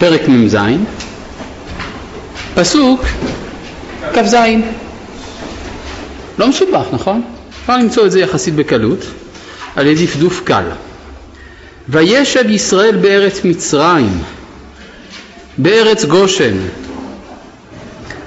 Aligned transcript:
פרק 0.00 0.28
מ"ז, 0.28 0.56
פסוק 2.54 3.04
כ"ז. 4.12 4.34
לא 6.38 6.48
מסובך, 6.48 6.86
נכון? 6.92 7.22
אפשר 7.60 7.76
למצוא 7.76 8.06
את 8.06 8.10
זה 8.10 8.20
יחסית 8.20 8.54
בקלות 8.54 8.98
על 9.76 9.86
ידי 9.86 10.06
דפדוף 10.06 10.40
קל. 10.44 10.64
וישב 11.88 12.50
ישראל 12.50 12.96
בארץ 12.96 13.44
מצרים, 13.44 14.22
בארץ 15.58 16.04
גושן, 16.04 16.56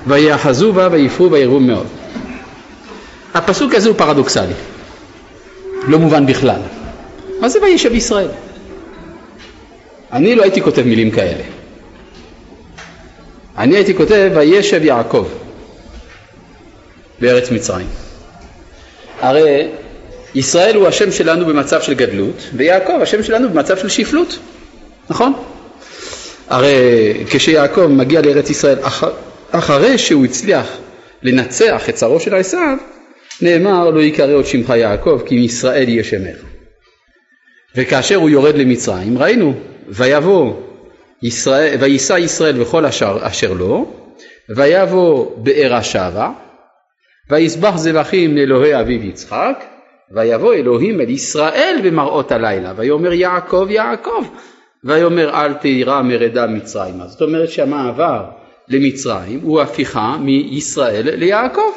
ויאחזו 0.07 0.73
בה 0.73 0.87
ויפרו 0.91 1.31
וירבו 1.31 1.59
מאוד. 1.59 1.87
הפסוק 3.33 3.75
הזה 3.75 3.89
הוא 3.89 3.97
פרדוקסלי, 3.97 4.53
לא 5.87 5.99
מובן 5.99 6.25
בכלל. 6.25 6.61
מה 7.39 7.49
זה 7.49 7.59
וישב 7.61 7.93
ישראל? 7.93 8.29
אני 10.11 10.35
לא 10.35 10.43
הייתי 10.43 10.61
כותב 10.61 10.81
מילים 10.81 11.11
כאלה. 11.11 11.52
אני 13.57 13.75
הייתי 13.75 13.95
כותב 13.95 14.31
וישב 14.35 14.83
יעקב 14.83 15.27
בארץ 17.19 17.51
מצרים. 17.51 17.87
הרי 19.19 19.67
ישראל 20.35 20.75
הוא 20.75 20.87
השם 20.87 21.11
שלנו 21.11 21.45
במצב 21.45 21.81
של 21.81 21.93
גדלות 21.93 22.49
ויעקב 22.53 22.99
השם 23.01 23.23
שלנו 23.23 23.49
במצב 23.49 23.77
של 23.77 23.89
שפלות, 23.89 24.39
נכון? 25.09 25.33
הרי 26.49 27.13
כשיעקב 27.29 27.85
מגיע 27.87 28.21
לארץ 28.21 28.49
ישראל 28.49 28.77
אח... 28.81 29.03
אחרי 29.51 29.97
שהוא 29.97 30.25
הצליח 30.25 30.77
לנצח 31.23 31.89
את 31.89 31.97
שרו 31.97 32.19
של 32.19 32.35
עשיו 32.35 32.77
נאמר 33.41 33.89
לא 33.89 34.01
יקרא 34.01 34.33
עוד 34.33 34.45
שמך 34.45 34.69
יעקב 34.69 35.21
כי 35.25 35.35
מישראל 35.35 35.89
יהיה 35.89 36.03
שמך 36.03 36.37
וכאשר 37.75 38.15
הוא 38.15 38.29
יורד 38.29 38.55
למצרים 38.55 39.17
ראינו 39.17 39.53
ויבוא 39.87 40.53
ויישא 41.79 42.13
ישראל 42.13 42.61
וכל 42.61 42.85
אשר, 42.85 43.17
אשר 43.21 43.53
לו, 43.53 43.91
ויבוא 44.55 45.37
באר 45.37 45.73
השבה, 45.73 46.31
ויזבח 47.29 47.75
זבחים 47.75 48.37
לאלוהי 48.37 48.79
אביו 48.81 49.03
יצחק, 49.03 49.63
ויבוא 50.11 50.53
אלוהים 50.53 51.01
אל 51.01 51.09
ישראל 51.09 51.79
במראות 51.83 52.31
הלילה, 52.31 52.73
ויאמר 52.75 53.13
יעקב 53.13 53.67
יעקב, 53.69 54.25
ויאמר 54.83 55.29
אל 55.29 55.53
תירא 55.53 56.01
מרדה 56.01 56.47
מצרימה. 56.47 57.07
זאת 57.07 57.21
אומרת 57.21 57.49
שהמעבר 57.49 58.25
למצרים 58.67 59.39
הוא 59.39 59.61
הפיכה 59.61 60.17
מישראל 60.19 61.15
ליעקב. 61.15 61.71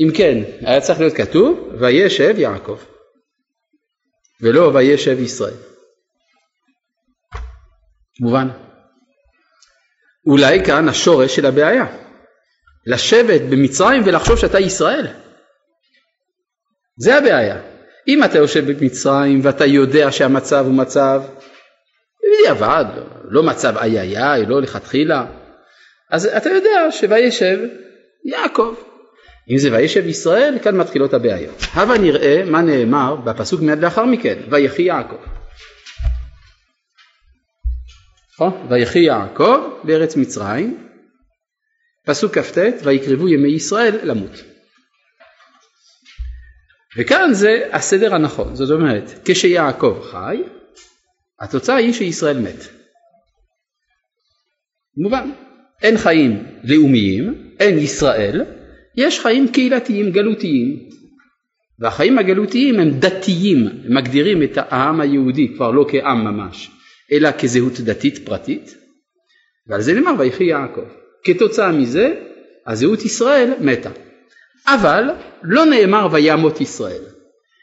אם 0.00 0.08
כן, 0.14 0.42
היה 0.60 0.80
צריך 0.80 1.00
להיות 1.00 1.14
כתוב 1.14 1.68
וישב 1.80 2.34
יעקב, 2.38 2.78
ולא 4.40 4.70
וישב 4.74 5.20
ישראל. 5.20 5.54
מובן? 8.20 8.48
אולי 10.26 10.64
כאן 10.64 10.88
השורש 10.88 11.36
של 11.36 11.46
הבעיה. 11.46 11.86
לשבת 12.86 13.40
במצרים 13.40 14.02
ולחשוב 14.04 14.38
שאתה 14.38 14.60
ישראל. 14.60 15.06
זה 16.98 17.18
הבעיה. 17.18 17.56
אם 18.08 18.24
אתה 18.24 18.38
יושב 18.38 18.72
במצרים 18.72 19.40
ואתה 19.42 19.66
יודע 19.66 20.12
שהמצב 20.12 20.64
הוא 20.66 20.74
מצב 20.74 21.22
בדיעבד, 22.24 22.84
לא 23.24 23.42
מצב 23.42 23.76
איי 23.76 24.00
איי 24.00 24.18
איי, 24.18 24.46
לא 24.46 24.62
לכתחילה, 24.62 25.26
אז 26.10 26.26
אתה 26.26 26.48
יודע 26.48 26.90
שוישב 26.90 27.58
יעקב. 28.24 28.74
אם 29.50 29.58
זה 29.58 29.72
וישב 29.72 30.06
ישראל, 30.06 30.58
כאן 30.62 30.76
מתחילות 30.76 31.14
הבעיות. 31.14 31.62
הבה 31.74 31.98
נראה 31.98 32.42
מה 32.46 32.62
נאמר 32.62 33.16
בפסוק 33.16 33.60
מיד 33.60 33.78
לאחר 33.78 34.04
מכן, 34.04 34.38
ויחי 34.50 34.82
יעקב. 34.82 35.35
נכון? 38.36 38.66
ויחי 38.70 38.98
יעקב 38.98 39.60
בארץ 39.84 40.16
מצרים, 40.16 40.88
פסוק 42.06 42.38
כ"ט, 42.38 42.58
ויקרבו 42.84 43.28
ימי 43.28 43.48
ישראל 43.48 43.98
למות. 44.02 44.42
וכאן 46.98 47.30
זה 47.32 47.68
הסדר 47.72 48.14
הנכון, 48.14 48.56
זאת 48.56 48.70
אומרת, 48.70 49.10
כשיעקב 49.24 50.00
חי, 50.10 50.42
התוצאה 51.40 51.76
היא 51.76 51.92
שישראל 51.92 52.38
מת. 52.38 52.68
מובן, 54.96 55.30
אין 55.82 55.98
חיים 55.98 56.44
לאומיים, 56.64 57.54
אין 57.60 57.78
ישראל, 57.78 58.44
יש 58.96 59.20
חיים 59.20 59.52
קהילתיים, 59.52 60.10
גלותיים. 60.10 60.88
והחיים 61.78 62.18
הגלותיים 62.18 62.80
הם 62.80 62.90
דתיים, 62.90 63.66
הם 63.84 63.96
מגדירים 63.96 64.42
את 64.42 64.56
העם 64.56 65.00
היהודי 65.00 65.54
כבר 65.56 65.70
לא 65.70 65.86
כעם 65.90 66.24
ממש, 66.24 66.70
אלא 67.12 67.30
כזהות 67.38 67.80
דתית 67.80 68.26
פרטית, 68.26 68.74
ועל 69.66 69.82
זה 69.82 69.92
נאמר 69.92 70.12
ויחי 70.18 70.44
יעקב. 70.44 70.84
כתוצאה 71.24 71.72
מזה 71.72 72.14
הזהות 72.66 73.04
ישראל 73.04 73.52
מתה. 73.60 73.90
אבל 74.66 75.04
לא 75.42 75.64
נאמר 75.64 76.08
וימות 76.12 76.60
ישראל, 76.60 77.02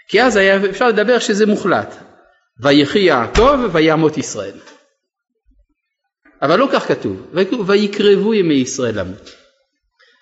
כי 0.07 0.21
אז 0.21 0.35
היה 0.35 0.69
אפשר 0.69 0.87
לדבר 0.87 1.19
שזה 1.19 1.45
מוחלט. 1.45 1.95
ויחי 2.59 2.99
יעקב 2.99 3.59
וימות 3.71 4.17
ישראל. 4.17 4.59
אבל 6.41 6.59
לא 6.59 6.69
כך 6.73 6.87
כתוב, 6.87 7.27
ויקרבו 7.67 8.33
ימי 8.33 8.53
ישראל 8.53 8.99
למות. 8.99 9.29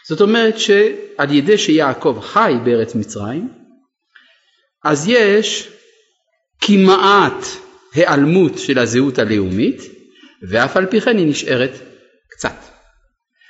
זאת 0.08 0.22
אומרת 0.22 0.60
שעל 0.60 1.32
ידי 1.32 1.58
שיעקב 1.58 2.20
חי 2.22 2.54
בארץ 2.64 2.96
מצרים, 2.96 3.50
אז 4.84 5.08
יש 5.08 5.70
כמעט 6.62 7.46
היעלמות 7.94 8.58
של 8.58 8.80
הזהות 8.80 9.20
הלאומית 9.20 9.82
ואף 10.50 10.78
על 10.78 10.86
פי 10.86 11.02
כן 11.02 11.18
היא 11.18 11.28
נשארת 11.28 11.72
קצת. 12.30 12.56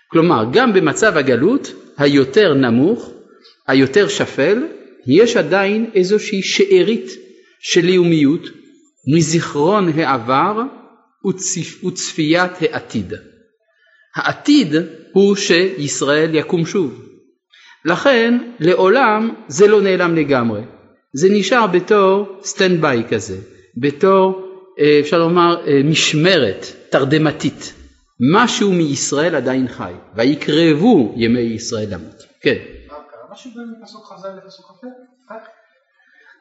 כלומר 0.07 0.45
גם 0.53 0.73
במצב 0.73 1.17
הגלות 1.17 1.73
היותר 1.97 2.53
נמוך, 2.53 3.11
היותר 3.67 4.07
שפל, 4.07 4.63
יש 5.07 5.37
עדיין 5.37 5.89
איזושהי 5.95 6.43
שארית 6.43 7.09
של 7.59 7.85
לאומיות 7.85 8.41
מזיכרון 9.15 9.99
העבר 9.99 10.61
וצפ... 11.27 11.83
וצפיית 11.83 12.51
העתיד. 12.61 13.13
העתיד 14.15 14.75
הוא 15.13 15.35
שישראל 15.35 16.35
יקום 16.35 16.65
שוב. 16.65 17.05
לכן 17.85 18.37
לעולם 18.59 19.33
זה 19.47 19.67
לא 19.67 19.81
נעלם 19.81 20.15
לגמרי, 20.15 20.61
זה 21.13 21.27
נשאר 21.31 21.67
בתור 21.67 22.39
stand 22.43 22.81
by 22.81 23.03
כזה, 23.09 23.37
בתור 23.77 24.47
אה, 24.79 24.99
אפשר 24.99 25.19
לומר 25.19 25.67
אה, 25.67 25.81
משמרת 25.83 26.65
תרדמתית. 26.89 27.73
משהו 28.33 28.71
מישראל 28.71 29.35
עדיין 29.35 29.67
חי, 29.67 29.93
ויקרבו 30.15 31.13
ימי 31.17 31.39
ישראל 31.39 31.87
למות. 31.89 32.23
כן. 32.41 32.57
משהו 33.31 33.51
בין 33.55 33.73
פסוק 33.83 34.13
כ"ז 34.13 34.25
לפסוק 34.37 34.65
כ"ח? 34.65 35.33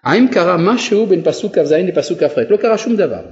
האם 0.05 0.29
קרה 0.33 0.57
משהו 0.57 1.07
בין 1.07 1.23
פסוק 1.25 1.59
כ"ז 1.59 1.73
לפסוק 1.73 2.19
כ"ח? 2.19 2.39
לא 2.51 2.57
קרה 2.57 2.79
שום 2.79 2.97
דבר. 2.97 3.23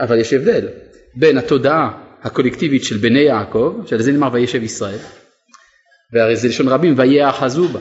אבל 0.00 0.18
יש 0.18 0.32
הבדל 0.32 0.68
בין 1.14 1.38
התודעה 1.38 2.02
הקולקטיבית 2.22 2.84
של 2.84 2.96
בני 2.96 3.20
יעקב, 3.20 3.82
שעל 3.86 4.02
זה 4.02 4.12
נאמר 4.12 4.28
וישב 4.32 4.62
ישראל, 4.62 4.98
והרי 6.12 6.36
זה 6.36 6.48
לשון 6.48 6.68
רבים 6.68 6.94
ויאחזו 6.96 7.68
בה, 7.68 7.80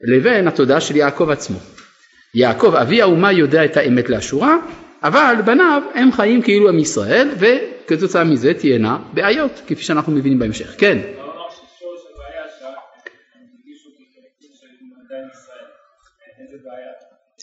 לבין 0.00 0.48
התודעה 0.48 0.80
של 0.80 0.96
יעקב 0.96 1.30
עצמו. 1.30 1.58
יעקב 2.34 2.74
אבי 2.74 3.02
האומה 3.02 3.32
יודע 3.32 3.64
את 3.64 3.76
האמת 3.76 4.08
לאשורה, 4.08 4.56
אבל 5.02 5.34
בניו 5.44 5.82
הם 5.94 6.12
חיים 6.12 6.42
כאילו 6.42 6.68
עם 6.68 6.78
ישראל, 6.78 7.30
וכתוצאה 7.38 8.24
מזה 8.24 8.54
תהיינה 8.54 8.98
בעיות, 9.12 9.62
כפי 9.66 9.82
שאנחנו 9.82 10.12
מבינים 10.12 10.38
בהמשך. 10.38 10.74
כן. 10.78 10.98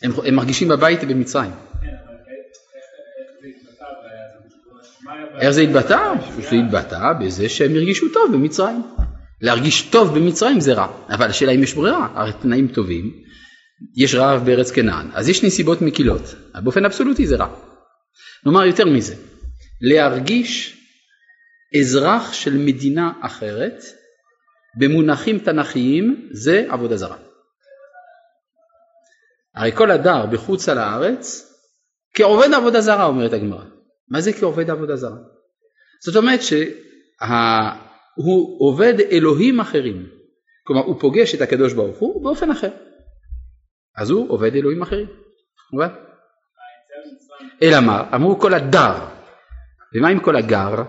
הם, 0.02 0.10
הם 0.24 0.34
מרגישים 0.34 0.68
בבית 0.68 1.04
במצרים. 1.04 1.50
איך 5.40 5.50
זה 5.50 5.60
התבטא? 5.60 6.12
זה 6.50 6.56
התבטא 6.56 7.12
בזה 7.20 7.48
שהם 7.48 7.74
הרגישו 7.74 8.08
טוב 8.12 8.32
במצרים. 8.32 8.82
להרגיש 9.40 9.82
טוב 9.82 10.18
במצרים 10.18 10.60
זה 10.60 10.74
רע, 10.74 10.86
אבל 11.08 11.26
השאלה 11.26 11.52
אם 11.52 11.62
יש 11.62 11.74
ברירה, 11.74 12.08
הרי 12.14 12.32
תנאים 12.42 12.68
טובים, 12.68 13.25
יש 13.96 14.14
רעב 14.14 14.46
בארץ 14.46 14.70
כנען, 14.70 15.10
אז 15.14 15.28
יש 15.28 15.44
נסיבות 15.44 15.82
מקילות, 15.82 16.22
באופן 16.64 16.84
אבסולוטי 16.84 17.26
זה 17.26 17.36
רע. 17.36 17.48
נאמר 18.46 18.64
יותר 18.64 18.84
מזה, 18.84 19.14
להרגיש 19.80 20.76
אזרח 21.80 22.32
של 22.32 22.56
מדינה 22.58 23.12
אחרת 23.20 23.82
במונחים 24.78 25.38
תנכיים 25.38 26.28
זה 26.32 26.66
עבודה 26.68 26.96
זרה. 26.96 27.16
הרי 29.54 29.72
כל 29.72 29.90
הדר 29.90 30.26
בחוץ 30.26 30.68
על 30.68 30.78
הארץ 30.78 31.52
כעובד 32.14 32.48
עבודה 32.54 32.80
זרה 32.80 33.04
אומרת 33.04 33.32
הגמרא. 33.32 33.64
מה 34.08 34.20
זה 34.20 34.32
כעובד 34.32 34.70
עבודה 34.70 34.96
זרה? 34.96 35.18
זאת 36.04 36.16
אומרת 36.16 36.40
שהוא 36.42 36.60
עובד 38.58 38.94
אלוהים 39.10 39.60
אחרים. 39.60 40.06
כלומר 40.66 40.82
הוא 40.82 41.00
פוגש 41.00 41.34
את 41.34 41.40
הקדוש 41.40 41.72
ברוך 41.72 41.98
הוא 41.98 42.24
באופן 42.24 42.50
אחר. 42.50 42.70
אז 43.98 44.10
הוא 44.10 44.30
עובד 44.30 44.54
אלוהים 44.54 44.82
אחרים. 44.82 45.06
מובן? 45.72 45.88
אלא 47.62 47.80
מה? 47.80 48.10
אמרו 48.14 48.40
כל 48.40 48.54
הדר. 48.54 48.94
ומה 49.94 50.08
עם 50.08 50.20
כל 50.20 50.36
הגר? 50.36 50.82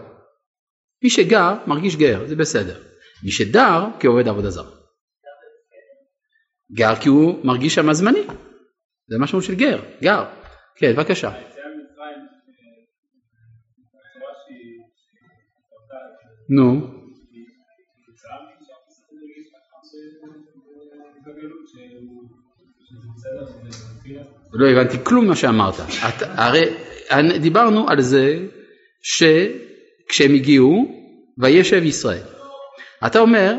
מי 1.03 1.09
שגר 1.09 1.53
מרגיש 1.67 1.95
גר, 1.95 2.27
זה 2.27 2.35
בסדר. 2.35 2.83
מי 3.23 3.31
שדר 3.31 3.85
כעובד 3.99 4.27
עבודה 4.27 4.49
זרה. 4.49 4.71
גר 6.71 6.95
כי 6.95 7.09
הוא 7.09 7.45
מרגיש 7.45 7.75
שם 7.75 7.93
זמני. 7.93 8.23
זה 9.07 9.17
משמעות 9.19 9.45
של 9.45 9.55
גר, 9.55 9.79
גר. 10.01 10.25
כן, 10.75 10.93
בבקשה. 10.93 11.31
נו. 16.49 16.96
לא 24.53 24.67
הבנתי 24.69 24.97
כלום 25.03 25.27
מה 25.27 25.35
שאמרת. 25.35 25.73
את, 25.79 26.23
הרי 26.35 26.65
דיברנו 27.39 27.89
על 27.89 28.01
זה 28.01 28.39
שכשהם 29.01 30.33
הגיעו, 30.35 30.85
וישב 31.37 31.83
ישראל. 31.83 32.23
אתה 33.05 33.19
אומר 33.19 33.53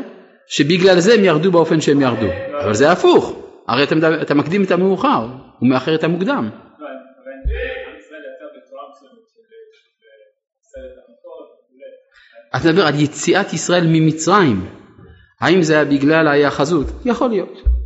שבגלל 0.47 0.99
זה 0.99 1.13
הם 1.13 1.23
ירדו 1.23 1.51
באופן 1.51 1.81
שהם 1.81 2.01
ירדו, 2.01 2.27
אבל 2.63 2.73
זה 2.73 2.91
הפוך, 2.91 3.35
הרי 3.67 3.83
אתה, 3.83 3.95
אתה 4.21 4.33
מקדים 4.33 4.63
את 4.63 4.71
המאוחר, 4.71 5.27
הוא 5.59 5.69
מאחר 5.69 5.95
את 5.95 6.03
המוקדם. 6.03 6.49
אתה 12.55 12.69
מדבר 12.69 12.85
על 12.85 12.99
יציאת 12.99 13.53
ישראל 13.53 13.87
ממצרים, 13.87 14.65
האם 15.41 15.61
זה 15.61 15.73
היה 15.73 15.85
בגלל 15.85 16.27
ההיאחזות? 16.27 16.87
יכול 17.05 17.29
להיות. 17.29 17.78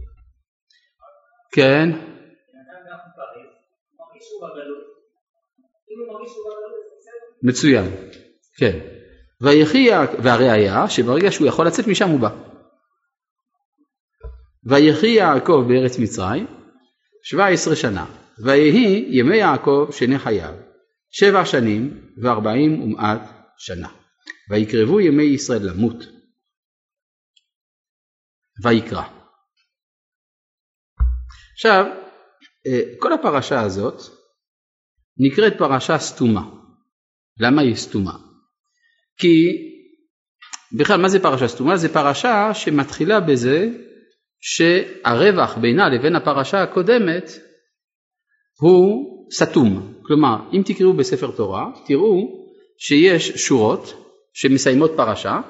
כן. 1.54 1.90
מצוין, 7.44 7.86
כן. 8.58 8.80
ויחי 9.42 9.90
והראיה 10.24 10.90
שברגע 10.90 11.32
שהוא 11.32 11.48
יכול 11.48 11.68
לצאת 11.68 11.88
משם 11.88 12.10
הוא 12.10 12.20
בא. 12.20 12.30
ויחי 14.66 15.08
יעקב 15.08 15.66
בארץ 15.68 16.00
מצרים 16.00 16.48
שבע 17.24 17.48
עשרה 17.48 17.76
שנה 17.76 18.06
ויהי 18.44 19.06
ימי 19.10 19.38
יעקב 19.38 19.88
שני 19.92 20.20
חייו 20.20 20.54
שבע 21.12 21.46
שנים 21.46 22.12
וארבעים 22.22 22.82
ומעט 22.82 23.22
שנה 23.58 23.90
ויקרבו 24.50 25.00
ימי 25.00 25.24
ישראל 25.24 25.70
למות 25.70 25.98
ויקרא. 28.64 29.23
עכשיו 31.54 31.86
אה, 32.68 32.82
כל 33.00 33.14
הפרשה 33.14 33.62
הזאת 33.62 34.02
נקראת 35.18 35.54
פרשה 35.58 35.98
סתומה. 35.98 36.42
למה 37.40 37.62
היא 37.62 37.76
סתומה? 37.76 38.14
כי 39.18 39.48
בכלל 40.78 41.02
מה 41.02 41.10
זה 41.10 41.20
פרשה 41.20 41.48
סתומה? 41.48 41.78
זה 41.78 41.94
פרשה 41.94 42.54
שמתחילה 42.54 43.20
בזה 43.20 43.70
שהרווח 44.42 45.58
בינה 45.58 45.90
לבין 45.90 46.16
הפרשה 46.16 46.64
הקודמת 46.64 47.32
הוא 48.60 49.14
סתום. 49.34 49.94
כלומר, 50.02 50.36
אם 50.54 50.62
תקראו 50.66 50.94
בספר 50.94 51.32
תורה, 51.32 51.66
תראו 51.88 52.44
שיש 52.78 53.30
שורות 53.30 53.94
שמסיימות 54.34 54.92
פרשה, 54.98 55.42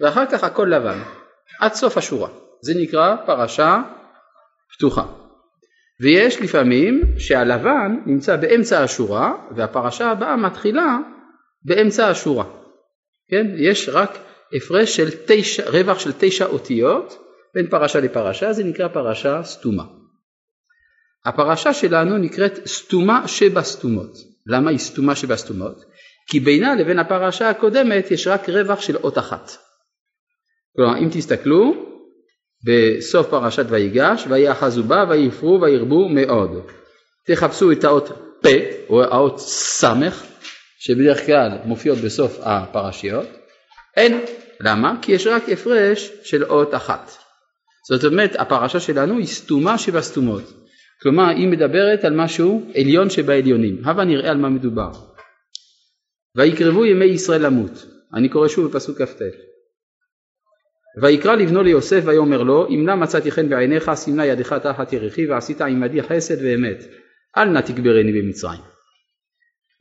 ואחר 0.00 0.26
כך 0.32 0.44
הכל 0.44 0.68
לבן, 0.76 1.02
עד 1.60 1.72
סוף 1.72 1.96
השורה. 1.96 2.28
זה 2.62 2.72
נקרא 2.82 3.16
פרשה 3.26 3.82
פתוחה. 4.76 5.02
ויש 6.00 6.40
לפעמים 6.40 7.02
שהלבן 7.18 7.96
נמצא 8.06 8.36
באמצע 8.36 8.82
השורה, 8.82 9.34
והפרשה 9.56 10.10
הבאה 10.10 10.36
מתחילה 10.36 10.98
באמצע 11.62 12.08
השורה. 12.08 12.44
כן? 13.28 13.46
יש 13.56 13.88
רק 13.88 14.18
הפרש 14.56 14.96
של 14.96 15.08
תשע, 15.26 15.70
רווח 15.70 15.98
של 15.98 16.10
תשע 16.18 16.46
אותיות 16.46 17.18
בין 17.54 17.66
פרשה 17.66 18.00
לפרשה, 18.00 18.52
זה 18.52 18.64
נקרא 18.64 18.88
פרשה 18.88 19.42
סתומה. 19.42 19.84
הפרשה 21.26 21.74
שלנו 21.74 22.18
נקראת 22.18 22.66
סתומה 22.66 23.28
שבסתומות. 23.28 24.16
למה 24.46 24.70
היא 24.70 24.78
סתומה 24.78 25.16
שבסתומות? 25.16 25.84
כי 26.30 26.40
בינה 26.40 26.74
לבין 26.74 26.98
הפרשה 26.98 27.50
הקודמת 27.50 28.10
יש 28.10 28.26
רק 28.26 28.48
רווח 28.48 28.80
של 28.80 28.96
אות 28.96 29.18
אחת. 29.18 29.50
כלומר 30.76 30.98
אם 30.98 31.08
תסתכלו 31.12 31.91
בסוף 32.64 33.28
פרשת 33.28 33.66
ויגש 33.68 34.26
ויאחזו 34.28 34.82
בה 34.82 35.04
ויפרו 35.08 35.60
וירבו 35.62 36.08
מאוד. 36.08 36.50
תחפשו 37.26 37.72
את 37.72 37.84
האות 37.84 38.08
פ 38.42 38.46
או 38.88 39.02
האות 39.02 39.38
סמך 39.40 40.24
שבדרך 40.78 41.26
כלל 41.26 41.50
מופיעות 41.64 41.98
בסוף 41.98 42.38
הפרשיות. 42.42 43.26
אין. 43.96 44.20
למה? 44.60 44.94
כי 45.02 45.12
יש 45.12 45.26
רק 45.26 45.48
הפרש 45.48 46.10
של 46.22 46.44
אות 46.44 46.74
אחת. 46.74 47.10
זאת 47.88 48.04
אומרת 48.04 48.36
הפרשה 48.38 48.80
שלנו 48.80 49.18
היא 49.18 49.26
סתומה 49.26 49.78
שבסתומות. 49.78 50.42
כלומר 51.02 51.28
היא 51.28 51.48
מדברת 51.48 52.04
על 52.04 52.14
משהו 52.16 52.70
עליון 52.74 53.10
שבעליונים. 53.10 53.82
הבה 53.84 54.04
נראה 54.04 54.30
על 54.30 54.36
מה 54.36 54.48
מדובר. 54.48 54.90
ויקרבו 56.36 56.86
ימי 56.86 57.04
ישראל 57.04 57.46
למות. 57.46 57.86
אני 58.14 58.28
קורא 58.28 58.48
שוב 58.48 58.70
בפסוק 58.70 59.02
כ"ט. 59.02 59.51
ויקרא 61.00 61.34
לבנו 61.34 61.62
ליוסף 61.62 62.02
ויאמר 62.04 62.42
לו 62.42 62.68
אם 62.68 62.84
נא 62.86 62.94
מצאתי 62.94 63.30
חן 63.30 63.48
בעיניך 63.48 63.90
סימנה 63.94 64.26
ידך 64.26 64.52
תחת 64.52 64.92
ירחי 64.92 65.26
ועשית 65.26 65.60
עמדי 65.60 66.02
חסד 66.02 66.44
ואמת 66.44 66.84
אל 67.36 67.44
נא 67.44 67.60
תגברני 67.60 68.22
במצרים. 68.22 68.60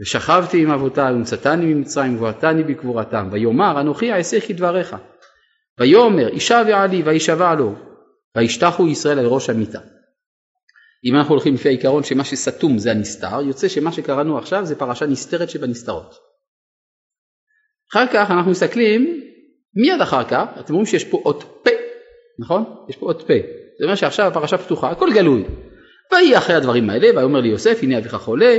ושכבתי 0.01 0.63
עם 0.63 0.71
אבותיי 0.71 1.13
ומצאתני 1.13 1.73
ממצרים 1.73 2.15
ובואתני 2.15 2.63
בקבורתם 2.63 3.29
ויאמר 3.31 3.81
אנוכי 3.81 4.13
אעשה 4.13 4.41
כדבריך 4.41 4.95
ויאמר 5.79 6.27
אישה 6.27 6.63
ועלי 6.67 7.01
וישבע 7.03 7.55
לו 7.55 7.75
וישתחו 8.37 8.87
ישראל 8.87 9.19
על 9.19 9.25
ראש 9.25 9.49
המיטה. 9.49 9.79
אם 11.05 11.15
אנחנו 11.15 11.33
הולכים 11.33 11.53
לפי 11.53 11.69
העיקרון 11.69 12.03
שמה 12.03 12.23
שסתום 12.23 12.77
זה 12.77 12.91
הנסתר 12.91 13.41
יוצא 13.41 13.67
שמה 13.67 13.91
שקראנו 13.91 14.37
עכשיו 14.37 14.65
זה 14.65 14.75
פרשה 14.75 15.05
נסתרת 15.05 15.49
שבנסתרות. 15.49 16.15
אחר 17.91 18.07
כך 18.13 18.31
אנחנו 18.31 18.51
מסתכלים 18.51 19.30
מיד 19.75 20.01
אחר 20.01 20.23
כך 20.23 20.43
אתם 20.59 20.73
רואים 20.73 20.85
שיש 20.85 21.03
פה 21.03 21.21
אות 21.25 21.43
פ' 21.63 21.69
נכון? 22.39 22.63
יש 22.89 22.95
פה 22.95 23.05
אות 23.05 23.21
פ' 23.21 23.31
זה 23.79 23.85
אומר 23.85 23.95
שעכשיו 23.95 24.27
הפרשה 24.27 24.57
פתוחה 24.57 24.89
הכל 24.89 25.13
גלוי. 25.13 25.43
ויהי 26.11 26.37
אחרי 26.37 26.55
הדברים 26.55 26.89
האלה 26.89 27.07
ויאמר 27.19 27.39
לי 27.39 27.49
יוסף 27.49 27.79
הנה 27.81 27.97
אביך 27.97 28.15
חולה 28.15 28.57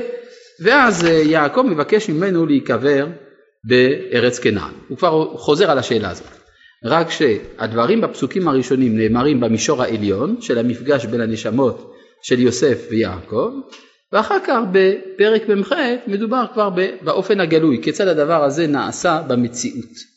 ואז 0.61 1.05
אה, 1.05 1.11
יעקב 1.11 1.63
מבקש 1.63 2.11
ממנו 2.11 2.47
להיקבר 2.47 3.07
בארץ 3.65 4.39
כנען. 4.39 4.73
הוא 4.89 4.99
כבר 4.99 5.37
חוזר 5.37 5.71
על 5.71 5.79
השאלה 5.79 6.11
הזאת. 6.11 6.27
רק 6.85 7.11
שהדברים 7.11 8.01
בפסוקים 8.01 8.49
הראשונים 8.49 8.99
נאמרים 8.99 9.41
במישור 9.41 9.83
העליון 9.83 10.37
של 10.41 10.59
המפגש 10.59 11.07
בין 11.07 11.21
הנשמות 11.21 11.95
של 12.23 12.41
יוסף 12.41 12.87
ויעקב 12.91 13.51
ואחר 14.13 14.39
כך 14.47 14.59
בפרק 14.73 15.49
מ"ח 15.49 15.73
מדובר 16.07 16.45
כבר 16.53 16.69
באופן 17.03 17.41
הגלוי 17.41 17.81
כיצד 17.83 18.09
הדבר 18.09 18.45
הזה 18.45 18.67
נעשה 18.67 19.23
במציאות 19.29 20.12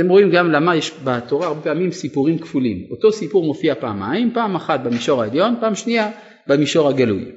אתם 0.00 0.08
רואים 0.08 0.30
גם 0.30 0.50
למה 0.50 0.76
יש 0.76 0.92
בתורה 1.04 1.46
הרבה 1.46 1.62
פעמים 1.62 1.92
סיפורים 1.92 2.38
כפולים. 2.38 2.88
אותו 2.90 3.12
סיפור 3.12 3.44
מופיע 3.44 3.74
פעמיים, 3.74 4.34
פעם 4.34 4.56
אחת 4.56 4.80
במישור 4.84 5.22
העליון, 5.22 5.54
פעם 5.60 5.74
שנייה 5.74 6.10
במישור 6.46 6.88
הגלוי. 6.88 7.32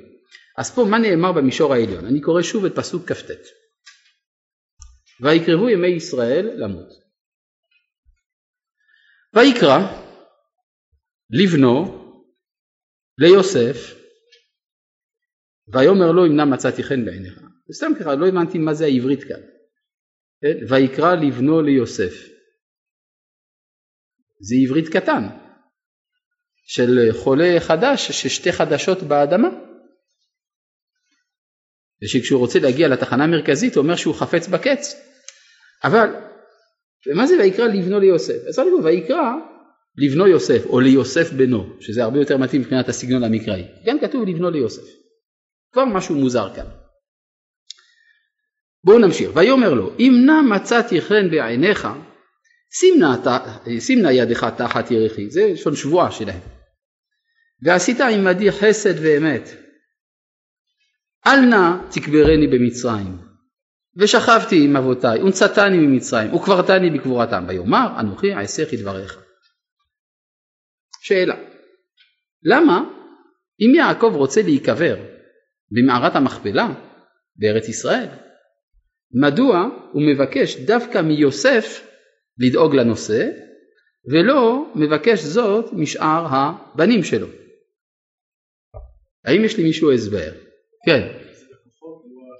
אז 0.57 0.75
פה 0.75 0.85
מה 0.89 0.97
נאמר 0.97 1.31
במישור 1.31 1.73
העליון? 1.73 2.05
אני 2.05 2.21
קורא 2.21 2.41
שוב 2.41 2.65
את 2.65 2.75
פסוק 2.75 3.11
כ"ט. 3.11 3.31
ויקרבו 5.21 5.69
ימי 5.69 5.87
ישראל 5.87 6.51
למות. 6.55 6.89
ויקרא 9.35 9.79
לבנו 11.29 12.01
ליוסף 13.17 13.95
ויאמר 15.73 16.11
לו 16.11 16.25
אם 16.25 16.35
נא 16.35 16.45
מצאתי 16.45 16.83
חן 16.83 17.05
בעיניך. 17.05 17.41
סתם 17.71 17.91
ככה 17.99 18.15
לא 18.15 18.27
הבנתי 18.27 18.57
מה 18.57 18.73
זה 18.73 18.85
העברית 18.85 19.23
כאן. 19.23 19.41
כן? 20.41 20.65
ויקרא 20.69 21.15
לבנו 21.15 21.61
ליוסף. 21.61 22.30
זה 24.41 24.55
עברית 24.63 24.89
קטן 24.89 25.27
של 26.65 27.09
חולה 27.11 27.55
חדש 27.59 28.11
ששתי 28.11 28.51
חדשות 28.51 29.03
באדמה. 29.03 29.49
ושכשהוא 32.03 32.39
רוצה 32.39 32.59
להגיע 32.59 32.87
לתחנה 32.87 33.23
המרכזית 33.23 33.75
הוא 33.75 33.83
אומר 33.83 33.95
שהוא 33.95 34.15
חפץ 34.15 34.47
בקץ. 34.47 34.95
אבל 35.83 36.09
ומה 37.07 37.27
זה 37.27 37.37
ויקרא 37.39 37.67
לבנו 37.67 37.99
ליוסף? 37.99 38.47
אז 38.47 38.59
אמרנו 38.59 38.83
ויקרא 38.83 39.31
לבנו 39.97 40.27
יוסף 40.27 40.65
או 40.65 40.79
ליוסף 40.79 41.33
בנו 41.33 41.81
שזה 41.81 42.03
הרבה 42.03 42.19
יותר 42.19 42.37
מתאים 42.37 42.61
מבחינת 42.61 42.89
הסגנון 42.89 43.23
המקראי. 43.23 43.63
גם 43.85 43.99
כתוב 43.99 44.27
לבנו 44.27 44.49
ליוסף. 44.49 44.83
כבר 45.71 45.85
משהו 45.85 46.15
מוזר 46.15 46.55
כאן. 46.55 46.65
בואו 48.83 48.99
נמשיך. 48.99 49.31
ויאמר 49.35 49.73
לו 49.73 49.93
אם 49.99 50.13
נא 50.25 50.41
מצאתי 50.55 51.01
חן 51.01 51.31
בעיניך 51.31 51.87
שימנה 53.79 54.11
ידך 54.11 54.43
תחת 54.57 54.91
ירחי, 54.91 55.29
זה 55.29 55.47
לשון 55.53 55.75
שבועה 55.75 56.11
שלהם. 56.11 56.39
ועשית 57.63 58.01
עמדי 58.01 58.51
חסד 58.51 58.93
ואמת. 59.03 59.49
אל 61.27 61.39
נא 61.39 61.77
תקברני 61.91 62.47
במצרים, 62.47 63.17
ושכבתי 63.97 64.65
עם 64.65 64.77
אבותיי, 64.77 65.21
ונצתני 65.21 65.77
ממצרים, 65.77 66.33
וקברתני 66.33 66.89
בקבורתם, 66.89 67.45
ויאמר 67.47 67.99
אנוכי 67.99 68.33
אעשה 68.33 68.63
כדבריך. 68.71 69.17
שאלה, 71.01 71.35
למה 72.43 72.79
אם 73.61 73.75
יעקב 73.75 74.11
רוצה 74.15 74.41
להיקבר 74.41 74.95
במערת 75.71 76.15
המכפלה 76.15 76.67
בארץ 77.35 77.69
ישראל, 77.69 78.07
מדוע 79.21 79.69
הוא 79.91 80.01
מבקש 80.01 80.55
דווקא 80.55 81.01
מיוסף 81.01 81.90
לדאוג 82.39 82.75
לנושא, 82.75 83.29
ולא 84.11 84.65
מבקש 84.75 85.19
זאת 85.19 85.73
משאר 85.73 86.25
הבנים 86.29 87.03
שלו? 87.03 87.27
האם 89.25 89.43
יש 89.43 89.59
למישהו 89.59 89.91
הסבר? 89.91 90.31
כן. 90.85 91.07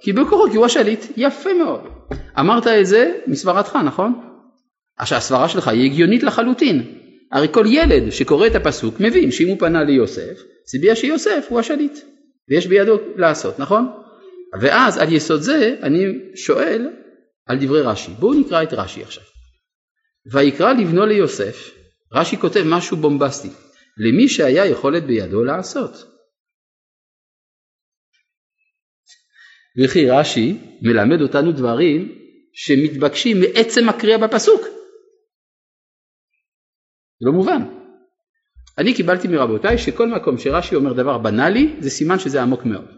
כי 0.02 0.12
בכוחו, 0.12 0.50
כי 0.50 0.56
הוא 0.56 0.66
השליט, 0.66 1.04
יפה 1.16 1.54
מאוד. 1.54 1.80
אמרת 2.38 2.66
את 2.66 2.86
זה 2.86 3.18
מסברתך, 3.26 3.78
נכון? 3.86 4.20
עכשיו 4.98 5.18
הסברה 5.18 5.48
שלך 5.48 5.68
היא 5.68 5.84
הגיונית 5.84 6.22
לחלוטין. 6.22 6.98
הרי 7.32 7.48
כל 7.50 7.64
ילד 7.68 8.10
שקורא 8.10 8.46
את 8.46 8.54
הפסוק 8.54 9.00
מבין 9.00 9.30
שאם 9.30 9.48
הוא 9.48 9.58
פנה 9.58 9.84
ליוסף, 9.84 10.42
זה 10.66 10.78
בגלל 10.78 10.94
שיוסף 10.94 11.46
הוא 11.48 11.60
השליט, 11.60 11.98
ויש 12.48 12.66
בידו 12.66 12.98
לעשות, 13.16 13.58
נכון? 13.58 13.88
ואז 14.60 14.98
על 14.98 15.12
יסוד 15.12 15.40
זה 15.40 15.76
אני 15.82 16.04
שואל 16.34 16.90
על 17.46 17.58
דברי 17.60 17.82
רש"י. 17.82 18.12
בואו 18.18 18.34
נקרא 18.34 18.62
את 18.62 18.72
רש"י 18.72 19.02
עכשיו. 19.02 19.24
ויקרא 20.26 20.72
לבנו 20.72 21.06
ליוסף, 21.06 21.70
רש"י 22.12 22.36
כותב 22.36 22.62
משהו 22.66 22.96
בומבסטי, 22.96 23.48
למי 23.96 24.28
שהיה 24.28 24.66
יכולת 24.66 25.02
בידו 25.02 25.44
לעשות. 25.44 25.90
וכי 29.82 30.10
רש"י 30.10 30.58
מלמד 30.82 31.22
אותנו 31.22 31.52
דברים 31.52 32.18
שמתבקשים 32.52 33.36
מעצם 33.40 33.88
הקריאה 33.88 34.18
בפסוק. 34.18 34.60
לא 37.20 37.32
מובן. 37.32 37.62
אני 38.78 38.94
קיבלתי 38.94 39.28
מרבותיי 39.28 39.78
שכל 39.78 40.08
מקום 40.08 40.38
שרש"י 40.38 40.74
אומר 40.74 40.92
דבר 40.92 41.18
בנאלי 41.18 41.76
זה 41.80 41.90
סימן 41.90 42.18
שזה 42.18 42.42
עמוק 42.42 42.64
מאוד. 42.64 42.88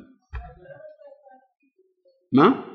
מה? 2.32 2.73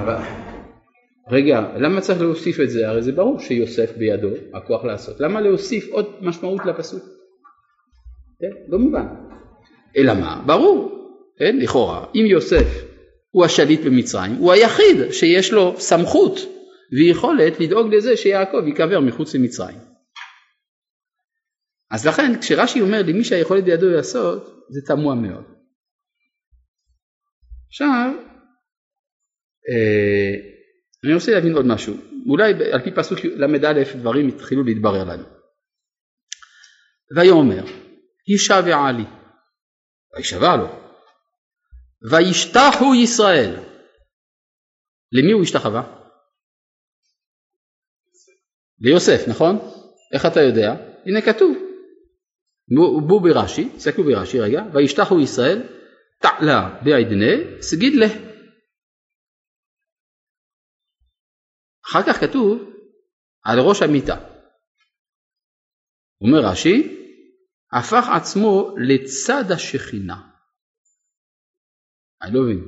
אבל 0.00 0.16
רגע, 1.30 1.60
למה 1.76 2.00
צריך 2.00 2.20
להוסיף 2.20 2.60
את 2.60 2.70
זה? 2.70 2.88
הרי 2.88 3.02
זה 3.02 3.12
ברור 3.12 3.40
שיוסף 3.40 3.96
בידו 3.96 4.28
הכוח 4.54 4.84
לעשות. 4.84 5.20
למה 5.20 5.40
להוסיף 5.40 5.88
עוד 5.90 6.06
משמעות 6.20 6.60
לפסוק? 6.66 7.04
כן? 8.40 8.50
לא 8.68 8.78
מובן. 8.78 9.06
אלא 9.96 10.14
מה? 10.14 10.42
ברור, 10.46 11.08
כן? 11.38 11.56
לכאורה, 11.56 12.06
אם 12.14 12.24
יוסף 12.26 12.84
הוא 13.30 13.44
השליט 13.44 13.80
במצרים, 13.80 14.32
הוא 14.32 14.52
היחיד 14.52 15.12
שיש 15.12 15.52
לו 15.52 15.74
סמכות 15.78 16.38
ויכולת 16.92 17.60
לדאוג 17.60 17.94
לזה 17.94 18.16
שיעקב 18.16 18.66
ייקבר 18.66 19.00
מחוץ 19.00 19.34
למצרים. 19.34 19.78
אז 21.90 22.06
לכן 22.06 22.40
כשרש"י 22.40 22.80
אומר 22.80 23.02
למי 23.06 23.24
שהיכולת 23.24 23.64
בידו 23.64 23.88
לעשות, 23.88 24.66
זה 24.68 24.80
תמוה 24.86 25.14
מאוד. 25.14 25.44
עכשיו, 27.68 28.12
אני 31.04 31.14
רוצה 31.14 31.32
להבין 31.32 31.52
עוד 31.52 31.66
משהו, 31.66 31.94
אולי 32.28 32.72
על 32.72 32.82
פי 32.84 32.90
פסוק 32.90 33.18
ל"א 33.24 33.82
דברים 33.94 34.28
התחילו 34.28 34.64
להתברר 34.64 35.04
לנו. 35.04 35.24
ויאמר, 37.16 37.64
הישבעה 38.26 38.92
לי, 38.92 39.04
וישבע 40.16 40.56
לו, 40.56 40.66
וישתחו 42.10 42.94
ישראל. 42.94 43.56
למי 45.12 45.32
הוא 45.32 45.42
השתחווה? 45.42 45.96
ליוסף, 48.80 49.28
נכון? 49.28 49.58
איך 50.12 50.26
אתה 50.26 50.40
יודע? 50.40 50.74
הנה 51.06 51.20
כתוב. 51.20 51.56
בואו 53.06 53.20
ברש"י, 53.20 53.68
תסתכלו 53.76 54.04
ברש"י 54.04 54.40
רגע, 54.40 54.62
וישתחו 54.72 55.20
ישראל, 55.20 55.62
תעלה 56.20 56.80
בעדני, 56.84 57.36
סגיד 57.60 57.94
לה. 57.94 58.29
אחר 61.90 62.02
כך 62.02 62.20
כתוב 62.20 62.58
על 63.44 63.58
ראש 63.60 63.82
המיטה. 63.82 64.16
אומר 66.20 66.38
רש"י, 66.50 66.96
הפך 67.72 68.06
עצמו 68.16 68.74
לצד 68.78 69.52
השכינה. 69.52 70.16
אני 72.22 72.34
לא 72.34 72.40
מבין. 72.42 72.64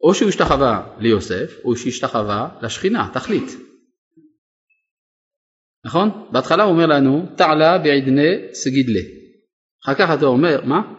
או 0.00 0.14
שהוא 0.14 0.28
השתחווה 0.28 0.96
ליוסף, 1.00 1.50
או 1.64 1.76
שהשתחווה 1.76 2.58
לשכינה, 2.62 3.10
תחליט. 3.12 3.50
נכון? 5.84 6.28
בהתחלה 6.32 6.62
הוא 6.62 6.72
אומר 6.72 6.86
לנו, 6.86 7.26
תעלה 7.36 7.78
בעדני 7.78 8.54
סגידלה. 8.54 9.00
אחר 9.84 9.94
כך 9.94 10.08
אתה 10.18 10.26
אומר, 10.26 10.64
מה? 10.64 10.94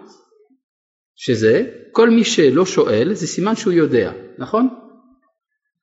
שזה, 1.15 1.61
כל 1.91 2.09
מי 2.09 2.23
שלא 2.25 2.65
שואל 2.65 3.13
זה 3.13 3.27
סימן 3.27 3.55
שהוא 3.55 3.73
יודע, 3.73 4.11
נכון? 4.37 4.86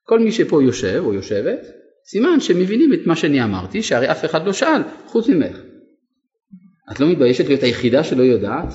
כל 0.05 0.19
מי 0.19 0.33
שפה 0.33 0.63
יושב 0.63 1.03
או 1.05 1.15
יושבת, 1.15 1.61
סימן 2.07 2.41
שמבינים 2.41 2.93
את 2.95 3.07
מה 3.07 3.17
שאני 3.17 3.45
אמרתי, 3.45 3.83
שהרי 3.83 4.11
אף 4.11 4.25
אחד 4.25 4.47
לא 4.47 4.53
שאל, 4.53 4.83
חוץ 5.07 5.29
ממך. 5.29 5.57
את 6.93 7.01
לא 7.01 7.07
מתביישת 7.11 7.47
להיות 7.47 7.63
היחידה 7.63 8.05
שלא 8.05 8.23
יודעת? 8.23 8.75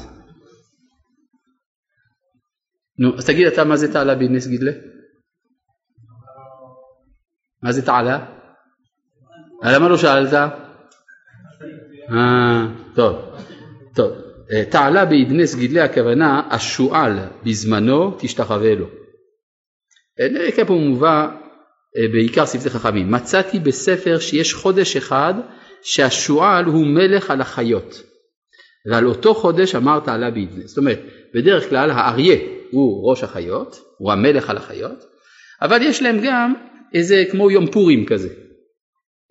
נו, 2.99 3.17
אז 3.17 3.25
תגיד 3.25 3.47
אתה 3.47 3.63
מה 3.63 3.77
זה 3.77 3.93
תעלה 3.93 4.15
בנס 4.15 4.47
גידלה? 4.47 4.71
מה 7.63 7.71
זה 7.71 7.85
תעלה? 7.85 8.25
למה 9.63 9.89
לא 9.89 9.97
שאלת? 9.97 10.33
אה, 12.11 12.67
טוב, 12.95 13.15
טוב. 13.95 14.11
אה, 14.51 14.65
תעלה 14.65 15.05
באדנס 15.05 15.55
גידלי 15.55 15.79
הכוונה 15.81 16.41
השועל 16.51 17.19
בזמנו 17.43 18.17
תשתחווה 18.19 18.75
לו. 18.75 18.98
כאן 20.55 20.65
פה 20.65 20.73
מובא 20.73 21.27
אה, 21.97 22.07
בעיקר 22.11 22.45
שפתי 22.45 22.69
חכמים. 22.69 23.11
מצאתי 23.11 23.59
בספר 23.59 24.19
שיש 24.19 24.53
חודש 24.53 24.95
אחד 24.95 25.33
שהשועל 25.81 26.65
הוא 26.65 26.85
מלך 26.87 27.31
על 27.31 27.41
החיות. 27.41 28.03
ועל 28.89 29.07
אותו 29.07 29.33
חודש 29.33 29.75
אמרת 29.75 30.07
עלה 30.07 30.31
בידנה. 30.31 30.67
זאת 30.67 30.77
אומרת, 30.77 30.99
בדרך 31.35 31.69
כלל 31.69 31.91
האריה 31.91 32.37
הוא 32.71 33.09
ראש 33.09 33.23
החיות, 33.23 33.79
הוא 33.97 34.11
המלך 34.11 34.49
על 34.49 34.57
החיות, 34.57 35.03
אבל 35.61 35.81
יש 35.81 36.01
להם 36.01 36.19
גם 36.23 36.53
איזה 36.93 37.23
כמו 37.31 37.51
יום 37.51 37.71
פורים 37.71 38.05
כזה. 38.05 38.29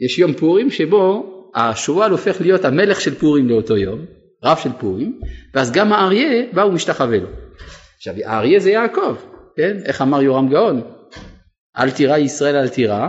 יש 0.00 0.18
יום 0.18 0.32
פורים 0.32 0.70
שבו 0.70 1.34
השועל 1.54 2.10
הופך 2.10 2.40
להיות 2.40 2.64
המלך 2.64 3.00
של 3.00 3.14
פורים 3.14 3.48
לאותו 3.48 3.76
יום, 3.76 4.04
רב 4.44 4.56
של 4.62 4.70
פורים, 4.80 5.20
ואז 5.54 5.72
גם 5.72 5.92
האריה 5.92 6.46
בא 6.52 6.60
ומשתחווה 6.60 7.18
לו. 7.18 7.28
עכשיו 7.96 8.14
האריה 8.24 8.60
זה 8.60 8.70
יעקב, 8.70 9.16
כן? 9.58 9.76
איך 9.84 10.02
אמר 10.02 10.22
יורם 10.22 10.48
גאון? 10.48 10.82
אל 11.78 11.90
תירא 11.90 12.16
ישראל 12.16 12.56
אל 12.56 12.68
תירא, 12.68 13.08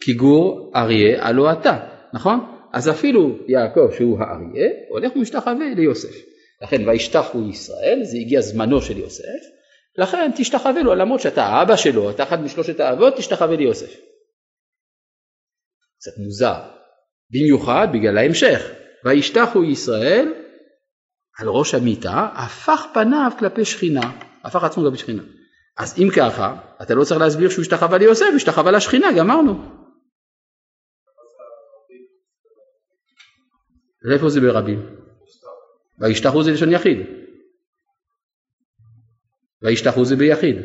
כי 0.00 0.14
גור 0.14 0.72
אריה 0.76 1.26
הלא 1.26 1.52
אתה, 1.52 1.88
נכון? 2.12 2.68
אז 2.72 2.90
אפילו 2.90 3.38
יעקב 3.48 3.90
שהוא 3.96 4.18
האריה, 4.20 4.70
הולך 4.88 5.16
ומשתחווה 5.16 5.74
ליוסף. 5.76 6.14
לכן 6.62 6.88
וישתחו 6.88 7.38
ישראל, 7.48 8.00
זה 8.02 8.16
הגיע 8.18 8.40
זמנו 8.40 8.82
של 8.82 8.98
יוסף, 8.98 9.40
לכן 9.98 10.30
תשתחווה 10.36 10.82
לו 10.82 10.94
למרות 10.94 11.20
שאתה 11.20 11.44
האבא 11.44 11.76
שלו, 11.76 12.10
אתה 12.10 12.22
אחד 12.22 12.42
משלושת 12.42 12.80
האבות, 12.80 13.16
תשתחווה 13.16 13.56
ליוסף. 13.56 13.96
קצת 15.98 16.18
מוזר, 16.24 16.60
במיוחד 17.30 17.88
בגלל 17.92 18.18
ההמשך. 18.18 18.70
וישתחו 19.04 19.64
ישראל 19.64 20.34
על 21.38 21.48
ראש 21.48 21.74
המיטה, 21.74 22.28
הפך 22.34 22.86
פניו 22.94 23.30
כלפי 23.38 23.64
שכינה. 23.64 24.33
הפך 24.44 24.64
עצמו 24.64 24.84
גם 24.84 24.92
בשכינה. 24.92 25.22
אז 25.76 25.94
אם 25.98 26.08
ככה, 26.16 26.56
אתה 26.82 26.94
לא 26.94 27.04
צריך 27.04 27.20
להסביר 27.20 27.50
שהוא 27.50 27.62
השתחווה 27.62 27.98
ליוסף, 27.98 28.26
הוא 28.28 28.36
השתחווה 28.36 28.72
לשכינה, 28.72 29.06
גמרנו. 29.18 29.84
ואיפה 34.04 34.28
זה 34.28 34.40
ברבים? 34.40 34.96
וישתחו 35.98 36.42
זה 36.42 36.50
לשון 36.50 36.72
יחיד. 36.72 36.98
וישתחו 39.62 40.04
זה 40.04 40.16
ביחיד. 40.16 40.56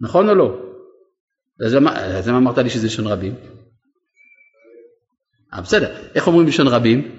נכון 0.00 0.28
או 0.28 0.34
לא? 0.34 0.72
אז 1.66 2.28
למה 2.28 2.38
אמרת 2.38 2.58
לי 2.58 2.70
שזה 2.70 2.86
לשון 2.86 3.06
רבים? 3.06 3.34
אה, 5.54 5.60
בסדר, 5.60 6.10
איך 6.14 6.26
אומרים 6.26 6.46
לשון 6.46 6.66
רבים? 6.68 7.18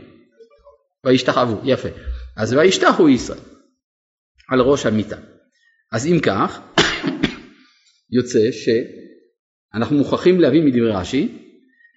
וישתחוו, 1.05 1.61
יפה. 1.63 1.89
אז 2.37 2.53
וישתחו 2.53 3.09
ישראל. 3.09 3.52
על 4.53 4.61
ראש 4.61 4.85
המיטה. 4.85 5.17
אז 5.91 6.07
אם 6.07 6.19
כך, 6.25 6.61
יוצא 8.17 8.39
שאנחנו 8.51 9.97
מוכרחים 9.97 10.41
להבין 10.41 10.65
מדברי 10.65 10.91
רש"י 10.91 11.37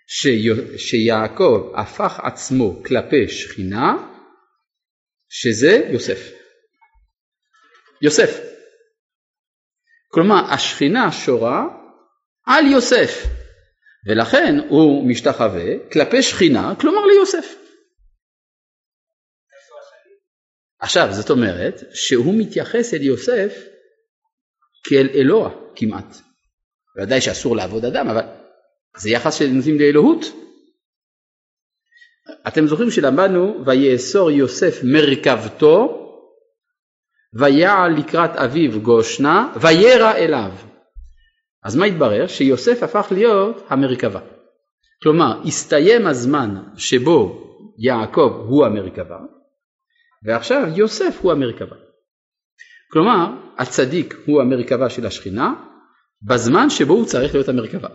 שי- 0.08 0.78
שיעקב 0.78 1.72
הפך 1.76 2.20
עצמו 2.22 2.82
כלפי 2.84 3.28
שכינה, 3.28 3.96
שזה 5.28 5.88
יוסף. 5.92 6.32
יוסף. 8.02 8.40
כלומר, 10.08 10.52
השכינה 10.52 11.12
שורה 11.12 11.64
על 12.46 12.66
יוסף, 12.66 13.26
ולכן 14.08 14.54
הוא 14.68 15.08
משתחווה 15.08 15.88
כלפי 15.92 16.22
שכינה, 16.22 16.74
כלומר 16.80 17.06
ליוסף. 17.06 17.65
עכשיו, 20.80 21.08
זאת 21.10 21.30
אומרת 21.30 21.82
שהוא 21.92 22.34
מתייחס 22.38 22.94
אל 22.94 23.02
יוסף 23.02 23.52
כאל 24.84 25.08
אלוה 25.14 25.50
כמעט. 25.76 26.16
ודאי 26.98 27.20
שאסור 27.20 27.56
לעבוד 27.56 27.84
אדם, 27.84 28.08
אבל 28.08 28.22
זה 28.96 29.10
יחס 29.10 29.34
שנותנים 29.34 29.78
לאלוהות. 29.78 30.24
אתם 32.48 32.66
זוכרים 32.66 32.90
שלמדנו 32.90 33.64
ויאסור 33.66 34.30
יוסף 34.30 34.80
מרכבתו 34.84 36.02
ויעל 37.34 37.98
לקראת 37.98 38.30
אביו 38.30 38.80
גושנה 38.80 39.52
וירא 39.60 40.12
אליו. 40.12 40.52
אז 41.64 41.76
מה 41.76 41.86
התברר? 41.86 42.26
שיוסף 42.26 42.82
הפך 42.82 43.06
להיות 43.10 43.66
המרכבה. 43.68 44.20
כלומר, 45.02 45.40
הסתיים 45.44 46.06
הזמן 46.06 46.62
שבו 46.76 47.42
יעקב 47.78 48.44
הוא 48.48 48.66
המרכבה, 48.66 49.18
ועכשיו 50.26 50.62
יוסף 50.76 51.18
הוא 51.20 51.32
המרכבה. 51.32 51.76
כלומר, 52.92 53.26
הצדיק 53.58 54.14
הוא 54.26 54.40
המרכבה 54.40 54.90
של 54.90 55.06
השכינה, 55.06 55.54
בזמן 56.22 56.70
שבו 56.70 56.94
הוא 56.94 57.06
צריך 57.06 57.34
להיות 57.34 57.48
המרכבה. 57.48 57.88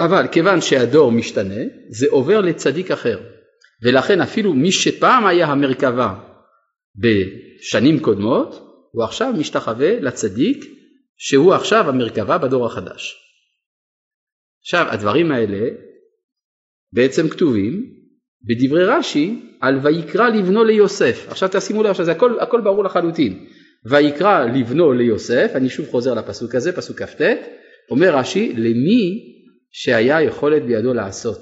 אבל 0.00 0.28
כיוון 0.32 0.60
שהדור 0.60 1.12
משתנה, 1.12 1.60
זה 1.90 2.06
עובר 2.10 2.40
לצדיק 2.40 2.90
אחר, 2.90 3.20
ולכן 3.82 4.20
אפילו 4.20 4.54
מי 4.54 4.72
שפעם 4.72 5.26
היה 5.26 5.46
המרכבה 5.46 6.20
בשנים 6.96 8.00
קודמות, 8.00 8.54
הוא 8.92 9.04
עכשיו 9.04 9.32
משתחווה 9.38 10.00
לצדיק 10.00 10.64
שהוא 11.16 11.54
עכשיו 11.54 11.88
המרכבה 11.88 12.38
בדור 12.38 12.66
החדש. 12.66 13.16
עכשיו 14.62 14.86
הדברים 14.90 15.32
האלה 15.32 15.68
בעצם 16.92 17.28
כתובים 17.28 17.99
בדברי 18.44 18.84
רש"י 18.84 19.42
על 19.60 19.78
ויקרא 19.82 20.28
לבנו 20.28 20.64
ליוסף. 20.64 21.26
עכשיו 21.28 21.48
תשימו 21.52 21.82
לב, 21.82 21.90
עכשיו 21.90 22.10
הכל, 22.10 22.40
הכל 22.40 22.60
ברור 22.60 22.84
לחלוטין. 22.84 23.46
ויקרא 23.84 24.44
לבנו 24.44 24.92
ליוסף, 24.92 25.52
אני 25.54 25.68
שוב 25.68 25.88
חוזר 25.90 26.14
לפסוק 26.14 26.54
הזה, 26.54 26.72
פסוק 26.72 27.02
כ"ט, 27.02 27.20
אומר 27.90 28.16
רש"י, 28.16 28.52
למי 28.56 29.34
שהיה 29.70 30.22
יכולת 30.22 30.62
בידו 30.62 30.94
לעשות. 30.94 31.38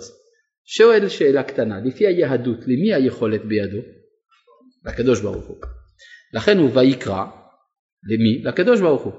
שואל 0.65 1.09
שאלה 1.09 1.43
קטנה, 1.43 1.81
לפי 1.85 2.07
היהדות, 2.07 2.59
למי 2.67 2.95
היכולת 2.95 3.45
בידו? 3.45 3.79
לקדוש 4.87 5.21
ברוך 5.21 5.47
הוא. 5.47 5.57
לכן 6.35 6.59
הוא 6.59 6.71
ויקרא, 6.75 7.25
למי? 8.11 8.43
לקדוש 8.45 8.81
ברוך 8.81 9.03
הוא. 9.03 9.13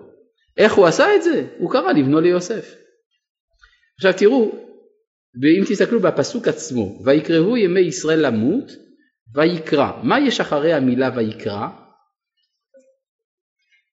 איך 0.57 0.73
הוא 0.73 0.85
עשה 0.85 1.15
את 1.15 1.23
זה? 1.23 1.47
הוא 1.57 1.71
קרא 1.71 1.91
לבנו 1.91 2.19
ליוסף. 2.21 2.75
עכשיו 3.95 4.13
תראו, 4.17 4.68
ואם 5.41 5.63
תסתכלו 5.69 5.99
בפסוק 5.99 6.47
עצמו, 6.47 7.01
ויקראו 7.05 7.57
ימי 7.57 7.79
ישראל 7.79 8.25
למות, 8.25 8.71
ויקרא. 9.35 9.91
מה 10.03 10.19
יש 10.19 10.39
אחרי 10.39 10.73
המילה 10.73 11.09
ויקרא? 11.15 11.67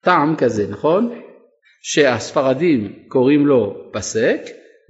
טעם 0.00 0.36
כזה, 0.36 0.66
נכון? 0.70 1.22
שהספרדים 1.82 3.04
קוראים 3.08 3.46
לו 3.46 3.90
פסק, 3.92 4.40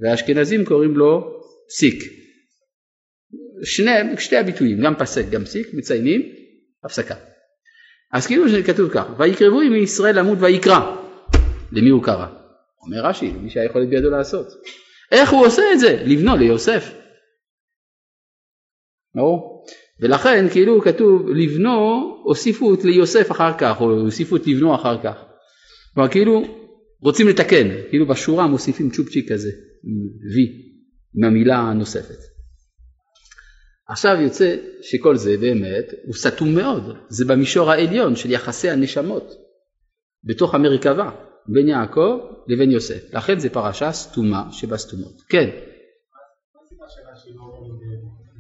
והאשכנזים 0.02 0.64
קוראים 0.64 0.96
לו 0.96 1.40
פסיק. 1.68 2.04
שני, 3.64 3.90
שתי 4.18 4.36
הביטויים, 4.36 4.80
גם 4.80 4.94
פסק, 4.98 5.24
גם 5.30 5.44
פסיק, 5.44 5.74
מציינים 5.74 6.22
הפסקה. 6.84 7.14
אז 8.12 8.26
כאילו 8.26 8.48
שכתוב 8.48 8.90
כך, 8.92 9.04
ויקרבו 9.18 9.62
ימי 9.62 9.78
ישראל 9.78 10.18
למות 10.18 10.38
ויקרא. 10.40 10.96
למי 11.72 11.90
הוא 11.90 12.02
קרא? 12.02 12.26
אומר 12.82 13.06
רש"י, 13.06 13.30
למי 13.30 13.50
שהיה 13.50 13.66
יכול 13.66 13.86
בידו 13.86 14.10
לעשות. 14.10 14.46
איך 15.12 15.30
הוא 15.30 15.46
עושה 15.46 15.62
את 15.72 15.80
זה? 15.80 16.02
לבנו 16.06 16.36
ליוסף. 16.36 16.94
ברור? 19.14 19.64
ולכן 20.00 20.48
כאילו 20.52 20.80
כתוב 20.80 21.28
לבנו 21.28 22.02
הוסיפו 22.24 22.74
את 22.74 22.84
ליוסף 22.84 23.30
אחר 23.30 23.58
כך, 23.58 23.80
או 23.80 23.90
הוסיפו 23.90 24.36
את 24.36 24.46
לבנו 24.46 24.74
אחר 24.74 25.02
כך. 25.02 25.16
כלומר 25.94 26.08
כאילו 26.10 26.42
רוצים 27.02 27.28
לתקן, 27.28 27.68
כאילו 27.90 28.06
בשורה 28.06 28.46
מוסיפים 28.46 28.90
צ'ופצ'יק 28.90 29.32
כזה, 29.32 29.50
וי, 30.34 30.46
עם 31.16 31.24
המילה 31.24 31.56
הנוספת. 31.58 32.18
עכשיו 33.88 34.16
יוצא 34.20 34.56
שכל 34.82 35.16
זה 35.16 35.36
באמת 35.36 35.84
הוא 36.06 36.14
סתום 36.14 36.54
מאוד, 36.54 36.96
זה 37.08 37.24
במישור 37.24 37.70
העליון 37.70 38.16
של 38.16 38.30
יחסי 38.30 38.70
הנשמות 38.70 39.32
בתוך 40.24 40.54
המרכבה 40.54 41.10
בין 41.48 41.68
יעקב 41.68 42.18
לבין 42.46 42.70
יוסף, 42.70 43.14
לכן 43.14 43.38
זה 43.38 43.50
פרשה 43.50 43.92
סתומה 43.92 44.52
שבסתומות. 44.52 45.22
כן. 45.28 45.50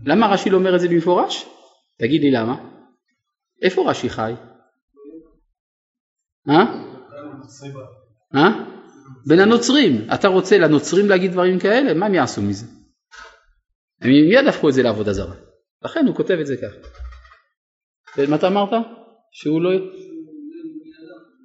למה 0.06 0.26
רש"י 0.26 0.50
לא 0.50 0.56
אומר 0.56 0.74
את 0.74 0.80
זה 0.80 0.88
במפורש? 0.88 1.46
תגיד 1.98 2.22
לי 2.22 2.30
למה. 2.30 2.56
איפה 3.62 3.90
רש"י 3.90 4.10
חי? 4.10 4.32
אה? 6.48 6.64
אה? 8.34 8.48
בין 9.26 9.40
הנוצרים. 9.40 10.06
אתה 10.14 10.28
רוצה 10.28 10.58
לנוצרים 10.58 11.08
להגיד 11.08 11.32
דברים 11.32 11.58
כאלה? 11.58 11.94
מה 11.94 12.06
הם 12.06 12.14
יעשו 12.14 12.42
מזה? 12.42 12.66
הם 14.00 14.10
מיד 14.10 14.46
הפכו 14.46 14.68
את 14.68 14.74
זה 14.74 14.82
לעבודה 14.82 15.12
זרה. 15.12 15.34
לכן 15.84 16.06
הוא 16.06 16.16
כותב 16.16 16.36
את 16.40 16.46
זה 16.46 16.56
כך. 16.56 16.90
מה 18.28 18.36
אתה 18.36 18.48
אמרת? 18.48 18.70
שהוא 19.32 19.62
לא... 19.62 19.70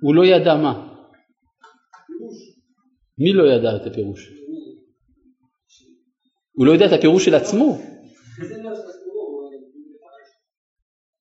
הוא 0.02 0.16
לא 0.16 0.26
ידע 0.26 0.56
מה? 0.56 0.91
מי 3.24 3.34
לא 3.34 3.44
ידע 3.54 3.76
את 3.76 3.88
הפירוש? 3.88 4.30
הוא 6.52 6.66
לא 6.66 6.72
יודע 6.72 6.86
את 6.86 6.92
הפירוש 6.92 7.26
של 7.26 7.36
עצמו. 7.36 7.82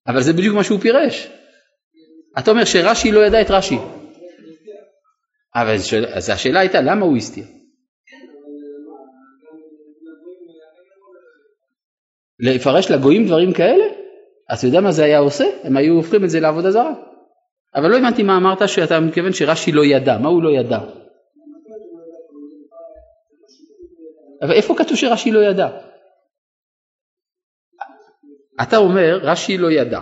אבל 0.07 0.23
זה 0.23 0.33
בדיוק 0.33 0.57
מה 0.57 0.65
שהוא 0.65 0.81
פירש. 0.81 1.29
אתה 2.39 2.51
אומר 2.51 2.65
שרש"י 2.65 3.13
לא 3.13 3.27
ידע 3.27 3.41
את 3.41 3.51
רש"י. 3.51 3.79
אבל 5.55 5.77
אז 6.15 6.31
השאלה 6.31 6.61
הייתה 6.61 6.81
למה 6.81 7.07
הוא 7.07 7.17
הסתיר? 7.17 7.45
לפרש 12.41 12.91
לגויים 12.91 13.27
דברים 13.27 13.53
כאלה? 13.53 13.85
אתה 14.53 14.67
יודע 14.67 14.81
מה 14.81 14.93
זה 14.93 15.05
היה 15.05 15.19
עושה? 15.19 15.45
הם 15.63 15.77
היו 15.77 15.95
הופכים 15.95 16.25
את 16.25 16.31
זה 16.31 16.41
לעבודה 16.41 16.71
זרה. 16.71 16.95
אבל 17.75 17.91
לא 17.91 17.99
הבנתי 17.99 18.23
מה 18.23 18.37
אמרת 18.37 18.69
שאתה 18.69 19.01
מתכוון 19.01 19.33
שרש"י 19.33 19.73
לא 19.73 19.85
ידע, 19.85 20.19
מה 20.19 20.29
הוא 20.29 20.43
לא 20.43 20.51
ידע? 20.51 20.79
אבל 24.43 24.53
איפה 24.53 24.75
כתוב 24.79 24.97
שרש"י 24.97 25.31
לא 25.31 25.41
ידע? 25.41 25.69
אתה 28.63 28.77
אומר 28.77 29.19
רש"י 29.23 29.59
לא 29.59 29.71
ידע. 29.71 30.01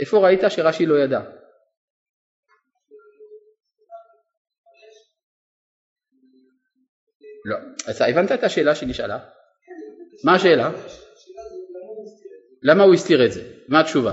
איפה 0.00 0.18
ראית 0.18 0.40
שרש"י 0.48 0.86
לא 0.86 0.98
ידע? 0.98 1.20
לא. 7.44 7.56
אז 7.86 8.02
הבנת 8.02 8.32
את 8.32 8.44
השאלה 8.44 8.74
שנשאלה? 8.74 9.18
מה 10.24 10.34
השאלה? 10.34 10.70
למה 12.62 12.84
הוא 12.84 12.94
הסתיר 12.94 13.26
את 13.26 13.32
זה? 13.32 13.42
מה 13.68 13.80
התשובה? 13.80 14.12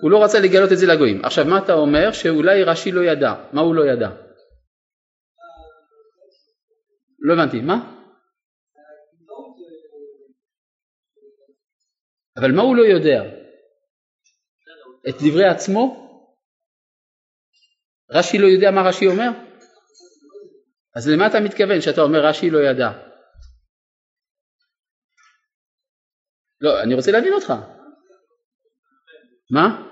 הוא 0.00 0.10
לא 0.10 0.24
רצה 0.24 0.40
לגלות 0.40 0.72
את 0.72 0.78
זה 0.78 0.86
לגויים. 0.86 1.24
עכשיו 1.24 1.44
מה 1.44 1.58
אתה 1.58 1.72
אומר? 1.72 2.12
שאולי 2.12 2.64
רש"י 2.64 2.92
לא 2.92 3.00
ידע. 3.00 3.34
מה 3.52 3.60
הוא 3.60 3.74
לא 3.74 3.82
ידע? 3.92 4.27
לא 7.18 7.34
הבנתי, 7.34 7.60
מה? 7.60 7.98
אבל 12.36 12.52
מה 12.56 12.62
הוא 12.62 12.76
לא 12.76 12.82
יודע? 12.82 13.22
את 15.08 15.14
דברי 15.14 15.48
עצמו? 15.48 16.08
רש"י 18.10 18.38
לא 18.38 18.46
יודע 18.46 18.70
מה 18.70 18.88
רש"י 18.88 19.06
אומר? 19.06 19.28
אז 20.96 21.08
למה 21.08 21.26
אתה 21.26 21.40
מתכוון 21.44 21.80
שאתה 21.80 22.00
אומר 22.00 22.18
רש"י 22.26 22.50
לא 22.50 22.58
ידע? 22.58 22.88
לא, 26.60 26.82
אני 26.82 26.94
רוצה 26.94 27.10
להבין 27.12 27.32
אותך. 27.32 27.52
מה? 29.50 29.88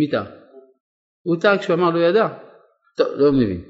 מי 0.00 0.10
טעה? 0.10 0.41
הוא 1.22 1.36
טעה 1.40 1.58
כשהוא 1.58 1.74
אמר 1.74 1.90
לא 1.90 1.98
ידע. 1.98 2.28
טוב, 2.96 3.08
לא 3.16 3.32
מבין. 3.32 3.60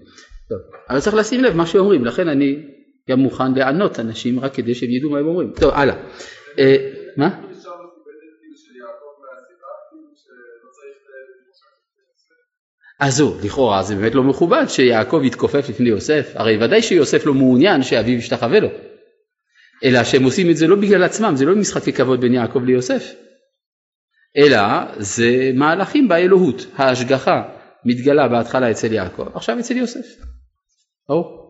טוב, 0.48 0.58
אבל 0.90 1.00
צריך 1.00 1.16
לשים 1.16 1.44
לב 1.44 1.56
מה 1.56 1.66
שאומרים, 1.66 2.04
לכן 2.04 2.28
אני 2.28 2.66
גם 3.10 3.18
מוכן 3.18 3.54
לענות 3.54 4.00
אנשים 4.00 4.40
רק 4.40 4.54
כדי 4.54 4.74
שהם 4.74 4.90
ידעו 4.90 5.10
מה 5.10 5.18
הם 5.18 5.26
אומרים. 5.26 5.52
טוב, 5.60 5.70
הלאה. 5.74 5.94
מה? 7.16 7.40
אז 13.00 13.16
זהו, 13.16 13.34
לכאורה 13.44 13.82
זה 13.82 13.96
באמת 13.96 14.14
לא 14.14 14.22
מכובד 14.22 14.64
שיעקב 14.68 15.20
יתכופף 15.24 15.68
לפני 15.68 15.88
יוסף, 15.88 16.32
הרי 16.34 16.64
ודאי 16.64 16.82
שיוסף 16.82 17.26
לא 17.26 17.34
מעוניין 17.34 17.82
שאביו 17.82 18.14
ישתחווה 18.14 18.60
לו, 18.60 18.68
אלא 19.84 20.04
שהם 20.04 20.24
עושים 20.24 20.50
את 20.50 20.56
זה 20.56 20.66
לא 20.66 20.76
בגלל 20.76 21.02
עצמם, 21.02 21.32
זה 21.36 21.44
לא 21.44 21.54
משחקי 21.56 21.92
כבוד 21.92 22.20
בין 22.20 22.34
יעקב 22.34 22.64
ליוסף, 22.64 23.14
אלא 24.36 24.58
זה 24.96 25.50
מהלכים 25.54 26.08
באלוהות, 26.08 26.66
ההשגחה 26.76 27.42
מתגלה 27.84 28.28
בהתחלה 28.28 28.70
אצל 28.70 28.92
יעקב, 28.92 29.36
עכשיו 29.36 29.58
אצל 29.58 29.76
יוסף. 29.76 30.06
ברור? 31.08 31.42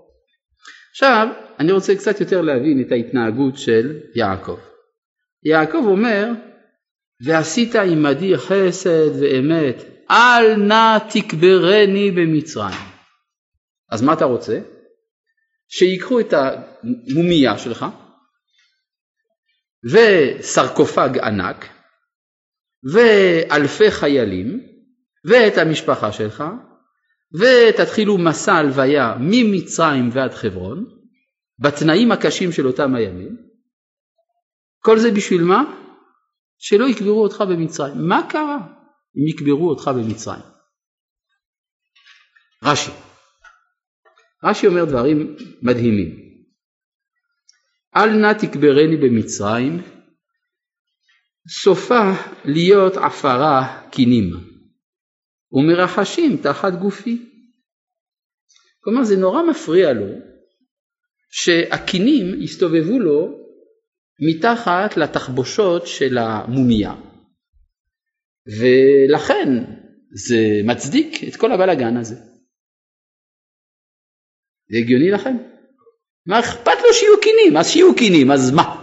עכשיו 0.91 1.29
אני 1.59 1.73
רוצה 1.73 1.95
קצת 1.95 2.21
יותר 2.21 2.41
להבין 2.41 2.85
את 2.87 2.93
ההתנהגות 2.93 3.59
של 3.59 4.01
יעקב. 4.15 4.59
יעקב 5.45 5.85
אומר 5.87 6.29
ועשית 7.25 7.75
עמדי 7.77 8.39
חסד 8.39 9.23
ואמת 9.23 9.85
אל 10.11 10.57
נא 10.57 10.99
תקברני 11.13 12.11
במצרים. 12.11 12.93
אז 13.91 14.03
מה 14.03 14.13
אתה 14.13 14.25
רוצה? 14.25 14.61
שיקחו 15.69 16.21
את 16.21 16.35
המומיה 16.35 17.59
שלך 17.59 17.87
וסרקופג 19.93 21.19
ענק 21.19 21.69
ואלפי 22.85 23.91
חיילים 23.91 24.61
ואת 25.25 25.59
המשפחה 25.59 26.13
שלך 26.13 26.45
ותתחילו 27.35 28.19
מסע 28.19 28.55
הלוויה 28.55 29.15
ממצרים 29.21 30.09
ועד 30.13 30.35
חברון 30.35 30.85
בתנאים 31.59 32.13
הקשים 32.13 32.53
של 32.53 32.67
אותם 32.67 32.95
הימים. 32.95 33.37
כל 34.79 34.99
זה 34.99 35.11
בשביל 35.11 35.43
מה? 35.43 35.63
שלא 36.59 36.85
יקברו 36.85 37.23
אותך 37.23 37.41
במצרים. 37.41 38.09
מה 38.09 38.27
קרה 38.31 38.59
אם 39.17 39.29
יקברו 39.29 39.69
אותך 39.69 39.89
במצרים? 39.89 40.43
רש"י. 42.65 42.91
רש"י 44.45 44.67
אומר 44.67 44.85
דברים 44.85 45.37
מדהימים. 45.63 46.23
אל 47.97 48.11
נא 48.11 48.33
תקברני 48.33 48.97
במצרים, 48.97 49.83
סופה 51.49 52.11
להיות 52.45 52.97
עפרה 52.97 53.89
קינים. 53.93 54.31
ומרחשים 55.53 56.37
תחת 56.43 56.73
גופי. 56.73 57.29
כלומר 58.81 59.05
זה 59.05 59.17
נורא 59.17 59.43
מפריע 59.43 59.93
לו 59.93 60.07
שהקינים 61.31 62.43
הסתובבו 62.43 62.99
לו 62.99 63.39
מתחת 64.21 64.97
לתחבושות 64.97 65.87
של 65.87 66.19
המומיה 66.19 66.95
ולכן 68.47 69.49
זה 70.27 70.37
מצדיק 70.65 71.25
את 71.29 71.37
כל 71.37 71.53
הבלגן 71.53 71.97
הזה. 71.97 72.15
זה 74.71 74.79
הגיוני 74.79 75.11
לכם? 75.11 75.37
מה 76.27 76.41
אכפת 76.41 76.79
לו 76.83 76.93
שיהיו 76.93 77.21
קינים? 77.23 77.57
אז 77.57 77.69
שיהיו 77.69 77.95
קינים, 77.95 78.31
אז 78.31 78.51
מה? 78.51 78.82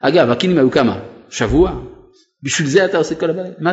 אגב, 0.00 0.30
הקינים 0.30 0.58
היו 0.58 0.70
כמה? 0.70 1.00
שבוע? 1.28 1.80
בשביל 2.42 2.68
זה 2.68 2.84
אתה 2.84 2.98
עושה 2.98 3.14
כל 3.14 3.30
הבעיה? 3.30 3.52
מה? 3.58 3.72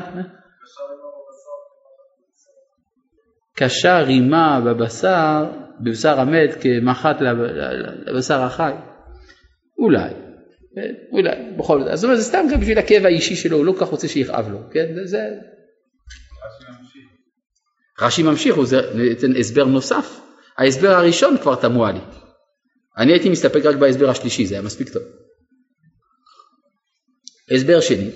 קשה 3.56 4.00
רימה 4.00 4.62
בבשר, 4.66 5.46
בבשר 5.80 6.20
המת 6.20 6.58
כמחט 6.62 7.18
לבשר 8.06 8.42
החי. 8.42 8.72
אולי? 9.80 10.10
אולי, 11.12 11.52
בכל 11.58 11.84
זאת. 11.84 11.96
זאת 11.96 12.04
אומרת, 12.04 12.18
זה 12.18 12.24
סתם 12.24 12.46
גם 12.52 12.60
בשביל 12.60 12.78
הכאב 12.78 13.06
האישי 13.06 13.36
שלו, 13.36 13.58
הוא 13.58 13.66
לא 13.66 13.72
כל 13.72 13.86
כך 13.86 13.88
רוצה 13.88 14.08
שיכאב 14.08 14.50
לו, 14.50 14.60
כן? 14.72 14.86
זה... 15.04 15.20
רש"י 18.02 18.24
ממשיך, 18.24 18.56
הוא 18.56 18.66
נותן 18.94 19.36
הסבר 19.40 19.66
נוסף. 19.66 20.20
ההסבר 20.58 20.90
הראשון 20.90 21.38
כבר 21.38 21.56
תמוה 21.56 21.92
לי. 21.92 22.00
אני 22.98 23.12
הייתי 23.12 23.30
מסתפק 23.30 23.66
רק 23.66 23.76
בהסבר 23.76 24.10
השלישי, 24.10 24.46
זה 24.46 24.56
היה 24.56 24.62
מספיק 24.62 24.90
טוב. 24.90 25.04
הסבר 27.51 27.79
שני, 27.79 28.10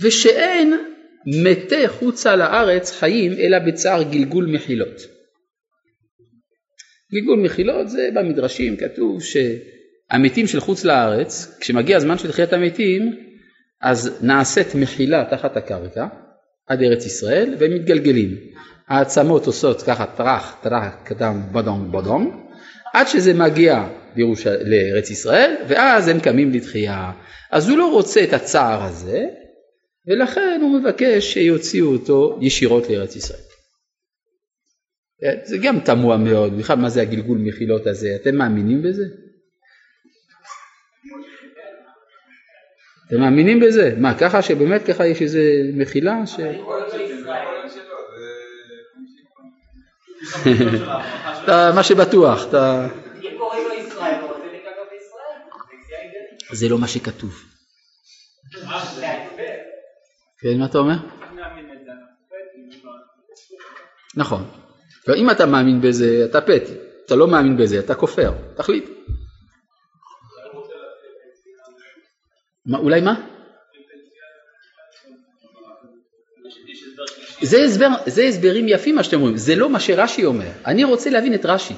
ושאין 0.00 0.74
מתי 1.26 1.88
חוצה 1.88 2.36
לארץ 2.36 2.90
חיים 2.90 3.32
אלא 3.32 3.58
בצער 3.58 4.02
גלגול 4.02 4.46
מחילות. 4.46 5.00
גלגול 7.12 7.40
מחילות 7.44 7.88
זה 7.88 8.08
במדרשים 8.14 8.76
כתוב 8.76 9.20
שהמתים 9.22 10.46
של 10.46 10.60
חוץ 10.60 10.84
לארץ, 10.84 11.56
כשמגיע 11.60 11.96
הזמן 11.96 12.18
של 12.18 12.32
תחיית 12.32 12.52
המתים, 12.52 13.16
אז 13.82 14.18
נעשית 14.22 14.74
מחילה 14.74 15.24
תחת 15.30 15.56
הקרקע 15.56 16.06
עד 16.66 16.82
ארץ 16.82 17.06
ישראל 17.06 17.54
והם 17.58 17.74
מתגלגלים. 17.74 18.36
העצמות 18.88 19.46
עושות 19.46 19.82
ככה 19.82 20.06
טראח 20.06 20.56
טראח 20.62 20.94
קדם 21.04 21.42
בדום 21.52 21.92
בדום 21.92 22.46
עד 22.94 23.08
שזה 23.08 23.34
מגיע 23.34 23.84
בירוש... 24.14 24.46
לארץ 24.46 25.10
ישראל 25.10 25.56
ואז 25.68 26.08
הם 26.08 26.20
קמים 26.20 26.50
לתחייה. 26.50 27.12
אז 27.50 27.68
הוא 27.68 27.78
לא 27.78 27.92
רוצה 27.92 28.24
את 28.24 28.32
הצער 28.32 28.82
הזה 28.82 29.26
ולכן 30.06 30.60
הוא 30.62 30.80
מבקש 30.80 31.32
שיוציאו 31.32 31.92
אותו 31.92 32.38
ישירות 32.42 32.90
לארץ 32.90 33.16
ישראל. 33.16 33.40
זה 35.42 35.58
גם 35.62 35.80
תמוה 35.80 36.16
מאוד, 36.16 36.58
בכלל 36.58 36.76
מה 36.76 36.88
זה 36.88 37.02
הגלגול 37.02 37.38
מחילות 37.38 37.86
הזה, 37.86 38.16
אתם 38.20 38.36
מאמינים 38.36 38.82
בזה? 38.82 39.04
אתם 43.08 43.20
מאמינים 43.20 43.60
בזה? 43.60 43.94
מה 43.98 44.18
ככה 44.18 44.42
שבאמת 44.42 44.86
ככה 44.86 45.06
יש 45.06 45.22
איזה 45.22 45.42
מחילה? 45.74 46.26
ש... 46.26 46.40
מה 51.74 51.82
שבטוח, 51.82 52.48
אתה... 52.48 52.88
זה 56.52 56.68
לא 56.68 56.78
מה 56.78 56.88
שכתוב. 56.88 57.42
כן, 60.40 60.58
מה 60.58 60.66
אתה 60.66 60.78
אומר? 60.78 60.94
נכון. 64.16 64.44
אם 65.16 65.30
אתה 65.30 65.46
מאמין 65.46 65.80
בזה, 65.80 66.22
אתה 66.24 66.40
פט. 66.40 66.62
אתה 67.06 67.14
לא 67.14 67.28
מאמין 67.28 67.56
בזה, 67.56 67.78
אתה 67.78 67.94
כופר. 67.94 68.32
תחליט. 68.56 68.84
אולי 72.74 73.00
מה? 73.00 73.14
זה, 77.42 77.58
הסבר, 77.64 77.88
זה 78.06 78.22
הסברים 78.22 78.68
יפים 78.68 78.94
מה 78.94 79.04
שאתם 79.04 79.16
אומרים, 79.16 79.36
זה 79.36 79.56
לא 79.56 79.70
מה 79.70 79.80
שרש"י 79.80 80.24
אומר. 80.24 80.50
אני 80.66 80.84
רוצה 80.84 81.10
להבין 81.10 81.34
את 81.34 81.46
רש"י. 81.46 81.74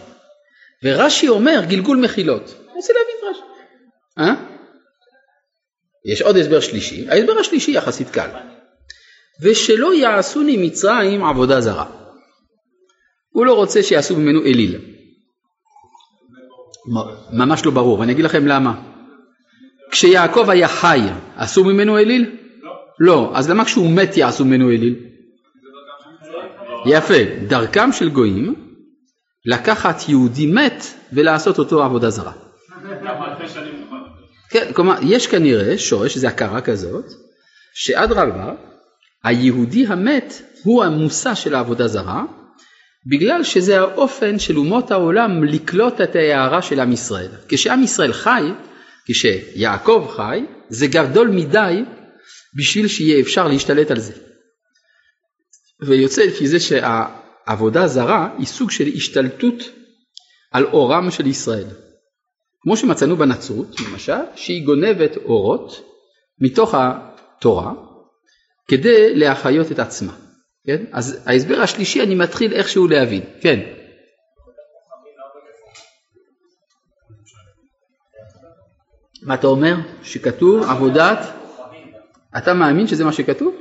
ורש"י 0.84 1.28
אומר 1.28 1.60
גלגול 1.68 1.96
מחילות. 1.96 2.42
אני 2.42 2.74
רוצה 2.74 2.92
להבין 2.92 3.14
את 3.18 3.24
רש"י. 3.30 3.42
אה? 4.18 4.55
יש 6.12 6.22
עוד 6.22 6.36
הסבר 6.36 6.60
שלישי, 6.60 7.10
ההסבר 7.10 7.38
השלישי 7.38 7.70
יחסית 7.70 8.10
קל. 8.10 8.28
ושלא 9.42 9.94
יעשוני 9.94 10.66
מצרים 10.66 11.24
עבודה 11.24 11.60
זרה. 11.60 11.86
הוא 13.32 13.46
לא 13.46 13.52
רוצה 13.52 13.82
שיעשו 13.82 14.16
ממנו 14.16 14.42
אליל. 14.42 14.80
ממש 17.32 17.66
לא 17.66 17.70
ברור, 17.70 17.98
ואני 18.00 18.12
אגיד 18.12 18.24
לכם 18.24 18.46
למה. 18.46 18.82
כשיעקב 19.90 20.50
היה 20.50 20.68
חי, 20.68 21.00
עשו 21.36 21.64
ממנו 21.64 21.98
אליל? 21.98 22.36
לא. 23.00 23.32
אז 23.34 23.50
למה 23.50 23.64
כשהוא 23.64 23.90
מת 23.90 24.16
יעשו 24.16 24.44
ממנו 24.44 24.70
אליל? 24.70 24.94
יפה. 26.86 27.46
דרכם 27.48 27.92
של 27.92 28.08
גויים 28.08 28.54
לקחת 29.46 30.08
יהודי 30.08 30.46
מת 30.46 30.84
ולעשות 31.12 31.58
אותו 31.58 31.82
עבודה 31.82 32.10
זרה. 32.10 32.32
כן, 34.50 34.72
כלומר, 34.72 34.94
יש 35.02 35.26
כנראה 35.26 35.78
שורש, 35.78 36.18
זה 36.18 36.28
הכרה 36.28 36.60
כזאת, 36.60 37.04
שאדרבה, 37.74 38.52
היהודי 39.24 39.86
המת 39.86 40.42
הוא 40.62 40.84
המושא 40.84 41.34
של 41.34 41.54
העבודה 41.54 41.88
זרה, 41.88 42.24
בגלל 43.10 43.44
שזה 43.44 43.80
האופן 43.80 44.38
של 44.38 44.58
אומות 44.58 44.90
העולם 44.90 45.44
לקלוט 45.44 46.00
את 46.00 46.16
ההערה 46.16 46.62
של 46.62 46.80
עם 46.80 46.92
ישראל. 46.92 47.30
כשעם 47.48 47.82
ישראל 47.82 48.12
חי, 48.12 48.42
כשיעקב 49.08 50.08
חי, 50.16 50.40
זה 50.68 50.86
גדול 50.86 51.28
מדי 51.28 51.82
בשביל 52.56 52.88
שיהיה 52.88 53.20
אפשר 53.20 53.48
להשתלט 53.48 53.90
על 53.90 54.00
זה. 54.00 54.12
ויוצא 55.86 56.22
לפי 56.22 56.48
זה 56.48 56.60
שהעבודה 56.60 57.86
זרה 57.86 58.28
היא 58.38 58.46
סוג 58.46 58.70
של 58.70 58.86
השתלטות 58.94 59.62
על 60.52 60.64
אורם 60.64 61.10
של 61.10 61.26
ישראל. 61.26 61.66
כמו 62.66 62.76
שמצאנו 62.76 63.16
בנצרות 63.16 63.80
למשל, 63.80 64.12
שהיא 64.34 64.66
גונבת 64.66 65.16
אורות 65.16 65.72
מתוך 66.40 66.74
התורה 66.74 67.72
כדי 68.68 69.14
להחיות 69.14 69.72
את 69.72 69.78
עצמה. 69.78 70.12
כן? 70.64 70.84
אז 70.92 71.22
ההסבר 71.26 71.60
השלישי 71.60 72.02
אני 72.02 72.14
מתחיל 72.14 72.52
איכשהו 72.52 72.88
להבין. 72.88 73.22
כן. 73.40 73.60
מה 79.22 79.34
אתה 79.34 79.46
אומר? 79.46 79.74
שכתוב 80.02 80.62
עבודת... 80.62 81.18
אתה 82.38 82.54
מאמין 82.54 82.86
שזה 82.86 83.04
מה 83.04 83.12
שכתוב? 83.12 83.54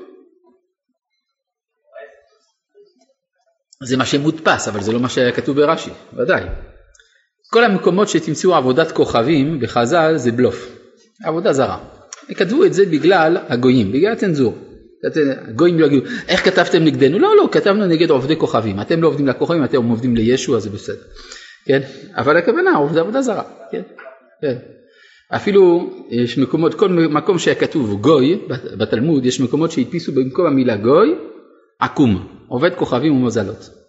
זה 3.84 3.98
מה 3.98 4.06
שמודפס, 4.06 4.68
אבל 4.68 4.82
זה 4.82 4.92
לא 4.92 5.00
מה 5.00 5.10
שהיה 5.10 5.32
כתוב 5.32 5.56
ברש"י, 5.56 5.92
ודאי. 6.14 6.44
כל 7.56 7.64
המקומות 7.64 8.10
שתמצאו 8.10 8.56
עבודת 8.56 8.92
כוכבים 8.92 9.60
בחז"ל 9.60 10.14
זה 10.18 10.32
בלוף, 10.32 10.78
עבודה 11.24 11.54
זרה. 11.54 11.78
כתבו 12.36 12.66
את 12.66 12.74
זה 12.74 12.86
בגלל 12.86 13.38
הגויים, 13.48 13.92
בגלל 13.92 14.12
הצנזור. 14.12 14.58
הגויים 15.48 15.80
לא 15.80 15.86
יגידו, 15.86 16.06
איך 16.28 16.46
כתבתם 16.46 16.84
נגדנו? 16.84 17.20
לא, 17.20 17.36
לא, 17.38 17.50
כתבנו 17.52 17.86
נגד 17.86 18.10
עובדי 18.10 18.36
כוכבים. 18.36 18.82
אתם 18.82 19.02
לא 19.02 19.08
עובדים 19.08 19.28
לכוכבים, 19.28 19.64
אתם 19.64 19.84
עובדים 19.84 20.16
לישו, 20.16 20.58
אז 20.58 20.64
זה 20.64 20.70
בסדר. 20.70 21.02
כן? 21.66 21.82
אבל 22.16 22.38
הכוונה, 22.38 22.76
עובדה 22.76 23.02
עבודה 23.02 23.22
זרה. 23.22 23.44
כן? 23.72 23.82
כן. 24.42 24.56
אפילו 25.36 25.90
יש 26.10 26.38
מקומות, 26.38 26.74
כל 26.74 26.90
מקום 26.90 27.40
שהיה 27.40 27.56
כתוב 27.56 28.02
גוי 28.02 28.40
בתלמוד, 28.78 29.26
יש 29.26 29.42
מקומות 29.42 29.72
שהדפיסו 29.72 30.12
במקום 30.12 30.46
המילה 30.46 30.76
גוי, 30.76 31.16
עקום, 31.80 32.28
עובד 32.48 32.76
כוכבים 32.76 33.14
ומזלות. 33.16 33.85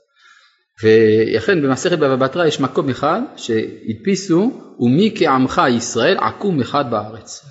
ולכן 0.83 1.63
במסכת 1.63 1.99
בבא 1.99 2.17
בתרא 2.17 2.47
יש 2.47 2.61
מקום 2.61 2.89
אחד 2.89 3.21
שהדפיסו 3.37 4.63
ומי 4.81 5.15
כעמך 5.17 5.63
ישראל 5.71 6.17
עקום 6.19 6.61
אחד 6.61 6.91
בארץ. 6.91 7.47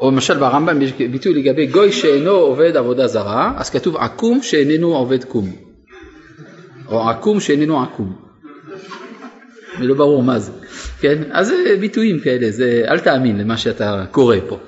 או 0.00 0.10
למשל 0.10 0.38
ברמב"ם 0.38 0.82
יש 0.82 0.92
ביטוי 0.92 1.42
לגבי 1.42 1.66
גוי 1.66 1.92
שאינו 1.92 2.30
עובד 2.30 2.76
עבודה 2.76 3.06
זרה, 3.06 3.52
אז 3.56 3.70
כתוב 3.70 3.96
עקום 3.96 4.42
שאיננו 4.42 4.96
עובד 4.96 5.24
קום. 5.24 5.56
או 6.88 7.10
עקום 7.10 7.40
שאיננו 7.40 7.82
עקום. 7.82 8.16
ולא 9.80 9.94
ברור 9.94 10.22
מה 10.22 10.38
זה. 10.38 10.52
כן? 11.00 11.22
אז 11.32 11.46
זה 11.46 11.76
ביטויים 11.80 12.20
כאלה, 12.20 12.50
זה, 12.50 12.84
אל 12.88 12.98
תאמין 12.98 13.38
למה 13.38 13.56
שאתה 13.56 14.04
קורא 14.10 14.36
פה. 14.48 14.58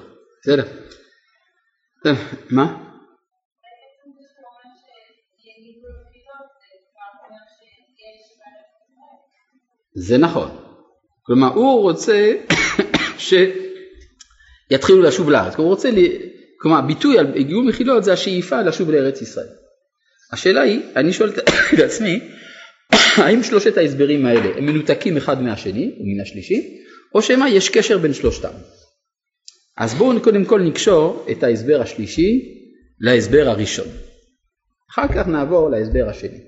בסדר? 0.42 0.64
מה? 2.50 2.82
זה 9.94 10.18
נכון. 10.18 10.50
כלומר, 11.22 11.48
הוא 11.55 11.81
רוצה 11.81 12.33
שיתחילו 14.68 15.02
לשוב 15.02 15.31
לארץ. 15.31 15.55
כלומר, 15.55 15.70
רוצה, 15.70 15.90
כלומר, 16.61 16.78
הביטוי 16.78 17.18
על 17.18 17.42
גיור 17.42 17.62
מחילות 17.62 18.05
זה 18.05 18.12
השאיפה 18.12 18.62
לשוב 18.62 18.90
לארץ 18.90 19.22
ישראל. 19.22 19.46
השאלה 20.33 20.61
היא, 20.61 20.81
אני 20.96 21.12
שואל 21.12 21.31
את 21.31 21.78
עצמי, 21.87 22.20
האם 23.22 23.42
שלושת 23.42 23.76
ההסברים 23.76 24.26
האלה 24.26 24.59
הם 24.59 24.66
מנותקים 24.66 25.16
אחד 25.16 25.42
מהשני 25.42 25.96
ומן 26.00 26.20
השלישי, 26.22 26.78
או 27.14 27.22
שמא 27.22 27.44
יש 27.48 27.68
קשר 27.68 27.98
בין 27.98 28.14
שלושתם. 28.14 28.52
אז 29.76 29.94
בואו 29.94 30.20
קודם 30.20 30.44
כל 30.44 30.61
נקשור 30.61 31.26
את 31.31 31.42
ההסבר 31.42 31.81
השלישי 31.81 32.59
להסבר 33.00 33.48
הראשון. 33.48 33.87
אחר 34.90 35.09
כך 35.09 35.26
נעבור 35.26 35.70
להסבר 35.70 36.09
השני. 36.09 36.40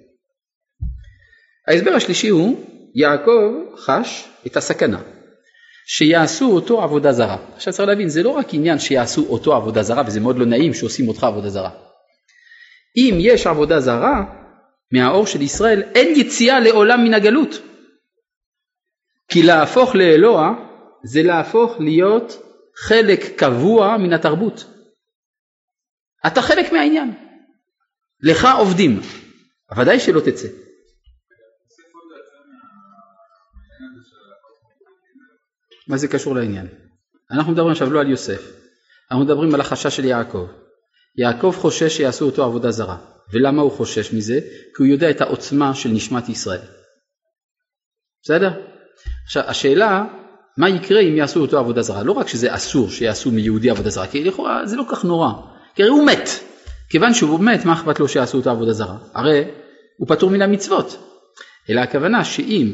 ההסבר 1.69 1.91
השלישי 1.91 2.29
הוא 2.29 2.74
יעקב 2.95 3.53
חש 3.77 4.29
את 4.47 4.57
הסכנה 4.57 5.01
שיעשו 5.87 6.51
אותו 6.51 6.83
עבודה 6.83 7.13
זרה. 7.13 7.37
עכשיו 7.55 7.73
צריך 7.73 7.89
להבין 7.89 8.09
זה 8.09 8.23
לא 8.23 8.31
רק 8.31 8.47
עניין 8.53 8.79
שיעשו 8.79 9.27
אותו 9.29 9.55
עבודה 9.55 9.83
זרה 9.83 10.03
וזה 10.07 10.21
מאוד 10.21 10.39
לא 10.39 10.47
נעים 10.47 10.75
שעושים 10.75 11.09
אותך 11.09 11.25
עבודה 11.25 11.49
זרה. 11.49 11.71
אם 12.97 13.15
יש 13.21 13.47
עבודה 13.47 13.81
זרה 13.81 14.25
מהאור 14.93 15.27
של 15.27 15.43
ישראל 15.43 15.83
אין 15.95 16.21
יציאה 16.21 16.61
לעולם 16.61 17.05
מן 17.05 17.15
הגלות. 17.15 17.55
כי 19.29 19.43
להפוך 19.43 19.95
לאלוה 19.95 20.51
זה 21.05 21.23
להפוך 21.23 21.73
להיות 21.81 22.43
חלק 22.77 23.21
קבוע 23.39 23.97
מן 23.97 24.13
התרבות. 24.13 24.65
אתה 26.27 26.43
חלק 26.43 26.73
מהעניין. 26.73 27.15
לך 28.23 28.49
עובדים, 28.59 29.01
ודאי 29.79 30.01
שלא 30.01 30.21
תצא. 30.21 30.49
מה 35.89 35.97
זה 35.97 36.09
קשור 36.09 36.35
לעניין? 36.35 36.67
אנחנו 37.31 37.53
מדברים 37.53 37.73
עכשיו 37.73 37.93
לא 37.93 38.01
על 38.01 38.11
יוסף, 38.11 38.43
אנחנו 39.11 39.25
מדברים 39.25 39.55
על 39.55 39.61
החשש 39.61 39.97
של 39.97 40.05
יעקב. 40.05 40.47
יעקב 41.17 41.55
חושש 41.59 41.97
שיעשו 41.97 42.27
אותו 42.27 42.45
עבודה 42.45 42.71
זרה. 42.71 42.97
ולמה 43.33 43.63
הוא 43.63 43.73
חושש 43.73 44.13
מזה? 44.13 44.41
כי 44.77 44.83
הוא 44.83 44.87
יודע 44.87 45.11
את 45.11 45.21
העוצמה 45.21 45.75
של 45.75 45.89
נשמת 45.89 46.29
ישראל. 46.29 46.61
בסדר? 48.23 48.51
עכשיו 49.25 49.43
השאלה 49.47 50.05
מה 50.59 50.69
יקרה 50.69 51.01
אם 51.01 51.17
יעשו 51.17 51.41
אותו 51.41 51.59
עבודה 51.59 51.83
זרה? 51.83 52.03
לא 52.03 52.13
רק 52.13 52.29
שזה 52.29 52.55
אסור 52.55 52.91
שיעשו 52.91 53.31
מיהודי 53.31 53.71
עבודה 53.71 53.91
זרה, 53.91 54.07
כי 54.07 54.25
לכאורה 54.25 54.67
זה 54.67 54.77
לא 54.77 54.85
כך 54.91 55.05
נורא, 55.05 55.31
כי 55.75 55.83
הרי 55.83 55.93
הוא 55.93 56.07
מת. 56.07 56.29
כיוון 56.89 57.15
שהוא 57.15 57.41
מת, 57.41 57.65
מה 57.65 57.73
אכפת 57.73 58.01
לו 58.01 58.09
שיעשו 58.09 58.39
אותו 58.39 58.51
עבודה 58.51 58.73
זרה? 58.73 58.97
הרי 59.15 59.45
הוא 59.97 60.09
פטור 60.09 60.31
מן 60.31 60.43
המצוות. 60.43 60.99
אלא 61.71 61.81
הכוונה 61.81 62.25
שאם 62.25 62.73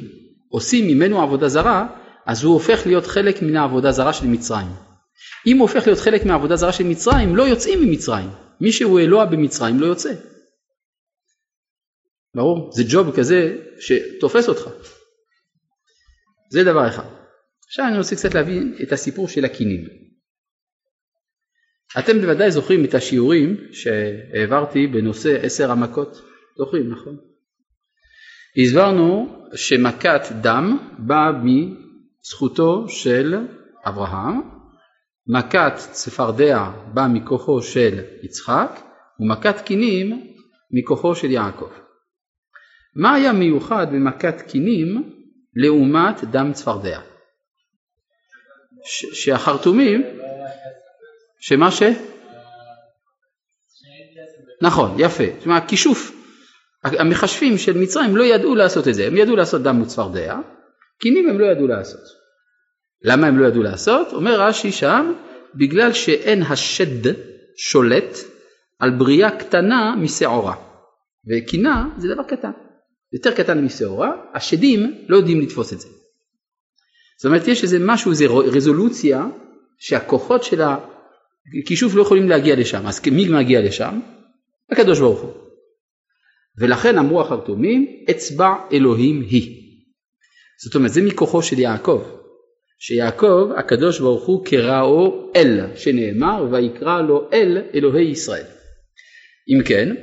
עושים 0.49 0.87
ממנו 0.89 1.23
עבודה 1.23 1.49
זרה, 1.49 1.87
אז 2.31 2.45
הוא 2.45 2.55
הופך 2.55 2.87
להיות 2.87 3.07
חלק 3.07 3.43
מן 3.43 3.57
העבודה 3.57 3.93
זרה 3.93 4.13
של 4.13 4.27
מצרים. 4.27 4.69
אם 5.47 5.57
הוא 5.59 5.69
הופך 5.69 5.87
להיות 5.87 5.99
חלק 5.99 6.25
מהעבודה 6.25 6.57
זרה 6.57 6.73
של 6.73 6.85
מצרים, 6.85 7.37
לא 7.37 7.43
יוצאים 7.43 7.83
ממצרים. 7.83 8.29
מי 8.61 8.73
שהוא 8.73 9.01
אלוה 9.01 9.27
במצרים 9.27 9.81
לא 9.81 9.87
יוצא. 9.87 10.15
ברור? 12.37 12.73
זה 12.73 12.83
ג'וב 12.93 13.17
כזה 13.17 13.57
שתופס 13.81 14.49
אותך. 14.49 14.71
זה 16.51 16.65
דבר 16.65 16.89
אחד. 16.89 17.07
עכשיו 17.67 17.87
אני 17.89 17.99
רוצה 17.99 18.17
קצת 18.17 18.35
להבין 18.35 18.77
את 18.83 18.93
הסיפור 18.93 19.29
של 19.29 19.45
הקינים. 19.45 19.85
אתם 21.99 22.21
בוודאי 22.21 22.51
זוכרים 22.51 22.85
את 22.85 22.95
השיעורים 22.95 23.57
שהעברתי 23.73 24.87
בנושא 24.87 25.39
עשר 25.43 25.71
המכות, 25.71 26.23
זוכרים 26.59 26.91
נכון? 26.91 27.17
הסברנו 28.57 29.37
שמכת 29.55 30.21
דם 30.43 30.95
באה 30.99 31.33
מזכותו 32.25 32.89
של 32.89 33.47
אברהם, 33.85 34.41
מכת 35.27 35.73
צפרדע 35.77 36.71
באה 36.95 37.09
מכוחו 37.09 37.63
של 37.63 38.05
יצחק 38.23 38.81
ומכת 39.21 39.61
קינים 39.61 40.35
מכוחו 40.71 41.15
של 41.15 41.31
יעקב. 41.31 41.71
מה 42.97 43.15
היה 43.15 43.33
מיוחד 43.33 43.87
במכת 43.93 44.41
קינים 44.41 45.13
לעומת 45.57 46.25
דם 46.25 46.53
צפרדע? 46.53 47.01
שהחרטומים, 49.13 50.03
שמה 51.41 51.71
ש? 51.71 51.83
נכון, 54.63 54.97
יפה. 54.99 55.25
אומרת, 55.45 55.63
הכישוף, 55.63 56.13
המכשפים 56.85 57.59
של 57.59 57.79
מצרים 57.79 58.17
לא 58.17 58.25
ידעו 58.25 58.55
לעשות 58.55 58.89
את 58.89 58.95
זה, 58.95 59.07
הם 59.07 59.17
ידעו 59.17 59.37
לעשות 59.37 59.63
דם 59.63 59.83
וצפרדע, 59.83 60.39
קינים 61.01 61.29
הם 61.29 61.39
לא 61.39 61.47
ידעו 61.47 61.67
לעשות. 61.67 62.01
למה 63.03 63.27
הם 63.27 63.39
לא 63.39 63.47
ידעו 63.47 63.63
לעשות? 63.63 64.13
אומר 64.13 64.41
רש"י 64.41 64.73
שם, 64.73 65.13
בגלל 65.55 65.93
שאין 65.93 66.43
השד 66.43 67.13
שולט 67.57 68.19
על 68.79 68.91
בריאה 68.91 69.39
קטנה 69.39 69.95
משעורה, 69.97 70.55
וקינה 71.29 71.89
זה 71.99 72.15
דבר 72.15 72.23
קטן. 72.23 72.51
יותר 73.13 73.35
קטן 73.35 73.65
משעורה, 73.65 74.13
השדים 74.35 75.05
לא 75.09 75.17
יודעים 75.17 75.41
לתפוס 75.41 75.73
את 75.73 75.81
זה. 75.81 75.89
זאת 77.19 77.25
אומרת 77.25 77.49
יש 77.49 77.63
איזה 77.63 77.79
משהו, 77.81 78.11
איזה 78.11 78.27
רזולוציה 78.27 79.27
שהכוחות 79.79 80.45
של 80.45 80.61
הכישוף 81.63 81.95
לא 81.95 82.03
יכולים 82.03 82.29
להגיע 82.29 82.57
לשם, 82.57 82.87
אז 82.87 83.01
מי 83.13 83.29
מגיע 83.29 83.61
לשם? 83.61 84.01
הקדוש 84.71 85.01
ברוך 85.01 85.21
הוא. 85.21 85.33
ולכן 86.59 86.99
אמרו 86.99 87.21
החרטומים, 87.21 87.87
אצבע 88.11 88.55
אלוהים 88.73 89.21
היא. 89.21 89.60
זאת 90.65 90.75
אומרת 90.75 90.93
זה 90.93 91.03
מכוחו 91.03 91.43
של 91.43 91.59
יעקב, 91.59 92.03
שיעקב 92.79 93.51
הקדוש 93.57 94.01
ברוך 94.01 94.27
הוא 94.27 94.45
קראו 94.45 95.33
אל, 95.37 95.61
שנאמר 95.77 96.47
ויקרא 96.51 97.01
לו 97.01 97.29
אל 97.33 97.63
אלוהי 97.75 98.11
ישראל. 98.11 98.45
אם 99.49 99.65
כן, 99.65 99.95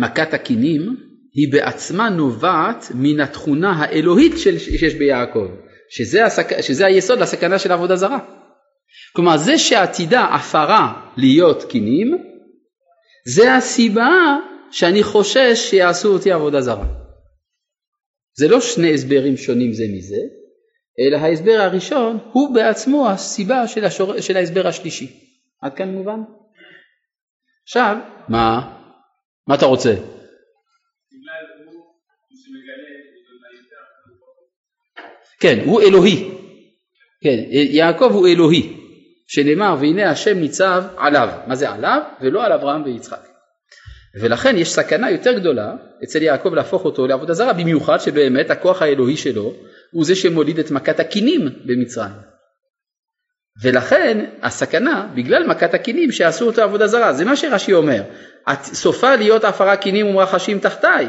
מכת 0.00 0.34
הקינים 0.34 0.96
היא 1.34 1.52
בעצמה 1.52 2.08
נובעת 2.08 2.86
מן 2.94 3.20
התכונה 3.20 3.72
האלוהית 3.72 4.38
שיש 4.38 4.94
ביעקב, 4.94 5.46
שזה, 5.90 6.24
הסק... 6.24 6.60
שזה 6.60 6.86
היסוד 6.86 7.18
לסכנה 7.18 7.58
של 7.58 7.72
עבודה 7.72 7.96
זרה. 7.96 8.18
כלומר 9.16 9.36
זה 9.36 9.58
שעתידה 9.58 10.26
עפרה 10.34 11.10
להיות 11.16 11.64
קינים, 11.64 12.18
זה 13.26 13.54
הסיבה 13.54 14.36
שאני 14.70 15.02
חושש 15.02 15.70
שיעשו 15.70 16.12
אותי 16.12 16.32
עבודה 16.32 16.60
זרה. 16.60 17.03
זה 18.36 18.48
לא 18.48 18.60
שני 18.60 18.94
הסברים 18.94 19.36
שונים 19.36 19.72
זה 19.72 19.84
מזה, 19.96 20.20
אלא 21.00 21.16
ההסבר 21.16 21.58
הראשון 21.60 22.18
הוא 22.32 22.54
בעצמו 22.54 23.10
הסיבה 23.10 23.68
של, 23.68 23.84
השור... 23.84 24.20
של 24.20 24.36
ההסבר 24.36 24.66
השלישי. 24.66 25.20
עד 25.62 25.74
כאן 25.74 25.88
מובן? 25.88 26.20
עכשיו, 27.62 27.96
מה? 28.28 28.78
מה 29.46 29.54
אתה 29.54 29.66
רוצה? 29.66 29.94
כן, 35.40 35.58
הוא 35.64 35.82
אלוהי. 35.82 36.30
כן, 37.20 37.44
יעקב 37.50 38.10
הוא 38.12 38.28
אלוהי, 38.28 38.76
שנאמר 39.26 39.76
והנה 39.80 40.10
השם 40.10 40.38
ניצב 40.38 40.84
עליו. 40.96 41.28
מה 41.46 41.54
זה 41.54 41.70
עליו? 41.70 42.02
ולא 42.20 42.44
על 42.44 42.52
אברהם 42.52 42.82
ויצחק. 42.82 43.33
ולכן 44.20 44.56
יש 44.56 44.72
סכנה 44.72 45.10
יותר 45.10 45.32
גדולה 45.38 45.74
אצל 46.04 46.22
יעקב 46.22 46.54
להפוך 46.54 46.84
אותו 46.84 47.06
לעבודה 47.06 47.34
זרה, 47.34 47.52
במיוחד 47.52 47.98
שבאמת 47.98 48.50
הכוח 48.50 48.82
האלוהי 48.82 49.16
שלו 49.16 49.54
הוא 49.90 50.04
זה 50.04 50.14
שמוליד 50.14 50.58
את 50.58 50.70
מכת 50.70 51.00
הקינים 51.00 51.48
במצרים. 51.64 52.34
ולכן 53.62 54.24
הסכנה 54.42 55.08
בגלל 55.14 55.46
מכת 55.46 55.74
הקינים 55.74 56.12
שעשו 56.12 56.46
אותו 56.46 56.62
עבודה 56.62 56.86
זרה, 56.86 57.12
זה 57.12 57.24
מה 57.24 57.36
שרש"י 57.36 57.72
אומר, 57.72 58.02
סופה 58.62 59.16
להיות 59.16 59.44
עפרה 59.44 59.76
קינים 59.76 60.06
ומרחשים 60.06 60.58
תחתיי, 60.58 61.08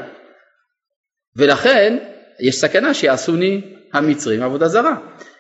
ולכן 1.35 1.97
יש 2.39 2.55
סכנה 2.55 2.93
שיעשוני 2.93 3.61
המצרים 3.93 4.41
עבודה 4.43 4.67
זרה. 4.67 4.95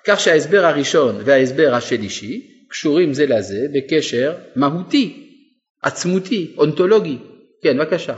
כך 0.07 0.19
שההסבר 0.19 0.65
הראשון 0.65 1.21
וההסבר 1.25 1.73
השלישי 1.75 2.47
קשורים 2.69 3.13
זה 3.13 3.25
לזה 3.25 3.67
בקשר 3.73 4.33
מהותי, 4.55 5.29
עצמותי, 5.81 6.55
אונתולוגי. 6.57 7.17
כן, 7.65 7.77
בבקשה. 7.77 8.17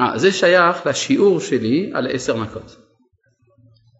אה, 0.00 0.18
זה 0.18 0.32
שייך 0.32 0.86
לשיעור 0.86 1.40
שלי 1.40 1.90
על 1.94 2.06
עשר 2.14 2.36
מכות. 2.36 2.76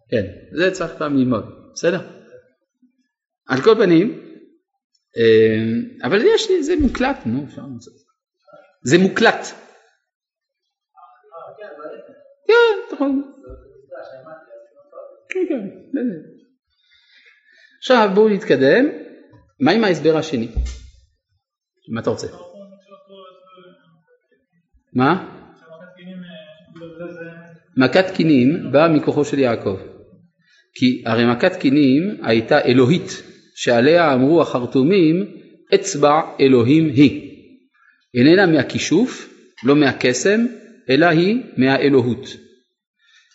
כן, 0.09 0.25
זה 0.57 0.71
צריך 0.71 0.91
פעם 0.97 1.17
ללמוד, 1.17 1.43
בסדר? 1.73 1.99
על 3.47 3.61
כל 3.63 3.75
פנים, 3.75 4.07
אה, 5.17 6.07
אבל 6.07 6.21
יש 6.35 6.49
לי, 6.49 6.63
זה 6.63 6.73
מוקלט, 6.81 7.17
נו, 7.25 7.45
אפשר 7.45 7.61
למצוא. 7.61 7.93
זה 8.83 8.97
מוקלט. 8.97 9.45
כן, 12.47 12.93
נכון. 12.95 13.33
כן, 15.29 15.45
כן, 15.49 16.36
עכשיו 17.77 18.09
בואו 18.13 18.29
נתקדם, 18.29 18.85
מה 19.59 19.71
עם 19.71 19.83
ההסבר 19.83 20.17
השני? 20.17 20.47
מה 21.93 22.01
אתה 22.01 22.09
רוצה? 22.09 22.27
מה? 24.93 25.37
מכת 27.77 28.15
קינים 28.15 28.71
באה 28.71 28.87
מכוחו 28.87 29.25
של 29.25 29.39
יעקב. 29.39 29.77
כי 30.75 31.03
הרי 31.05 31.25
מכת 31.31 31.55
קינים 31.55 32.17
הייתה 32.23 32.61
אלוהית, 32.61 33.23
שעליה 33.55 34.13
אמרו 34.13 34.41
החרטומים 34.41 35.25
אצבע 35.75 36.21
אלוהים 36.39 36.87
היא. 36.87 37.27
איננה 38.13 38.45
מהכישוף, 38.45 39.33
לא 39.63 39.75
מהקסם, 39.75 40.45
אלא 40.89 41.05
היא 41.05 41.43
מהאלוהות. 41.57 42.46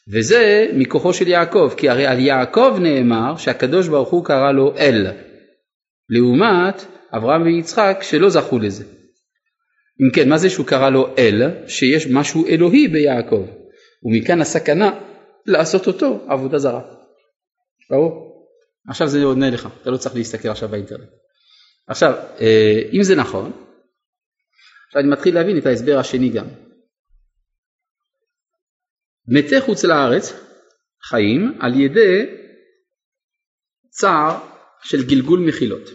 וזה 0.09 0.67
מכוחו 0.75 1.15
של 1.15 1.29
יעקב, 1.29 1.71
כי 1.77 1.89
הרי 1.89 2.07
על 2.07 2.19
יעקב 2.21 2.77
נאמר 2.81 3.37
שהקדוש 3.37 3.89
ברוך 3.89 4.11
הוא 4.11 4.25
קרא 4.25 4.53
לו 4.53 4.77
אל, 4.77 5.07
לעומת 6.09 6.85
אברהם 7.17 7.43
ויצחק 7.43 7.99
שלא 8.03 8.31
זכו 8.31 8.59
לזה. 8.59 8.85
אם 10.01 10.11
כן, 10.15 10.29
מה 10.29 10.39
זה 10.39 10.51
שהוא 10.51 10.67
קרא 10.67 10.91
לו 10.91 11.15
אל? 11.19 11.43
שיש 11.69 12.07
משהו 12.07 12.47
אלוהי 12.47 12.89
ביעקב, 12.89 13.47
ומכאן 14.05 14.41
הסכנה 14.41 15.01
לעשות 15.47 15.87
אותו 15.87 16.25
עבודה 16.29 16.59
זרה. 16.59 16.83
ברור? 17.91 18.33
עכשיו 18.89 19.09
זה 19.09 19.25
עונה 19.25 19.51
לך, 19.51 19.69
אתה 19.83 19.91
לא 19.91 19.97
צריך 19.97 20.15
להסתכל 20.15 20.49
עכשיו 20.49 20.69
באינטרנט. 20.69 21.09
עכשיו, 21.89 22.15
אה, 22.41 22.83
אם 22.93 23.03
זה 23.03 23.15
נכון, 23.17 23.53
עכשיו 24.87 25.03
אני 25.03 25.09
מתחיל 25.09 25.35
להבין 25.35 25.59
את 25.59 25.67
ההסבר 25.67 25.99
השני 25.99 26.29
גם. 26.29 26.47
מתי 29.29 29.61
חוץ 29.61 29.85
לארץ 29.85 30.33
חיים 31.09 31.59
על 31.61 31.81
ידי 31.81 32.27
צער 33.91 34.39
של 34.83 35.07
גלגול 35.07 35.41
מחילות. 35.41 35.91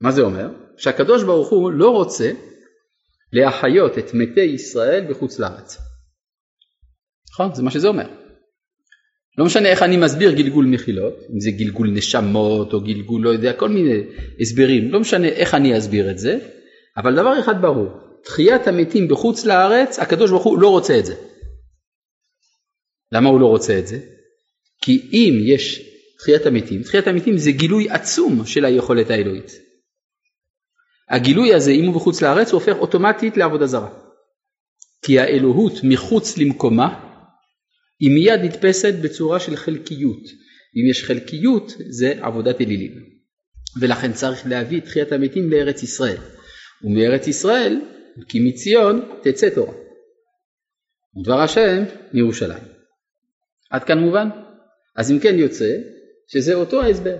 מה 0.00 0.12
זה 0.12 0.22
אומר? 0.22 0.48
שהקדוש 0.76 1.22
ברוך 1.22 1.50
הוא 1.50 1.72
לא 1.72 1.90
רוצה 1.90 2.32
להחיות 3.32 3.98
את 3.98 4.14
מתי 4.14 4.40
ישראל 4.40 5.06
בחוץ 5.10 5.38
לארץ. 5.38 5.78
נכון? 7.32 7.54
זה 7.54 7.62
מה 7.62 7.70
שזה 7.70 7.88
אומר. 7.88 8.06
לא 9.38 9.44
משנה 9.44 9.68
איך 9.68 9.82
אני 9.82 9.96
מסביר 9.96 10.32
גלגול 10.32 10.66
מחילות, 10.66 11.14
אם 11.34 11.40
זה 11.40 11.50
גלגול 11.50 11.90
נשמות 11.90 12.72
או 12.72 12.80
גלגול 12.80 13.22
לא 13.22 13.30
יודע, 13.30 13.52
כל 13.52 13.68
מיני 13.68 14.02
הסברים, 14.40 14.92
לא 14.92 15.00
משנה 15.00 15.28
איך 15.28 15.54
אני 15.54 15.78
אסביר 15.78 16.10
את 16.10 16.18
זה, 16.18 16.38
אבל 16.96 17.14
דבר 17.14 17.40
אחד 17.40 17.62
ברור, 17.62 17.90
תחיית 18.24 18.66
המתים 18.66 19.08
בחוץ 19.08 19.44
לארץ, 19.44 19.98
הקדוש 19.98 20.30
ברוך 20.30 20.44
הוא 20.44 20.58
לא 20.58 20.68
רוצה 20.68 20.98
את 20.98 21.06
זה. 21.06 21.14
למה 23.12 23.28
הוא 23.28 23.40
לא 23.40 23.46
רוצה 23.46 23.78
את 23.78 23.86
זה? 23.86 23.98
כי 24.82 25.10
אם 25.12 25.34
יש 25.54 25.80
תחיית 26.18 26.46
המתים, 26.46 26.82
תחיית 26.82 27.06
המתים 27.06 27.36
זה 27.38 27.50
גילוי 27.50 27.90
עצום 27.90 28.46
של 28.46 28.64
היכולת 28.64 29.10
האלוהית. 29.10 29.50
הגילוי 31.10 31.54
הזה, 31.54 31.70
אם 31.70 31.84
הוא 31.84 31.94
בחוץ 31.94 32.22
לארץ, 32.22 32.52
הוא 32.52 32.60
הופך 32.60 32.76
אוטומטית 32.78 33.36
לעבודה 33.36 33.66
זרה. 33.66 33.88
כי 35.04 35.18
האלוהות 35.18 35.72
מחוץ 35.82 36.38
למקומה, 36.38 37.12
היא 38.00 38.10
מיד 38.10 38.40
נתפסת 38.40 38.94
בצורה 39.02 39.40
של 39.40 39.56
חלקיות. 39.56 40.22
אם 40.76 40.90
יש 40.90 41.04
חלקיות, 41.04 41.72
זה 41.88 42.14
עבודת 42.20 42.60
אלילים. 42.60 42.92
ולכן 43.80 44.12
צריך 44.12 44.46
להביא 44.46 44.78
את 44.78 44.84
תחיית 44.84 45.12
המתים 45.12 45.50
לארץ 45.50 45.82
ישראל. 45.82 46.16
ומארץ 46.84 47.26
ישראל 47.26 47.80
כי 48.28 48.40
מציון 48.40 49.10
תצא 49.22 49.50
תורה. 49.54 49.72
דבר 51.24 51.40
השם 51.40 51.82
מירושלים. 52.12 52.62
עד 53.70 53.84
כאן 53.84 53.98
מובן? 53.98 54.28
אז 54.96 55.12
אם 55.12 55.18
כן 55.18 55.34
יוצא 55.38 55.76
שזה 56.26 56.54
אותו 56.54 56.82
ההסבר. 56.82 57.16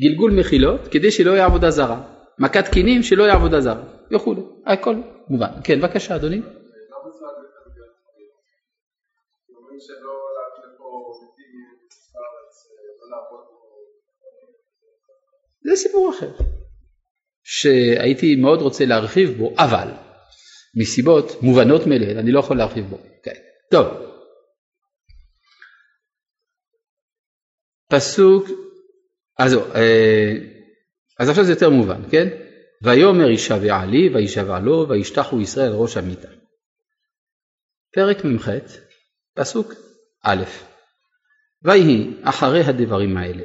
גלגול 0.00 0.32
מחילות 0.32 0.88
כדי 0.90 1.10
שלא 1.10 1.30
יהיה 1.30 1.44
עבודה 1.44 1.70
זרה. 1.70 2.02
מכת 2.38 2.68
קינים 2.72 3.02
שלא 3.02 3.22
יהיה 3.22 3.34
עבודה 3.34 3.60
זרה. 3.60 3.84
וכולי. 4.14 4.40
הכל 4.66 4.96
מובן. 5.28 5.50
כן, 5.64 5.80
בבקשה 5.80 6.16
אדוני. 6.16 6.40
זה 15.64 15.76
סיפור 15.76 16.10
אחר, 16.10 16.30
שהייתי 17.42 18.36
מאוד 18.36 18.60
רוצה 18.62 18.84
להרחיב 18.84 19.30
בו, 19.38 19.54
אבל 19.58 19.88
מסיבות 20.74 21.42
מובנות 21.42 21.86
מאליהן, 21.86 22.18
אני 22.18 22.32
לא 22.32 22.40
יכול 22.40 22.56
להרחיב 22.56 22.84
בו. 22.84 22.98
כן. 23.22 23.34
טוב. 23.70 23.86
פסוק, 27.88 28.48
אז, 29.38 29.54
אה, 29.54 30.32
אז 31.18 31.28
עכשיו 31.28 31.44
זה 31.44 31.52
יותר 31.52 31.70
מובן, 31.70 32.02
כן? 32.10 32.28
ויאמר 32.82 33.30
יישבע 33.30 33.84
לי 33.84 34.08
וישבע 34.14 34.58
לו 34.58 34.86
וישתחו 34.88 35.40
ישראל 35.40 35.72
ראש 35.72 35.96
המיטה. 35.96 36.28
פרק 37.94 38.24
מ"ח, 38.24 38.48
פסוק 39.34 39.74
א', 40.24 40.44
ויהי 41.64 42.10
אחרי 42.22 42.60
הדברים 42.60 43.16
האלה, 43.16 43.42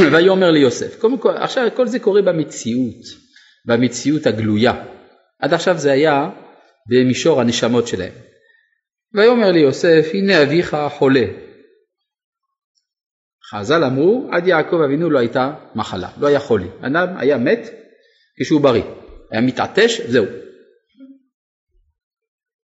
ויאמר 0.12 0.50
ליוסף, 0.50 1.00
קודם 1.00 1.18
כל, 1.18 1.36
עכשיו 1.36 1.68
כל 1.76 1.86
זה 1.88 1.98
קורה 1.98 2.22
במציאות, 2.22 3.04
במציאות 3.66 4.26
הגלויה, 4.26 4.84
עד 5.38 5.54
עכשיו 5.54 5.78
זה 5.78 5.92
היה 5.92 6.30
במישור 6.88 7.40
הנשמות 7.40 7.88
שלהם. 7.88 8.12
ויאמר 9.14 9.50
לי 9.50 9.60
יוסף 9.60 10.06
הנה 10.12 10.42
אביך 10.42 10.76
חולה. 10.98 11.24
חז"ל 13.50 13.84
אמרו 13.84 14.28
עד 14.32 14.46
יעקב 14.46 14.76
אבינו 14.84 15.10
לא 15.10 15.18
הייתה 15.18 15.54
מחלה, 15.74 16.08
לא 16.18 16.26
היה 16.26 16.40
חולי. 16.40 16.68
אדם 16.80 17.16
היה 17.16 17.38
מת 17.38 17.60
כשהוא 18.40 18.60
בריא, 18.60 18.84
היה 19.30 19.40
מתעטש 19.40 20.00
זהו. 20.00 20.26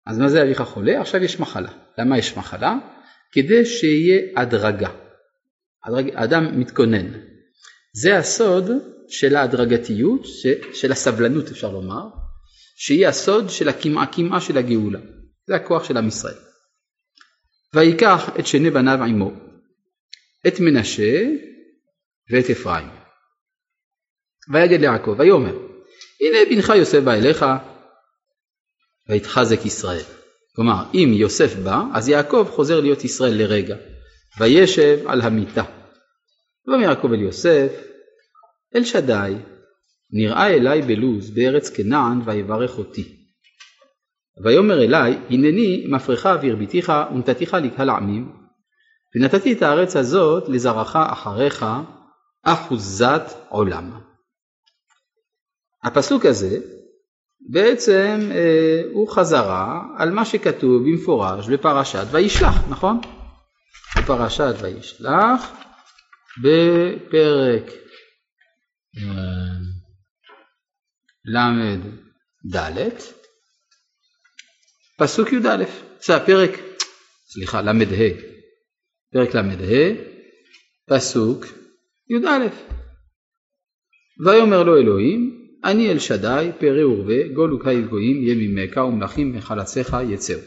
אז 0.07 0.19
מה 0.19 0.29
זה 0.29 0.43
אביך 0.43 0.63
חולה? 0.63 1.01
עכשיו 1.01 1.25
יש 1.25 1.41
מחלה. 1.41 1.71
למה 1.99 2.19
יש 2.19 2.37
מחלה? 2.37 2.75
כדי 3.33 3.65
שיהיה 3.65 4.23
הדרגה. 4.37 4.91
הדרג... 5.85 6.11
אדם 6.15 6.61
מתכונן. 6.61 7.07
זה 7.93 8.17
הסוד 8.19 8.71
של 9.09 9.37
ההדרגתיות, 9.37 10.23
של 10.73 10.93
הסבלנות 10.93 11.49
אפשר 11.49 11.73
לומר, 11.73 12.09
שהיא 12.83 13.07
הסוד 13.07 13.51
של 13.51 13.69
הקמעה 13.69 14.07
קמעה 14.07 14.41
של 14.41 14.59
הגאולה. 14.59 14.99
זה 15.47 15.55
הכוח 15.57 15.85
של 15.85 15.97
עם 15.97 16.09
ישראל. 16.09 16.35
ויקח 17.75 18.29
את 18.39 18.47
שני 18.47 18.71
בניו 18.71 18.99
עמו, 19.03 19.31
את 20.47 20.55
מנשה 20.61 21.23
ואת 22.31 22.51
אפרים. 22.51 22.89
ויגד 24.53 24.81
ליעקב, 24.81 25.15
ויאמר, 25.19 25.57
הנה 26.21 26.39
בנך 26.51 26.73
יוסף 26.77 26.99
בא 26.99 27.13
אליך, 27.13 27.45
ויתחזק 29.09 29.67
ישראל. 29.67 30.05
כלומר, 30.57 30.85
אם 30.95 31.13
יוסף 31.13 31.55
בא, 31.55 31.83
אז 31.95 32.09
יעקב 32.09 32.49
חוזר 32.51 32.81
להיות 32.81 33.05
ישראל 33.05 33.35
לרגע. 33.35 33.77
וישב 34.41 34.99
על 35.07 35.21
המיטה. 35.21 35.65
ויאמר 36.67 36.85
יעקב 36.85 37.13
אל 37.13 37.21
יוסף, 37.21 37.73
אל 38.75 38.85
שדי, 38.85 39.35
נראה 40.13 40.47
אליי 40.47 40.83
בלוז 40.83 41.31
בארץ 41.31 41.71
כנען 41.71 42.21
ויברך 42.25 42.79
אותי. 42.79 43.17
ויאמר 44.45 44.83
אלי 44.83 45.19
הנני 45.31 45.87
מפרך 45.89 46.27
והרביתיך 46.43 46.93
ונתתיך 47.15 47.55
לקהל 47.55 47.91
העמים 47.91 48.33
ונתתי 49.15 49.53
את 49.53 49.63
הארץ 49.63 49.97
הזאת 49.97 50.49
לזרעך 50.49 50.97
אחריך 50.97 51.67
אחוזת 52.43 53.23
עולם. 53.49 54.01
הפסוק 55.85 56.27
הזה 56.27 56.59
בעצם 57.51 58.29
אה, 58.31 58.83
הוא 58.93 59.09
חזרה 59.09 59.83
על 59.99 60.11
מה 60.11 60.25
שכתוב 60.25 60.83
במפורש 60.83 61.49
בפרשת 61.49 62.05
וישלח, 62.11 62.69
נכון? 62.69 63.01
בפרשת 63.99 64.55
וישלח 64.61 65.51
בפרק 66.43 67.71
אה, 68.97 69.80
ל"ד, 71.33 72.79
פסוק 74.99 75.33
י"א, 75.33 75.65
זה 76.07 76.17
הפרק, 76.17 76.51
סליחה, 77.27 77.63
ל"ה, 77.63 77.73
פרק 79.13 79.35
ל"ה, 79.35 79.95
פסוק 80.87 81.47
י"א. 82.11 82.49
ויאמר 84.27 84.63
לו 84.63 84.77
אלוהים, 84.77 85.41
אני 85.65 85.91
אל 85.91 85.99
שדי, 85.99 86.51
פרא 86.59 86.85
ורבה, 86.85 87.29
גול 87.35 87.55
וקהיל 87.55 87.87
גויים, 87.87 88.23
יהיה 88.23 88.35
ומלכים 88.85 89.33
מחלציך 89.33 89.97
יצאו. 90.09 90.39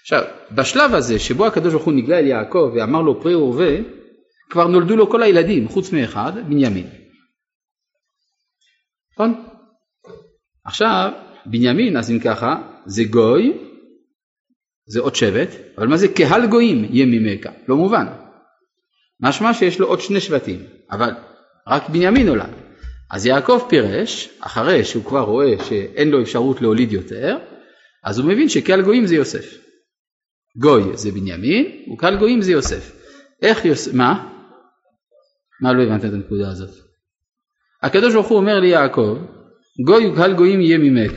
עכשיו, 0.00 0.22
בשלב 0.52 0.94
הזה 0.94 1.18
שבו 1.18 1.46
הקדוש 1.46 1.72
ברוך 1.72 1.84
הוא 1.84 1.94
נגלה 1.94 2.18
אל 2.18 2.26
יעקב 2.26 2.72
ואמר 2.74 3.02
לו 3.02 3.22
פרא 3.22 3.36
ורבה, 3.36 3.76
כבר 4.50 4.66
נולדו 4.66 4.96
לו 4.96 5.10
כל 5.10 5.22
הילדים, 5.22 5.68
חוץ 5.68 5.92
מאחד, 5.92 6.32
בנימין. 6.48 6.86
נכון? 9.12 9.47
עכשיו, 10.68 11.12
בנימין, 11.46 11.96
אז 11.96 12.10
אם 12.10 12.18
ככה, 12.18 12.62
זה 12.86 13.04
גוי, 13.04 13.52
זה 14.86 15.00
עוד 15.00 15.14
שבט, 15.14 15.48
אבל 15.78 15.86
מה 15.86 15.96
זה 15.96 16.08
קהל 16.08 16.46
גויים 16.46 16.84
יהיה 16.90 17.06
ממך? 17.06 17.46
לא 17.68 17.76
מובן. 17.76 18.06
משמע 19.20 19.54
שיש 19.54 19.78
לו 19.80 19.86
עוד 19.86 20.00
שני 20.00 20.20
שבטים, 20.20 20.62
אבל 20.90 21.10
רק 21.66 21.88
בנימין 21.88 22.26
נולד. 22.26 22.52
אז 23.10 23.26
יעקב 23.26 23.66
פירש, 23.68 24.28
אחרי 24.40 24.84
שהוא 24.84 25.04
כבר 25.04 25.20
רואה 25.20 25.54
שאין 25.68 26.10
לו 26.10 26.22
אפשרות 26.22 26.60
להוליד 26.60 26.92
יותר, 26.92 27.38
אז 28.04 28.18
הוא 28.18 28.28
מבין 28.28 28.48
שקהל 28.48 28.82
גויים 28.82 29.06
זה 29.06 29.14
יוסף. 29.14 29.58
גוי 30.56 30.96
זה 30.96 31.10
בנימין, 31.10 31.92
וקהל 31.92 32.18
גויים 32.18 32.42
זה 32.42 32.52
יוסף. 32.52 32.92
איך 33.42 33.64
יוסף, 33.64 33.94
מה? 33.94 34.28
מה 35.60 35.72
לא 35.72 35.82
הבנת 35.82 36.04
את 36.04 36.12
הנקודה 36.12 36.50
הזאת? 36.50 36.70
הקדוש 37.82 38.14
ברוך 38.14 38.26
הוא 38.26 38.38
אומר 38.38 38.60
ליעקב, 38.60 39.18
גוי 39.84 40.06
וקהל 40.06 40.34
גויים 40.34 40.60
יהיה 40.60 40.78
ממך. 40.78 41.12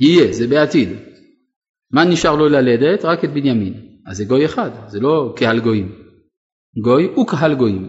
יהיה, 0.00 0.32
זה 0.32 0.46
בעתיד. 0.46 0.88
מה 1.92 2.04
נשאר 2.04 2.36
לו 2.36 2.48
ללדת? 2.48 3.04
רק 3.04 3.24
את 3.24 3.32
בנימין. 3.32 3.74
אז 4.06 4.16
זה 4.16 4.24
גוי 4.24 4.44
אחד, 4.44 4.70
זה 4.88 5.00
לא 5.00 5.32
קהל 5.36 5.60
גויים. 5.60 5.92
גוי 6.82 7.06
וקהל 7.20 7.54
גויים. 7.54 7.88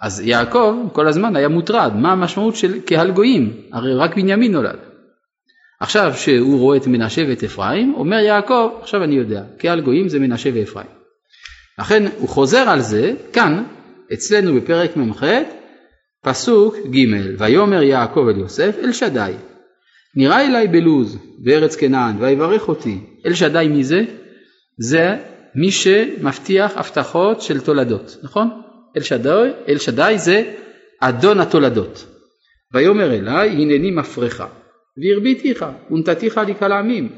אז 0.00 0.20
יעקב 0.20 0.74
כל 0.92 1.08
הזמן 1.08 1.36
היה 1.36 1.48
מוטרד, 1.48 1.92
מה 1.96 2.12
המשמעות 2.12 2.56
של 2.56 2.80
קהל 2.80 3.10
גויים? 3.10 3.52
הרי 3.72 3.94
רק 3.94 4.16
בנימין 4.16 4.52
נולד. 4.52 4.78
עכשיו 5.80 6.12
שהוא 6.16 6.60
רואה 6.60 6.76
את 6.76 6.86
מנשה 6.86 7.24
ואת 7.28 7.44
אפרים, 7.44 7.94
אומר 7.96 8.16
יעקב, 8.16 8.70
עכשיו 8.80 9.04
אני 9.04 9.14
יודע, 9.14 9.42
קהל 9.58 9.80
גויים 9.80 10.08
זה 10.08 10.18
מנשה 10.18 10.50
ואפרים. 10.54 10.86
לכן 11.78 12.04
הוא 12.18 12.28
חוזר 12.28 12.68
על 12.68 12.80
זה 12.80 13.12
כאן, 13.32 13.64
אצלנו 14.12 14.54
בפרק 14.54 14.96
מ"ח, 14.96 15.22
פסוק 16.22 16.76
ג' 16.76 17.38
ויאמר 17.38 17.82
יעקב 17.82 18.26
אל 18.28 18.38
יוסף 18.38 18.76
אל 18.78 18.92
שדי 18.92 19.32
נראה 20.16 20.46
אליי 20.46 20.68
בלוז 20.68 21.18
בארץ 21.38 21.76
כנען 21.76 22.16
ויברך 22.22 22.68
אותי. 22.68 22.98
אל 23.26 23.34
שדי 23.34 23.68
מי 23.70 23.84
זה? 23.84 24.04
זה 24.78 25.16
מי 25.54 25.70
שמבטיח 25.70 26.76
הבטחות 26.76 27.42
של 27.42 27.60
תולדות 27.60 28.16
נכון? 28.22 28.48
אל 28.96 29.02
שדי, 29.02 29.50
אל 29.68 29.78
שדי 29.78 30.14
זה 30.16 30.54
אדון 31.00 31.40
התולדות. 31.40 32.06
ויאמר 32.74 33.14
אליי 33.14 33.50
הנני 33.50 33.90
מפרך 33.90 34.42
והרביתיך 34.96 35.66
ונתתיך 35.90 36.40
לקהל 36.48 36.72
העמים 36.72 37.08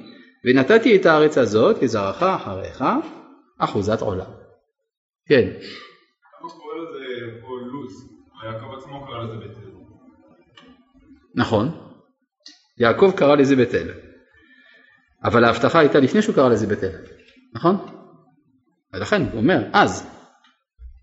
ונתתי 0.44 0.96
את 0.96 1.07
הארץ 1.07 1.38
הזאת 1.38 1.82
לזרעך 1.82 2.22
אחריך 2.22 2.84
אחוזת 3.59 4.01
עולם. 4.01 4.30
כן 5.28 5.48
יעקב 8.45 8.74
עצמו 8.78 9.07
קרא 9.07 9.24
לזה 9.24 9.36
בית 9.36 9.57
אל. 9.57 9.70
נכון, 11.34 11.70
יעקב 12.78 13.12
קרא 13.16 13.36
לזה 13.36 13.57
בית 13.57 13.74
אל, 13.74 13.88
אבל 15.24 15.45
ההבטחה 15.45 15.78
הייתה 15.78 16.01
לפני 16.01 16.22
שהוא 16.22 16.34
קרא 16.34 16.49
לזה 16.49 16.66
בית 16.66 16.84
אל, 16.84 16.97
נכון? 17.55 17.76
ולכן 18.95 19.22
הוא 19.22 19.41
אומר, 19.41 19.64
אז, 19.72 20.03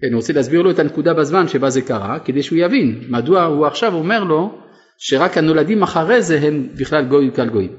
כן, 0.02 0.08
אני 0.08 0.16
רוצה 0.16 0.34
להסביר 0.34 0.62
לו 0.62 0.72
את 0.72 0.80
הנקודה 0.80 1.14
בזמן 1.14 1.48
שבה 1.48 1.70
זה 1.70 1.82
קרה, 1.82 2.20
כדי 2.20 2.44
שהוא 2.44 2.60
יבין 2.60 3.04
מדוע 3.10 3.44
הוא 3.44 3.66
עכשיו 3.66 3.94
אומר 3.94 4.24
לו 4.24 4.62
שרק 4.98 5.38
הנולדים 5.38 5.84
אחרי 5.84 6.22
זה 6.22 6.40
הם 6.40 6.68
בכלל 6.78 7.06
גוי 7.06 7.32
קל 7.32 7.50
גויים. 7.50 7.76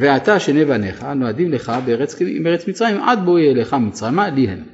ועתה 0.00 0.40
שני 0.40 0.64
בניך 0.64 1.02
נועדים 1.02 1.52
לך 1.52 1.72
בארץ, 1.86 2.22
בארץ 2.44 2.68
מצרים 2.68 3.02
עד 3.02 3.24
בוא 3.24 3.38
יהיה 3.38 3.54
לך 3.54 3.74
מצרימה 3.74 4.30
לי 4.30 4.48
הם. 4.48 4.64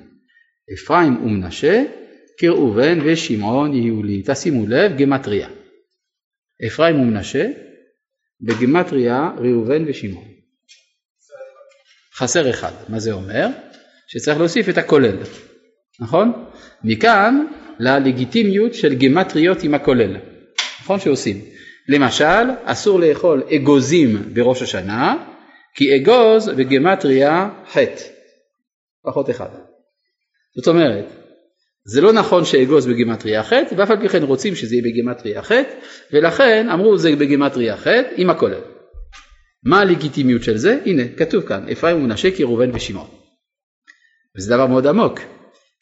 אפרים 0.75 1.25
ומנשה 1.25 1.85
כראובן 2.39 2.99
ושמעון 3.05 3.75
יהיו 3.75 4.03
לי. 4.03 4.23
תשימו 4.27 4.67
לב, 4.67 4.99
גמטריה. 4.99 5.49
אפרים 6.67 7.01
ומנשה, 7.01 7.47
בגמטריה 8.41 9.31
ראובן 9.39 9.85
ושמעון. 9.87 10.29
חסר 12.15 12.51
אחד. 12.51 12.73
מה 12.89 12.99
זה 12.99 13.13
אומר? 13.13 13.47
שצריך 14.09 14.39
להוסיף 14.39 14.69
את 14.69 14.79
הכולל, 14.79 15.17
נכון? 16.01 16.45
מכאן 16.85 17.47
ללגיטימיות 17.79 18.75
של 18.75 18.95
גמטריות 18.95 19.63
עם 19.63 19.75
הכולל, 19.75 20.17
נכון 20.81 21.01
שעושים. 21.01 21.45
למשל, 21.89 22.51
אסור 22.65 23.01
לאכול 23.01 23.43
אגוזים 23.57 24.35
בראש 24.35 24.63
השנה, 24.63 25.25
כי 25.75 25.97
אגוז 25.97 26.49
בגמטריה 26.49 27.51
חטא, 27.71 28.03
פחות 29.05 29.31
אחד. 29.31 29.49
זאת 30.57 30.69
אומרת, 30.69 31.05
זה 31.91 32.01
לא 32.01 32.13
נכון 32.13 32.45
שאגוז 32.45 32.87
בגימטריה 32.87 33.43
ח' 33.43 33.53
ואף 33.77 33.91
על 33.91 34.01
פי 34.01 34.09
כן 34.09 34.23
רוצים 34.23 34.55
שזה 34.55 34.75
יהיה 34.75 34.85
בגימטריה 34.85 35.43
ח' 35.43 35.53
ולכן 36.13 36.69
אמרו 36.69 36.99
זה 36.99 37.17
בגימטריה 37.17 37.77
ח' 37.77 37.87
עם 38.17 38.31
הכולל. 38.31 38.61
מה 39.65 39.81
הלגיטימיות 39.81 40.43
של 40.43 40.57
זה? 40.57 40.79
הנה 40.87 41.03
כתוב 41.17 41.45
כאן 41.45 41.69
אפרים 41.73 41.97
ומנשה 41.97 42.31
כי 42.37 42.45
ראובן 42.45 42.71
ושמעון. 42.75 43.09
וזה 44.37 44.55
דבר 44.55 44.67
מאוד 44.67 44.87
עמוק 44.87 45.21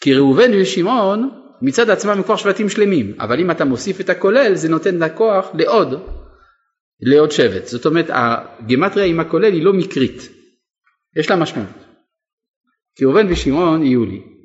כי 0.01 0.15
ראובן 0.15 0.51
ושמעון 0.55 1.31
מצד 1.63 1.91
עצמם 1.91 2.11
הם 2.11 2.23
כבר 2.23 2.37
שבטים 2.37 2.69
שלמים 2.69 3.15
אבל 3.21 3.41
אם 3.41 3.51
אתה 3.51 3.65
מוסיף 3.65 4.01
את 4.01 4.11
הכולל 4.11 4.55
זה 4.55 4.69
נותן 4.69 4.95
לה 4.95 5.09
כוח 5.09 5.47
לעוד 5.55 5.95
לעוד 7.01 7.31
שבט 7.31 7.67
זאת 7.67 7.87
אומרת 7.87 8.07
הגימטריה 8.09 9.07
עם 9.07 9.21
הכולל 9.21 9.53
היא 9.53 9.65
לא 9.65 9.73
מקרית 9.73 10.29
יש 11.17 11.31
לה 11.31 11.37
משמעות 11.37 11.69
כי 12.97 13.05
ראובן 13.05 13.27
ושמעון 13.33 13.83
יהיו 13.83 14.05
לי 14.05 14.36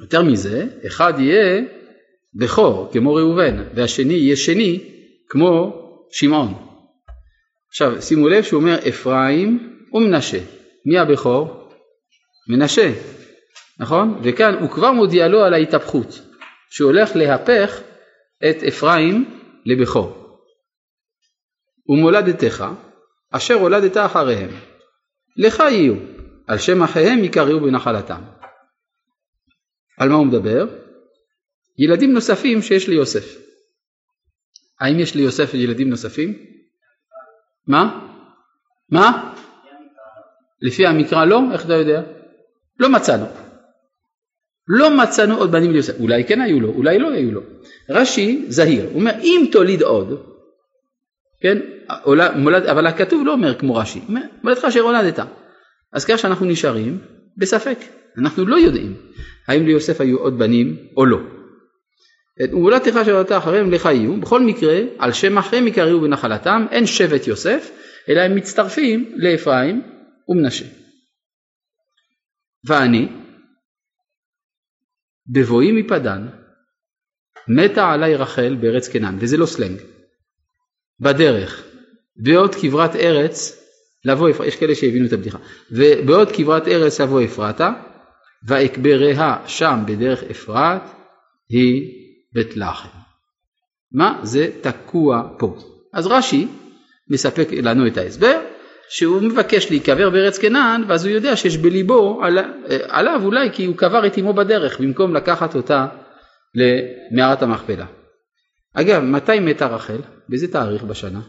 יותר 0.00 0.22
מזה, 0.22 0.66
אחד 0.86 1.12
יהיה 1.18 1.62
בכור 2.34 2.88
כמו 2.92 3.14
ראובן 3.14 3.64
והשני 3.74 4.14
יהיה 4.14 4.36
שני 4.36 4.80
כמו 5.28 5.80
שמעון. 6.10 6.54
עכשיו 7.68 8.02
שימו 8.02 8.28
לב 8.28 8.42
שהוא 8.42 8.60
אומר 8.60 8.78
אפרים 8.88 9.78
ומנשה. 9.92 10.38
מי 10.86 10.98
הבכור? 10.98 11.68
מנשה, 12.48 12.92
נכון? 13.78 14.20
וכאן 14.22 14.54
הוא 14.60 14.70
כבר 14.70 14.92
מודיע 14.92 15.28
לו 15.28 15.44
על 15.44 15.54
ההתהפכות, 15.54 16.20
שהוא 16.70 16.90
הולך 16.90 17.16
להפך 17.16 17.80
את 18.50 18.62
אפרים 18.68 19.38
לבכור. 19.66 20.38
ומולדתך 21.88 22.64
אשר 23.30 23.54
הולדת 23.54 23.96
אחריהם, 23.96 24.50
לך 25.36 25.60
יהיו, 25.70 25.94
על 26.46 26.58
שם 26.58 26.82
אחיהם 26.82 27.24
יקראו 27.24 27.60
בנחלתם. 27.60 28.22
על 29.98 30.08
מה 30.08 30.14
הוא 30.14 30.26
מדבר? 30.26 30.66
ילדים 31.78 32.12
נוספים 32.12 32.62
שיש 32.62 32.88
ליוסף. 32.88 33.38
האם 34.80 35.00
יש 35.00 35.14
ליוסף 35.14 35.54
ילדים 35.54 35.90
נוספים? 35.90 36.38
מה? 37.66 38.08
מה? 38.90 39.34
לפי 40.62 40.86
המקרא 40.86 41.24
לא? 41.24 41.40
איך 41.52 41.64
אתה 41.64 41.72
יודע? 41.72 42.02
לא 42.78 42.88
מצאנו. 42.88 43.26
לא 44.68 44.96
מצאנו 44.96 45.36
עוד 45.36 45.52
בנים 45.52 45.72
ליוסף. 45.72 46.00
אולי 46.00 46.24
כן 46.24 46.40
היו 46.40 46.60
לו, 46.60 46.68
אולי 46.68 46.98
לא 46.98 47.10
היו 47.10 47.32
לו. 47.32 47.40
רש"י 47.90 48.44
זהיר, 48.48 48.84
הוא 48.84 49.00
אומר 49.00 49.12
אם 49.22 49.48
תוליד 49.52 49.82
עוד, 49.82 50.34
כן, 51.40 51.58
אבל 52.70 52.86
הכתוב 52.86 53.26
לא 53.26 53.32
אומר 53.32 53.58
כמו 53.58 53.74
רש"י, 53.74 54.00
אומר 54.08 54.20
מולדתך 54.42 54.64
אשר 54.64 54.80
הולדת. 54.80 55.18
אז 55.92 56.04
כך 56.04 56.18
שאנחנו 56.18 56.46
נשארים 56.46 56.98
בספק, 57.36 57.78
אנחנו 58.18 58.46
לא 58.46 58.56
יודעים. 58.56 58.96
האם 59.48 59.66
ליוסף 59.66 60.00
היו 60.00 60.18
עוד 60.18 60.38
בנים 60.38 60.76
או 60.96 61.06
לא. 61.06 61.18
ומולדתך 62.40 62.96
אתה 63.20 63.38
אחריהם 63.38 63.70
לך 63.70 63.84
יהיו, 63.84 64.20
בכל 64.20 64.42
מקרה 64.42 64.78
על 64.98 65.12
שם 65.12 65.38
אחריהם 65.38 65.66
יקראו 65.66 66.00
בנחלתם, 66.00 66.66
אין 66.70 66.86
שבט 66.86 67.26
יוסף, 67.26 67.70
אלא 68.08 68.20
הם 68.20 68.34
מצטרפים 68.34 69.12
לאפרים 69.16 69.82
ומנשה. 70.28 70.64
ואני, 72.66 73.08
בבואי 75.26 75.72
מפדן, 75.72 76.28
מתה 77.48 77.92
עליי 77.92 78.16
רחל 78.16 78.56
בארץ 78.60 78.88
קנען, 78.88 79.16
וזה 79.20 79.36
לא 79.36 79.46
סלנג. 79.46 79.80
בדרך, 81.00 81.64
בעוד 82.16 82.54
כברת 82.54 82.96
ארץ 82.96 83.63
לבוא 84.04 84.30
אפרתה, 84.30 84.48
יש 84.48 84.56
כאלה 84.56 84.74
שהבינו 84.74 85.06
את 85.06 85.12
הבדיחה, 85.12 85.38
ובעוד 85.70 86.32
כברת 86.32 86.68
ארץ 86.68 87.00
לבוא 87.00 87.24
אפרתה, 87.24 87.72
ואקבריה 88.46 89.36
שם 89.46 89.80
בדרך 89.86 90.22
אפרת, 90.30 90.82
היא 91.48 91.90
בית 92.32 92.56
לחם. 92.56 92.88
מה 93.92 94.20
זה 94.22 94.48
תקוע 94.60 95.22
פה? 95.38 95.56
אז 95.92 96.06
רש"י 96.06 96.46
מספק 97.10 97.48
לנו 97.52 97.86
את 97.86 97.96
ההסבר, 97.96 98.40
שהוא 98.88 99.22
מבקש 99.22 99.70
להיקבר 99.70 100.10
בארץ 100.10 100.38
קנען, 100.38 100.84
ואז 100.88 101.04
הוא 101.04 101.14
יודע 101.14 101.36
שיש 101.36 101.56
בליבו 101.56 102.20
על, 102.22 102.38
עליו 102.88 103.20
אולי 103.24 103.50
כי 103.52 103.64
הוא 103.64 103.76
קבר 103.76 104.06
את 104.06 104.18
אמו 104.18 104.32
בדרך, 104.32 104.80
במקום 104.80 105.14
לקחת 105.16 105.54
אותה 105.54 105.86
למערת 106.54 107.42
המכפלה. 107.42 107.86
אגב, 108.74 109.02
מתי 109.02 109.40
מתה 109.40 109.66
רחל? 109.66 109.98
באיזה 110.28 110.52
תאריך 110.52 110.82
בשנה? 110.82 111.20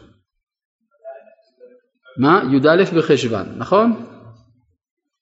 מה? 2.18 2.42
י"א 2.52 2.98
בחשוון, 2.98 3.46
נכון? 3.58 4.06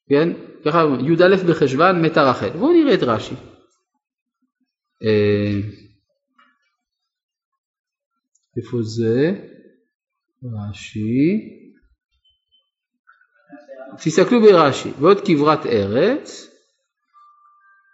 כן? 0.08 0.28
ככה 0.64 0.84
י"א 1.00 1.36
בחשוון 1.48 2.02
מתה 2.02 2.30
רחל. 2.30 2.50
בואו 2.50 2.72
נראה 2.72 2.94
את 2.94 3.02
רש"י. 3.02 3.34
אה, 5.02 5.60
איפה 8.56 8.82
זה? 8.82 9.32
רש"י. 10.44 11.50
תסתכלו 13.98 14.40
ברש"י, 14.40 14.90
ועוד 15.00 15.20
כברת 15.26 15.66
ארץ, 15.66 16.50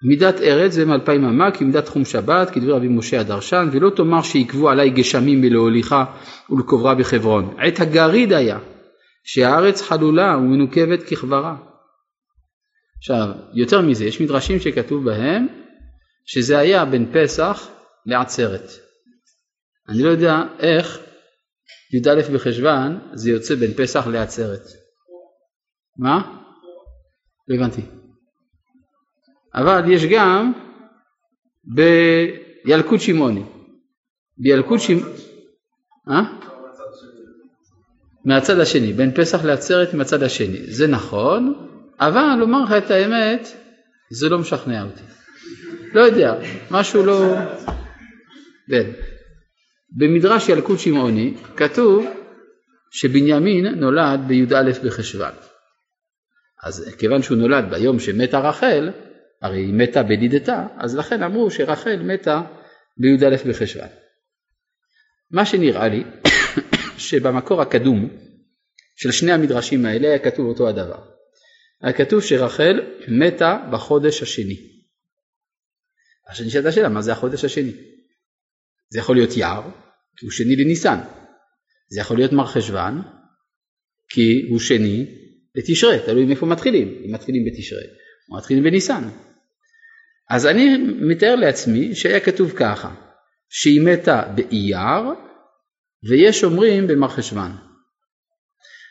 מידת 0.08 0.40
ארץ 0.40 0.72
זה 0.72 0.84
מאלפיים 0.84 1.24
אמה 1.24 1.50
כי 1.50 1.64
מידת 1.64 1.84
תחום 1.84 2.04
שבת 2.04 2.50
כדברי 2.50 2.72
רבי 2.72 2.88
משה 2.88 3.20
הדרשן 3.20 3.68
ולא 3.72 3.90
תאמר 3.96 4.22
שעיכבו 4.22 4.70
עלי 4.70 4.90
גשמים 4.90 5.40
מלהוליכה 5.40 6.04
ולקוברה 6.50 6.94
בחברון 6.94 7.54
עת 7.58 7.80
הגריד 7.80 8.32
היה 8.32 8.58
שהארץ 9.24 9.82
חלולה 9.82 10.36
ומנוקבת 10.36 11.02
ככברה. 11.02 11.56
עכשיו 12.98 13.28
יותר 13.54 13.80
מזה 13.80 14.04
יש 14.04 14.20
מדרשים 14.20 14.60
שכתוב 14.60 15.04
בהם 15.04 15.46
שזה 16.26 16.58
היה 16.58 16.84
בין 16.84 17.12
פסח 17.12 17.68
לעצרת. 18.06 18.70
אני 19.88 20.02
לא 20.02 20.08
יודע 20.08 20.42
איך 20.58 20.98
י"א 21.92 22.34
בחשוון 22.34 22.98
זה 23.14 23.30
יוצא 23.30 23.54
בין 23.54 23.74
פסח 23.76 24.06
לעצרת. 24.06 24.62
מה? 25.98 26.42
לא 27.48 27.56
הבנתי. 27.56 27.82
אבל 29.54 29.92
יש 29.92 30.04
גם 30.04 30.52
בילקוט 31.64 33.00
שמעוני. 33.00 33.44
בילקוט 34.38 34.80
שמעוני, 34.80 35.16
אה? 36.10 36.49
מהצד 38.24 38.60
השני, 38.60 38.92
בין 38.92 39.12
פסח 39.14 39.44
לעצרת 39.44 39.94
מהצד 39.94 40.22
השני. 40.22 40.72
זה 40.72 40.86
נכון, 40.86 41.68
אבל 42.00 42.36
לומר 42.38 42.64
לך 42.64 42.84
את 42.84 42.90
האמת, 42.90 43.48
זה 44.10 44.28
לא 44.28 44.38
משכנע 44.38 44.82
אותי. 44.82 45.02
לא 45.94 46.00
יודע, 46.00 46.34
משהו 46.70 47.06
לא... 47.06 47.36
כן. 48.70 48.90
במדרש 49.98 50.48
ילקוט 50.48 50.78
שמעוני 50.78 51.34
כתוב 51.56 52.06
שבנימין 52.90 53.66
נולד 53.66 54.20
בי"א 54.26 54.70
בחשוון. 54.84 55.32
אז 56.62 56.94
כיוון 56.98 57.22
שהוא 57.22 57.38
נולד 57.38 57.70
ביום 57.70 57.98
שמתה 57.98 58.38
רחל, 58.38 58.90
הרי 59.42 59.60
היא 59.60 59.74
מתה 59.74 60.02
בלידתה, 60.02 60.66
אז 60.78 60.96
לכן 60.96 61.22
אמרו 61.22 61.50
שרחל 61.50 61.96
מתה 61.96 62.42
בי"א 62.96 63.36
בחשוון. 63.48 63.88
מה 65.30 65.46
שנראה 65.46 65.88
לי 65.88 66.04
שבמקור 67.00 67.62
הקדום 67.62 68.08
של 68.96 69.12
שני 69.12 69.32
המדרשים 69.32 69.86
האלה 69.86 70.08
היה 70.08 70.18
כתוב 70.18 70.46
אותו 70.46 70.68
הדבר. 70.68 71.04
היה 71.82 71.92
כתוב 71.92 72.22
שרחל 72.22 72.80
מתה 73.08 73.68
בחודש 73.72 74.22
השני. 74.22 74.56
אז 76.28 76.40
נשאלת 76.46 76.66
השאלה, 76.66 76.88
מה 76.88 77.02
זה 77.02 77.12
החודש 77.12 77.44
השני? 77.44 77.72
זה 78.90 78.98
יכול 78.98 79.16
להיות 79.16 79.36
יער, 79.36 79.62
כי 80.16 80.26
הוא 80.26 80.30
שני 80.30 80.56
לניסן. 80.56 80.98
זה 81.88 82.00
יכול 82.00 82.16
להיות 82.16 82.32
מר 82.32 82.46
חשוון, 82.46 83.02
כי 84.08 84.46
הוא 84.50 84.58
שני 84.58 85.06
לתשרי, 85.54 85.98
תלוי 86.06 86.24
מאיפה 86.24 86.46
מתחילים. 86.46 87.02
אם 87.04 87.14
מתחילים 87.14 87.44
בתשרי 87.44 87.86
או 88.30 88.36
מתחילים 88.36 88.64
בניסן. 88.64 89.08
אז 90.30 90.46
אני 90.46 90.76
מתאר 91.00 91.34
לעצמי 91.34 91.94
שהיה 91.94 92.20
כתוב 92.20 92.52
ככה, 92.56 92.94
שהיא 93.48 93.80
מתה 93.80 94.22
באייר 94.34 95.02
ויש 96.08 96.44
אומרים 96.44 96.86
במר 96.86 97.08
חשוון. 97.08 97.50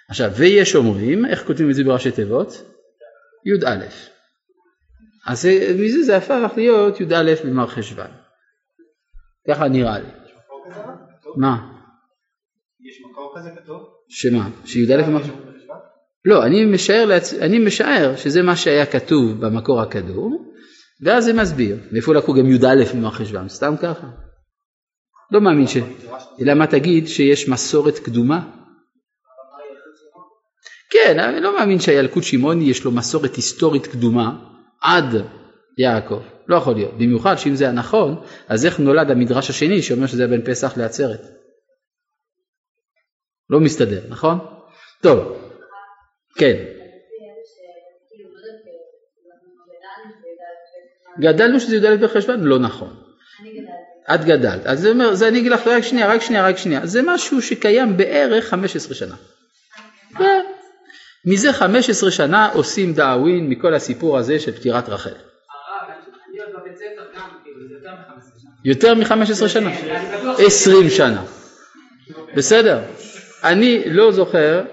עכשיו, 0.09 0.31
ויש 0.35 0.75
אומרים, 0.75 1.25
איך 1.25 1.47
כותבים 1.47 1.69
את 1.69 1.75
זה 1.75 1.83
בראשי 1.83 2.11
תיבות? 2.11 2.47
י"א. 3.45 3.85
אז 5.27 5.47
מזה 5.79 6.03
זה 6.03 6.17
הפך 6.17 6.51
להיות 6.57 7.01
י"א 7.01 7.33
במר 7.45 7.67
חשוון. 7.67 8.11
ככה 9.47 9.67
נראה 9.67 9.99
לי. 9.99 10.09
מה? 11.37 11.71
יש 12.81 13.01
מקור 13.11 13.33
כזה 13.37 13.49
כתוב? 13.63 13.81
שמה? 14.09 14.49
שי"א 14.65 15.01
במר 15.07 15.23
חשוון? 15.23 15.49
לא, 16.25 16.45
אני 16.45 16.65
משער, 16.65 17.05
לעצ... 17.05 17.33
אני 17.33 17.59
משער 17.59 18.15
שזה 18.15 18.41
מה 18.41 18.55
שהיה 18.55 18.85
כתוב 18.85 19.45
במקור 19.45 19.81
הקדום, 19.81 20.51
ואז 21.03 21.25
זה 21.25 21.33
מסביר. 21.33 21.77
מאיפה 21.91 22.13
לקחו 22.13 22.33
גם 22.33 22.51
י"א 22.51 22.93
במר 22.93 23.11
חשוון? 23.11 23.49
סתם 23.49 23.75
ככה. 23.81 24.07
לא 25.31 25.41
מאמין 25.41 25.67
ש... 25.67 25.77
אלא 26.41 26.53
מה 26.53 26.67
תגיד 26.67 27.07
שיש 27.07 27.49
מסורת 27.49 27.99
קדומה? 27.99 28.39
כן, 30.89 31.19
אני 31.19 31.39
לא 31.39 31.57
מאמין 31.57 31.79
שהילקוט 31.79 32.23
שמעוני 32.23 32.69
יש 32.69 32.83
לו 32.83 32.91
מסורת 32.91 33.35
היסטורית 33.35 33.87
קדומה 33.87 34.31
עד 34.81 35.15
יעקב. 35.77 36.21
לא 36.47 36.55
יכול 36.55 36.75
להיות. 36.75 36.93
במיוחד 36.93 37.35
שאם 37.35 37.55
זה 37.55 37.69
הנכון, 37.69 38.23
אז 38.47 38.65
איך 38.65 38.79
נולד 38.79 39.11
המדרש 39.11 39.49
השני 39.49 39.81
שאומר 39.81 40.07
שזה 40.07 40.27
בין 40.27 40.41
פסח 40.45 40.77
לעצרת? 40.77 41.21
לא 43.49 43.59
מסתדר, 43.59 44.01
נכון? 44.09 44.37
טוב, 45.01 45.19
כן. 46.35 46.65
גדלנו 51.19 51.59
שזה 51.59 51.75
י"א 51.75 51.95
בחשוון? 51.95 52.43
לא 52.43 52.59
נכון. 52.59 53.08
את 54.15 54.25
גדלת. 54.25 54.65
אז 54.65 54.79
זה 54.79 54.89
אומר, 54.89 55.15
זה 55.15 55.27
אני 55.27 55.39
אגיד 55.39 55.51
לך 55.51 55.67
רק 55.67 55.83
שנייה, 55.83 56.07
רק 56.07 56.21
שנייה, 56.21 56.47
רק 56.47 56.57
שנייה. 56.57 56.85
זה 56.85 57.01
משהו 57.05 57.41
שקיים 57.41 57.97
בערך 57.97 58.45
15 58.45 58.95
שנה. 58.95 59.15
מזה 61.25 61.53
15 61.53 62.11
שנה 62.11 62.49
עושים 62.53 62.93
דאווין 62.93 63.49
מכל 63.49 63.73
הסיפור 63.73 64.17
הזה 64.17 64.39
של 64.39 64.51
פטירת 64.51 64.89
רחל. 64.89 65.13
יותר 68.65 68.93
מ-15 68.95 69.47
שנה. 69.47 69.71
20 70.37 70.89
שנה. 70.89 71.23
בסדר? 72.35 72.79
אני 73.43 73.83
לא 73.85 74.11
זוכר 74.11 74.63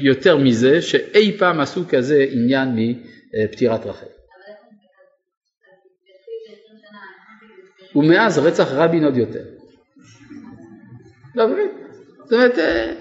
יותר 0.00 0.36
מזה 0.36 0.82
שאי 0.82 1.36
פעם 1.38 1.60
עשו 1.60 1.84
כזה 1.88 2.26
עניין 2.30 2.76
מפטירת 2.76 3.86
רחל. 3.86 4.06
ומאז 7.96 8.38
רצח 8.38 8.72
רבין 8.72 9.04
עוד 9.04 9.16
יותר. 9.16 9.44
לא 11.34 11.46
באמת, 11.46 11.70
זאת 12.24 12.32
אומרת, 12.32 12.58
אה, 12.58 12.92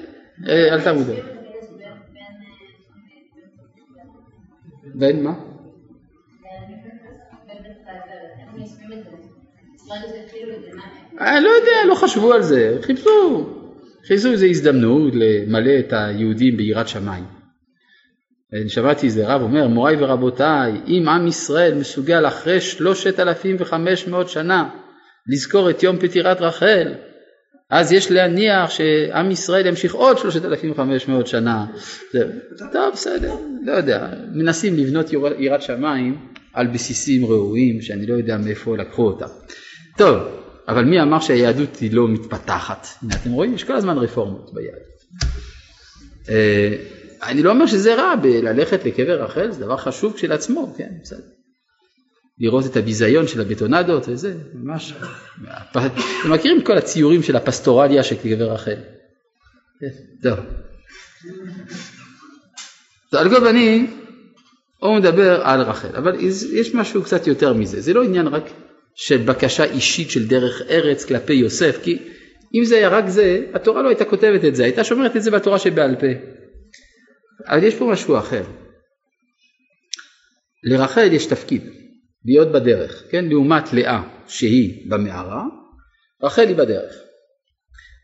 אה, 0.47 0.73
אל 0.73 0.81
תעמודו. 0.81 1.13
בין 4.95 5.23
מה? 5.23 5.33
אני 11.19 11.43
לא 11.43 11.49
יודע, 11.49 11.85
לא 11.87 11.95
חשבו 11.95 12.33
על 12.33 12.41
זה, 12.41 12.77
חיפשו, 12.81 13.49
חיפשו 14.07 14.31
איזו 14.31 14.45
הזדמנות 14.45 15.13
למלא 15.15 15.79
את 15.79 15.93
היהודים 15.93 16.57
ביראת 16.57 16.87
שמיים. 16.87 17.25
שמעתי 18.67 19.05
איזה 19.05 19.27
רב 19.27 19.41
אומר, 19.41 19.67
מוריי 19.67 19.95
ורבותיי, 19.99 20.71
אם 20.87 21.09
עם 21.09 21.27
ישראל 21.27 21.73
מסוגל 21.75 22.27
אחרי 22.27 22.61
שלושת 22.61 23.19
אלפים 23.19 23.55
וחמש 23.59 24.07
מאות 24.07 24.29
שנה 24.29 24.69
לזכור 25.29 25.69
את 25.69 25.83
יום 25.83 25.97
פטירת 25.99 26.41
רחל, 26.41 26.93
אז 27.69 27.91
יש 27.91 28.11
להניח 28.11 28.69
שעם 28.69 29.31
ישראל 29.31 29.67
ימשיך 29.67 29.93
עוד 29.93 30.17
שלושת 30.17 30.45
אלפים 30.45 30.71
וחמש 30.71 31.07
מאות 31.07 31.27
שנה. 31.27 31.65
טוב, 32.73 32.91
בסדר, 32.93 33.35
לא 33.65 33.71
יודע, 33.71 34.07
מנסים 34.33 34.75
לבנות 34.75 35.13
יראת 35.39 35.61
שמיים 35.61 36.17
על 36.53 36.67
בסיסים 36.67 37.25
ראויים 37.25 37.81
שאני 37.81 38.05
לא 38.05 38.13
יודע 38.13 38.37
מאיפה 38.37 38.77
לקחו 38.77 39.07
אותם. 39.07 39.25
טוב, 39.97 40.21
אבל 40.67 40.85
מי 40.85 41.01
אמר 41.01 41.19
שהיהדות 41.19 41.75
היא 41.75 41.93
לא 41.93 42.07
מתפתחת? 42.07 42.87
הנה 43.01 43.15
אתם 43.21 43.31
רואים, 43.31 43.53
יש 43.53 43.63
כל 43.63 43.75
הזמן 43.75 43.97
רפורמות 43.97 44.51
ביהדות. 44.53 44.99
אה, 46.29 46.75
אני 47.23 47.43
לא 47.43 47.51
אומר 47.51 47.65
שזה 47.65 47.95
רע 47.95 48.15
בללכת 48.15 48.85
לקבר 48.85 49.23
רחל, 49.23 49.51
זה 49.51 49.65
דבר 49.65 49.77
חשוב 49.77 50.13
כשלעצמו, 50.13 50.73
כן, 50.77 50.89
בסדר. 51.03 51.38
לראות 52.39 52.65
את 52.65 52.77
הביזיון 52.77 53.27
של 53.27 53.41
הבטונדות 53.41 54.07
וזה, 54.07 54.33
ממש. 54.53 54.93
אתם 55.71 55.79
מכירים 56.31 56.61
כל 56.61 56.77
הציורים 56.77 57.23
של 57.23 57.35
הפסטורליה 57.35 58.03
של 58.03 58.15
קבר 58.15 58.51
רחל? 58.51 58.75
כן, 59.79 60.29
טוב. 60.29 60.39
על 63.11 63.29
כל 63.29 63.39
פנים, 63.39 63.99
הוא 64.77 64.97
מדבר 64.97 65.41
על 65.43 65.61
רחל, 65.61 65.95
אבל 65.97 66.15
יש 66.53 66.75
משהו 66.75 67.03
קצת 67.03 67.27
יותר 67.27 67.53
מזה, 67.53 67.81
זה 67.81 67.93
לא 67.93 68.03
עניין 68.03 68.27
רק 68.27 68.43
של 68.95 69.17
בקשה 69.17 69.63
אישית 69.63 70.11
של 70.11 70.27
דרך 70.27 70.61
ארץ 70.69 71.05
כלפי 71.05 71.33
יוסף, 71.33 71.79
כי 71.83 71.97
אם 72.55 72.65
זה 72.65 72.77
היה 72.77 72.89
רק 72.89 73.07
זה, 73.07 73.45
התורה 73.53 73.81
לא 73.81 73.87
הייתה 73.87 74.05
כותבת 74.05 74.45
את 74.45 74.55
זה, 74.55 74.63
הייתה 74.63 74.83
שומרת 74.83 75.15
את 75.15 75.23
זה 75.23 75.31
בתורה 75.31 75.59
שבעל 75.59 75.95
פה. 75.95 76.07
אבל 77.47 77.63
יש 77.63 77.75
פה 77.75 77.85
משהו 77.91 78.17
אחר. 78.17 78.43
לרחל 80.63 81.13
יש 81.13 81.25
תפקיד, 81.25 81.61
להיות 82.25 82.51
בדרך, 82.51 83.03
כן? 83.11 83.25
לעומת 83.25 83.73
לאה 83.73 84.01
שהיא 84.27 84.89
במערה, 84.89 85.43
רחל 86.23 86.47
היא 86.47 86.55
בדרך. 86.55 86.95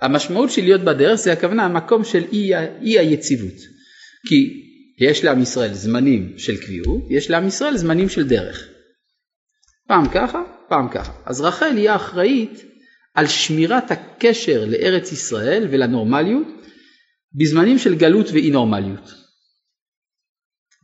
המשמעות 0.02 0.52
של 0.52 0.62
להיות 0.62 0.82
בדרך 0.82 1.16
זה 1.16 1.34
הכוונה 1.34 1.66
המקום 1.66 2.04
של 2.04 2.24
אי, 2.32 2.56
אי 2.82 3.00
היציבות. 3.00 3.58
כי 4.28 4.62
יש 5.00 5.24
לעם 5.24 5.42
ישראל 5.42 5.74
זמנים 5.74 6.34
של 6.38 6.58
קביעות, 6.58 7.02
יש 7.10 7.30
לעם 7.30 7.48
ישראל 7.48 7.78
זמנים 7.78 8.10
של 8.10 8.28
דרך. 8.28 8.68
פעם 9.88 10.10
ככה, 10.14 10.44
פעם 10.70 10.90
ככה. 10.90 11.14
אז 11.26 11.42
רחל 11.42 11.78
היא 11.78 11.90
האחראית 11.90 12.66
על 13.14 13.28
שמירת 13.28 13.92
הקשר 13.92 14.66
לארץ 14.68 15.12
ישראל 15.12 15.68
ולנורמליות 15.72 16.48
בזמנים 17.34 17.80
של 17.80 17.96
גלות 17.96 18.28
ואי 18.32 18.52
נורמליות. 18.52 19.14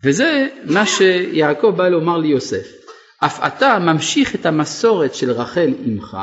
וזה 0.04 0.48
מה 0.66 0.86
שיעקב 0.86 1.74
בא 1.78 1.90
לומר 1.90 2.18
ליוסף. 2.18 2.81
אף 3.26 3.40
אתה 3.48 3.80
ממשיך 3.80 4.36
את 4.36 4.46
המסורת 4.46 5.16
של 5.16 5.32
רחל 5.32 5.74
אמך, 5.88 6.18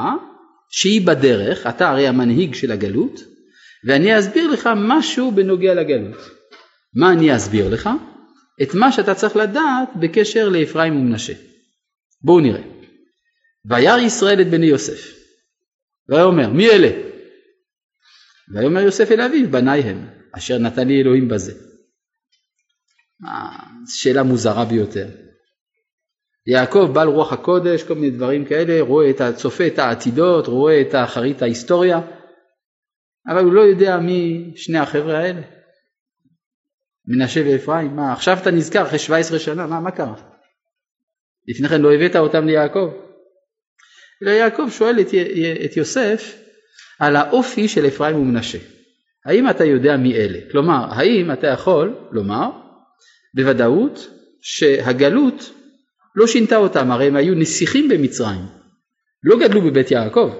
שהיא 0.71 1.07
בדרך, 1.07 1.67
אתה 1.67 1.91
הרי 1.91 2.09
המנהיג 2.09 2.55
של 2.55 2.73
הגלות, 2.73 3.21
ואני 3.85 4.19
אסביר 4.19 4.51
לך 4.51 4.69
משהו 4.77 5.31
בנוגע 5.31 5.75
לגלות. 5.75 6.31
מה 6.95 7.13
אני 7.13 7.37
אסביר 7.37 7.69
לך? 7.69 7.91
את 8.63 8.75
מה 8.75 8.93
שאתה 8.93 9.15
צריך 9.15 9.37
לדעת 9.37 9.89
בקשר 10.01 10.49
לאפרים 10.49 10.97
ומנשה. 10.97 11.33
בואו 12.23 12.41
נראה. 12.41 12.63
וירא 13.65 13.99
ישראל 13.99 14.41
את 14.41 14.51
בני 14.51 14.67
יוסף. 14.67 15.15
ויאמר 16.09 16.49
מי 16.49 16.71
אלה? 16.71 16.91
ויאמר 18.55 18.81
יוסף 18.81 19.11
אל 19.11 19.21
אביו 19.21 19.51
בניי 19.51 19.81
הם 19.81 20.09
אשר 20.33 20.59
נתן 20.59 20.89
לי 20.89 21.01
אלוהים 21.01 21.29
בזה. 21.29 21.53
שאלה 23.87 24.23
מוזרה 24.23 24.65
ביותר. 24.65 25.28
יעקב 26.49 26.91
בעל 26.95 27.09
רוח 27.09 27.33
הקודש 27.33 27.83
כל 27.83 27.95
מיני 27.95 28.11
דברים 28.11 28.45
כאלה 28.45 28.81
רואה 28.81 29.11
את 29.11 29.23
צופה 29.37 29.67
את 29.67 29.79
העתידות 29.79 30.47
רואה 30.47 30.81
את 30.81 30.95
אחרית 30.95 31.43
ההיסטוריה 31.43 32.01
אבל 33.29 33.45
הוא 33.45 33.53
לא 33.53 33.61
יודע 33.61 33.97
מי 33.97 34.53
שני 34.57 34.79
החבר'ה 34.79 35.19
האלה. 35.19 35.41
מנשה 37.07 37.43
ואפרים 37.47 37.97
מה 37.97 38.13
עכשיו 38.13 38.39
אתה 38.43 38.51
נזכר 38.51 38.83
אחרי 38.83 38.99
17 38.99 39.39
שנה 39.39 39.67
מה, 39.67 39.81
מה 39.81 39.91
קרה? 39.91 40.15
לפני 41.49 41.69
כן 41.69 41.81
לא 41.81 41.95
הבאת 41.95 42.17
אותם 42.17 42.47
ליעקב 42.47 42.91
אלא 44.23 44.31
יעקב 44.31 44.69
שואל 44.71 45.01
את, 45.01 45.09
את 45.65 45.77
יוסף 45.77 46.39
על 47.01 47.17
האופי 47.17 47.69
של 47.69 47.87
אפרים 47.87 48.17
ומנשה. 48.17 48.59
האם 49.27 49.51
אתה 49.51 49.65
יודע 49.65 49.97
מי 49.97 50.15
אלה? 50.15 50.39
כלומר, 50.51 50.87
האם 50.91 51.33
אתה 51.33 51.47
יכול 51.47 51.95
לומר 52.11 52.51
בוודאות 53.35 54.09
שהגלות 54.41 55.58
לא 56.19 56.27
שינתה 56.27 56.57
אותם, 56.57 56.91
הרי 56.91 57.07
הם 57.07 57.17
היו 57.17 57.35
נסיכים 57.35 57.89
במצרים, 57.89 58.41
לא 59.25 59.39
גדלו 59.39 59.61
בבית 59.61 59.91
יעקב. 59.91 60.31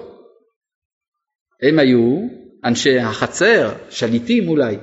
הם 1.61 1.79
היו 1.79 2.27
אנשי 2.65 2.99
החצר, 2.99 3.73
שליטים 3.89 4.47
אולי. 4.47 4.77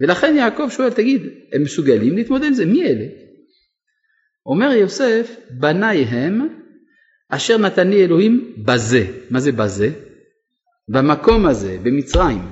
ולכן 0.00 0.34
יעקב 0.36 0.68
שואל, 0.70 0.90
תגיד, 0.90 1.22
הם 1.52 1.62
מסוגלים 1.62 2.16
להתמודד 2.16 2.44
עם 2.44 2.52
זה? 2.52 2.66
מי 2.66 2.84
אלה? 2.84 3.04
אומר 4.46 4.72
יוסף, 4.72 5.36
בניי 5.50 6.04
הם 6.04 6.48
אשר 7.28 7.58
נתני 7.58 8.04
אלוהים 8.04 8.54
בזה. 8.64 9.06
מה 9.30 9.40
זה 9.40 9.52
בזה? 9.52 9.90
במקום 10.88 11.46
הזה, 11.46 11.78
במצרים. 11.82 12.50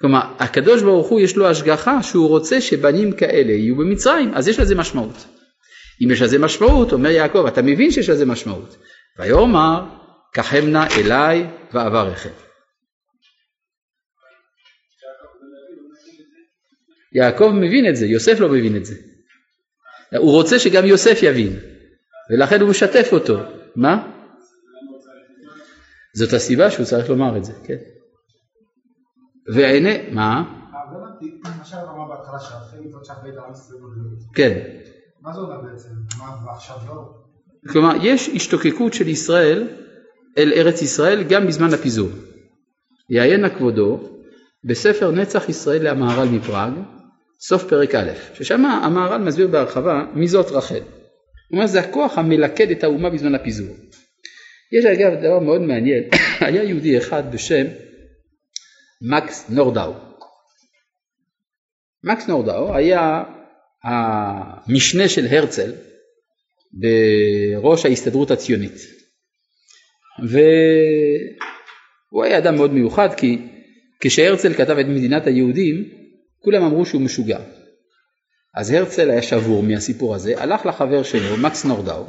כלומר, 0.00 0.20
הקדוש 0.38 0.82
ברוך 0.82 1.08
הוא 1.08 1.20
יש 1.20 1.36
לו 1.36 1.46
השגחה 1.46 2.02
שהוא 2.02 2.28
רוצה 2.28 2.60
שבנים 2.60 3.12
כאלה 3.12 3.52
יהיו 3.52 3.76
במצרים, 3.76 4.34
אז 4.34 4.48
יש 4.48 4.60
לזה 4.60 4.74
משמעות. 4.74 5.26
אם 6.04 6.10
יש 6.10 6.22
לזה 6.22 6.38
משמעות, 6.38 6.92
אומר 6.92 7.10
יעקב, 7.10 7.46
אתה 7.46 7.62
מבין 7.62 7.90
שיש 7.90 8.08
לזה 8.08 8.26
משמעות. 8.26 8.76
ויאמר, 9.18 9.84
קחם 10.32 10.66
נא 10.66 10.86
אליי 10.98 11.46
ואברכם. 11.72 12.30
יעקב 17.12 17.50
מבין 17.54 17.88
את 17.88 17.96
זה, 17.96 18.06
יוסף 18.06 18.40
לא 18.40 18.48
מבין 18.48 18.76
את 18.76 18.84
זה. 18.84 18.94
הוא 20.16 20.32
רוצה 20.32 20.58
שגם 20.58 20.86
יוסף 20.86 21.18
יבין, 21.22 21.58
ולכן 22.30 22.60
הוא 22.60 22.70
משתף 22.70 23.08
אותו. 23.12 23.38
מה? 23.76 24.12
זאת 26.14 26.32
הסיבה 26.32 26.70
שהוא 26.70 26.86
צריך 26.86 27.10
לומר 27.10 27.36
את 27.36 27.44
זה, 27.44 27.52
כן. 27.64 27.76
והנה, 29.54 30.10
מה? 30.12 30.60
כן. 34.34 34.79
לא? 36.86 37.14
כלומר, 37.68 37.92
יש 38.02 38.28
השתוקקות 38.28 38.94
של 38.94 39.08
ישראל 39.08 39.68
אל 40.38 40.52
ארץ 40.56 40.82
ישראל 40.82 41.22
גם 41.22 41.46
בזמן 41.46 41.74
הפיזור. 41.74 42.08
יעיינה 43.10 43.50
כבודו 43.50 44.00
בספר 44.64 45.10
נצח 45.10 45.48
ישראל 45.48 45.88
למהר"ל 45.88 46.28
מפראג, 46.28 46.72
סוף 47.40 47.64
פרק 47.64 47.94
א', 47.94 48.10
ששם 48.34 48.64
המהר"ל 48.64 49.22
מסביר 49.22 49.48
בהרחבה 49.48 50.04
מי 50.14 50.28
זאת 50.28 50.50
רחל. 50.50 50.74
הוא 50.74 51.56
אומר 51.56 51.66
זה 51.66 51.80
הכוח 51.80 52.18
המלכד 52.18 52.70
את 52.70 52.84
האומה 52.84 53.10
בזמן 53.10 53.34
הפיזור. 53.34 53.76
יש 54.78 54.84
אגב 54.84 55.18
דבר 55.18 55.38
מאוד 55.38 55.60
מעניין, 55.60 56.02
היה 56.46 56.64
יהודי 56.64 56.98
אחד 56.98 57.22
בשם 57.34 57.66
מקס 59.02 59.50
נורדאו. 59.50 59.92
מקס 62.04 62.28
נורדאו 62.28 62.74
היה 62.74 63.22
המשנה 63.84 65.08
של 65.08 65.26
הרצל 65.26 65.72
בראש 66.72 67.86
ההסתדרות 67.86 68.30
הציונית. 68.30 68.76
והוא 70.28 72.24
היה 72.24 72.38
אדם 72.38 72.56
מאוד 72.56 72.72
מיוחד 72.72 73.08
כי 73.14 73.38
כשהרצל 74.00 74.54
כתב 74.54 74.78
את 74.78 74.86
מדינת 74.86 75.26
היהודים 75.26 76.00
כולם 76.38 76.62
אמרו 76.62 76.86
שהוא 76.86 77.02
משוגע. 77.02 77.38
אז 78.54 78.70
הרצל 78.70 79.10
היה 79.10 79.22
שבור 79.22 79.62
מהסיפור 79.62 80.14
הזה, 80.14 80.42
הלך 80.42 80.66
לחבר 80.66 81.02
שלו, 81.02 81.36
מקס 81.36 81.64
נורדאו, 81.64 82.06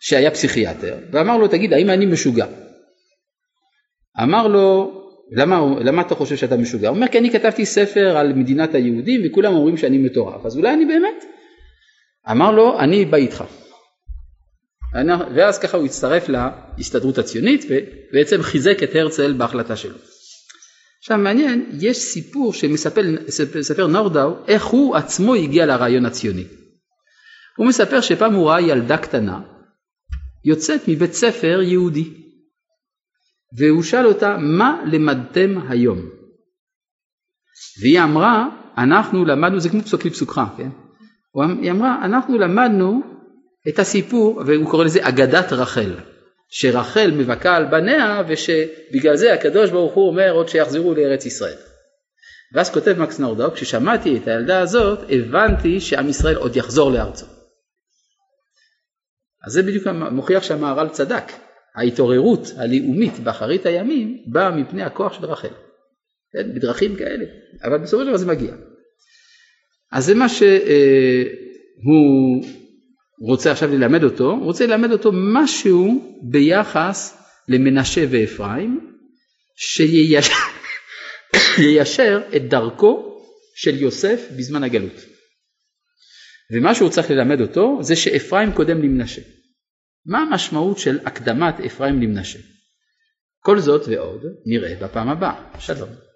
שהיה 0.00 0.30
פסיכיאטר, 0.30 0.98
ואמר 1.12 1.36
לו, 1.36 1.48
תגיד, 1.48 1.72
האם 1.72 1.90
אני 1.90 2.06
משוגע? 2.06 2.46
אמר 4.22 4.46
לו, 4.48 4.92
למה, 5.32 5.60
למה 5.80 6.02
אתה 6.02 6.14
חושב 6.14 6.36
שאתה 6.36 6.56
משוגע? 6.56 6.88
הוא 6.88 6.96
אומר, 6.96 7.08
כי 7.08 7.18
אני 7.18 7.30
כתבתי 7.30 7.66
ספר 7.66 8.16
על 8.16 8.32
מדינת 8.32 8.74
היהודים 8.74 9.20
וכולם 9.24 9.54
אומרים 9.54 9.76
שאני 9.76 9.98
מטורף, 9.98 10.46
אז 10.46 10.56
אולי 10.56 10.74
אני 10.74 10.84
באמת? 10.84 11.24
אמר 12.30 12.50
לו, 12.50 12.80
אני 12.80 13.04
בא 13.04 13.16
איתך. 13.16 13.44
ואז 15.34 15.58
ככה 15.58 15.76
הוא 15.76 15.86
הצטרף 15.86 16.28
להסתדרות 16.28 17.18
הציונית 17.18 17.64
ובעצם 17.68 18.42
חיזק 18.42 18.82
את 18.82 18.90
הרצל 18.94 19.32
בהחלטה 19.32 19.76
שלו. 19.76 19.98
עכשיו 20.98 21.18
מעניין, 21.18 21.70
יש 21.80 21.96
סיפור 21.96 22.52
שמספר 22.52 23.86
נורדאו 23.88 24.30
איך 24.48 24.64
הוא 24.64 24.96
עצמו 24.96 25.34
הגיע 25.34 25.66
לרעיון 25.66 26.06
הציוני. 26.06 26.44
הוא 27.56 27.66
מספר 27.66 28.00
שפעם 28.00 28.34
הוא 28.34 28.48
ראה 28.48 28.60
ילדה 28.60 28.96
קטנה 28.96 29.40
יוצאת 30.44 30.88
מבית 30.88 31.12
ספר 31.12 31.60
יהודי 31.62 32.04
והוא 33.56 33.82
שאל 33.82 34.06
אותה 34.06 34.36
מה 34.40 34.82
למדתם 34.92 35.58
היום? 35.68 35.98
והיא 37.82 38.00
אמרה 38.00 38.48
אנחנו 38.78 39.24
למדנו 39.24 39.60
זה 39.60 39.68
כמו 39.68 39.82
פסוק 39.82 40.04
לפסוקך 40.04 40.40
כן? 40.56 40.68
היא 41.62 41.70
אמרה 41.70 42.04
אנחנו 42.04 42.38
למדנו 42.38 43.02
את 43.68 43.78
הסיפור 43.78 44.42
והוא 44.46 44.70
קורא 44.70 44.84
לזה 44.84 45.08
אגדת 45.08 45.52
רחל 45.52 45.94
שרחל 46.48 47.10
מבכה 47.10 47.56
על 47.56 47.64
בניה 47.64 48.22
ושבגלל 48.28 49.16
זה 49.16 49.32
הקדוש 49.34 49.70
ברוך 49.70 49.94
הוא 49.94 50.08
אומר 50.08 50.30
עוד 50.30 50.48
שיחזרו 50.48 50.94
לארץ 50.94 51.26
ישראל. 51.26 51.56
ואז 52.54 52.70
כותב 52.70 52.94
מקס 52.98 53.18
נורדאו, 53.18 53.52
כששמעתי 53.52 54.16
את 54.16 54.28
הילדה 54.28 54.60
הזאת 54.60 54.98
הבנתי 55.08 55.80
שעם 55.80 56.08
ישראל 56.08 56.36
עוד 56.36 56.56
יחזור 56.56 56.92
לארצו. 56.92 57.26
אז 59.46 59.52
זה 59.52 59.62
בדיוק 59.62 59.86
מוכיח 59.86 60.42
שהמהר"ל 60.42 60.88
צדק, 60.88 61.32
ההתעוררות 61.78 62.52
הלאומית 62.56 63.18
באחרית 63.18 63.66
הימים 63.66 64.22
באה 64.26 64.50
מפני 64.50 64.82
הכוח 64.82 65.12
של 65.12 65.24
רחל, 65.24 65.48
כן? 66.32 66.54
בדרכים 66.54 66.96
כאלה, 66.96 67.24
אבל 67.64 67.78
בסופו 67.78 68.02
של 68.02 68.08
דבר 68.08 68.16
זה 68.16 68.26
מגיע. 68.26 68.54
אז 69.92 70.04
זה 70.04 70.14
מה 70.14 70.28
שהוא 70.28 70.48
הוא 71.84 73.28
רוצה 73.28 73.52
עכשיו 73.52 73.70
ללמד 73.70 74.04
אותו, 74.04 74.30
הוא 74.30 74.44
רוצה 74.44 74.66
ללמד 74.66 74.92
אותו 74.92 75.10
משהו 75.14 76.16
ביחס 76.30 77.22
למנשה 77.48 78.04
ואפרים, 78.10 78.94
שיישר 81.56 82.20
את 82.36 82.48
דרכו 82.48 83.22
של 83.54 83.82
יוסף 83.82 84.28
בזמן 84.36 84.64
הגלות. 84.64 85.04
ומה 86.52 86.74
שהוא 86.74 86.90
צריך 86.90 87.10
ללמד 87.10 87.40
אותו 87.40 87.78
זה 87.80 87.96
שאפרים 87.96 88.52
קודם 88.52 88.82
למנשה. 88.82 89.22
מה 90.08 90.18
המשמעות 90.18 90.78
של 90.78 90.98
הקדמת 91.06 91.60
אפרים 91.60 92.02
למנשה? 92.02 92.38
כל 93.40 93.58
זאת 93.58 93.82
ועוד 93.88 94.24
נראה 94.46 94.74
בפעם 94.82 95.08
הבאה. 95.08 95.44
שלום. 95.58 96.07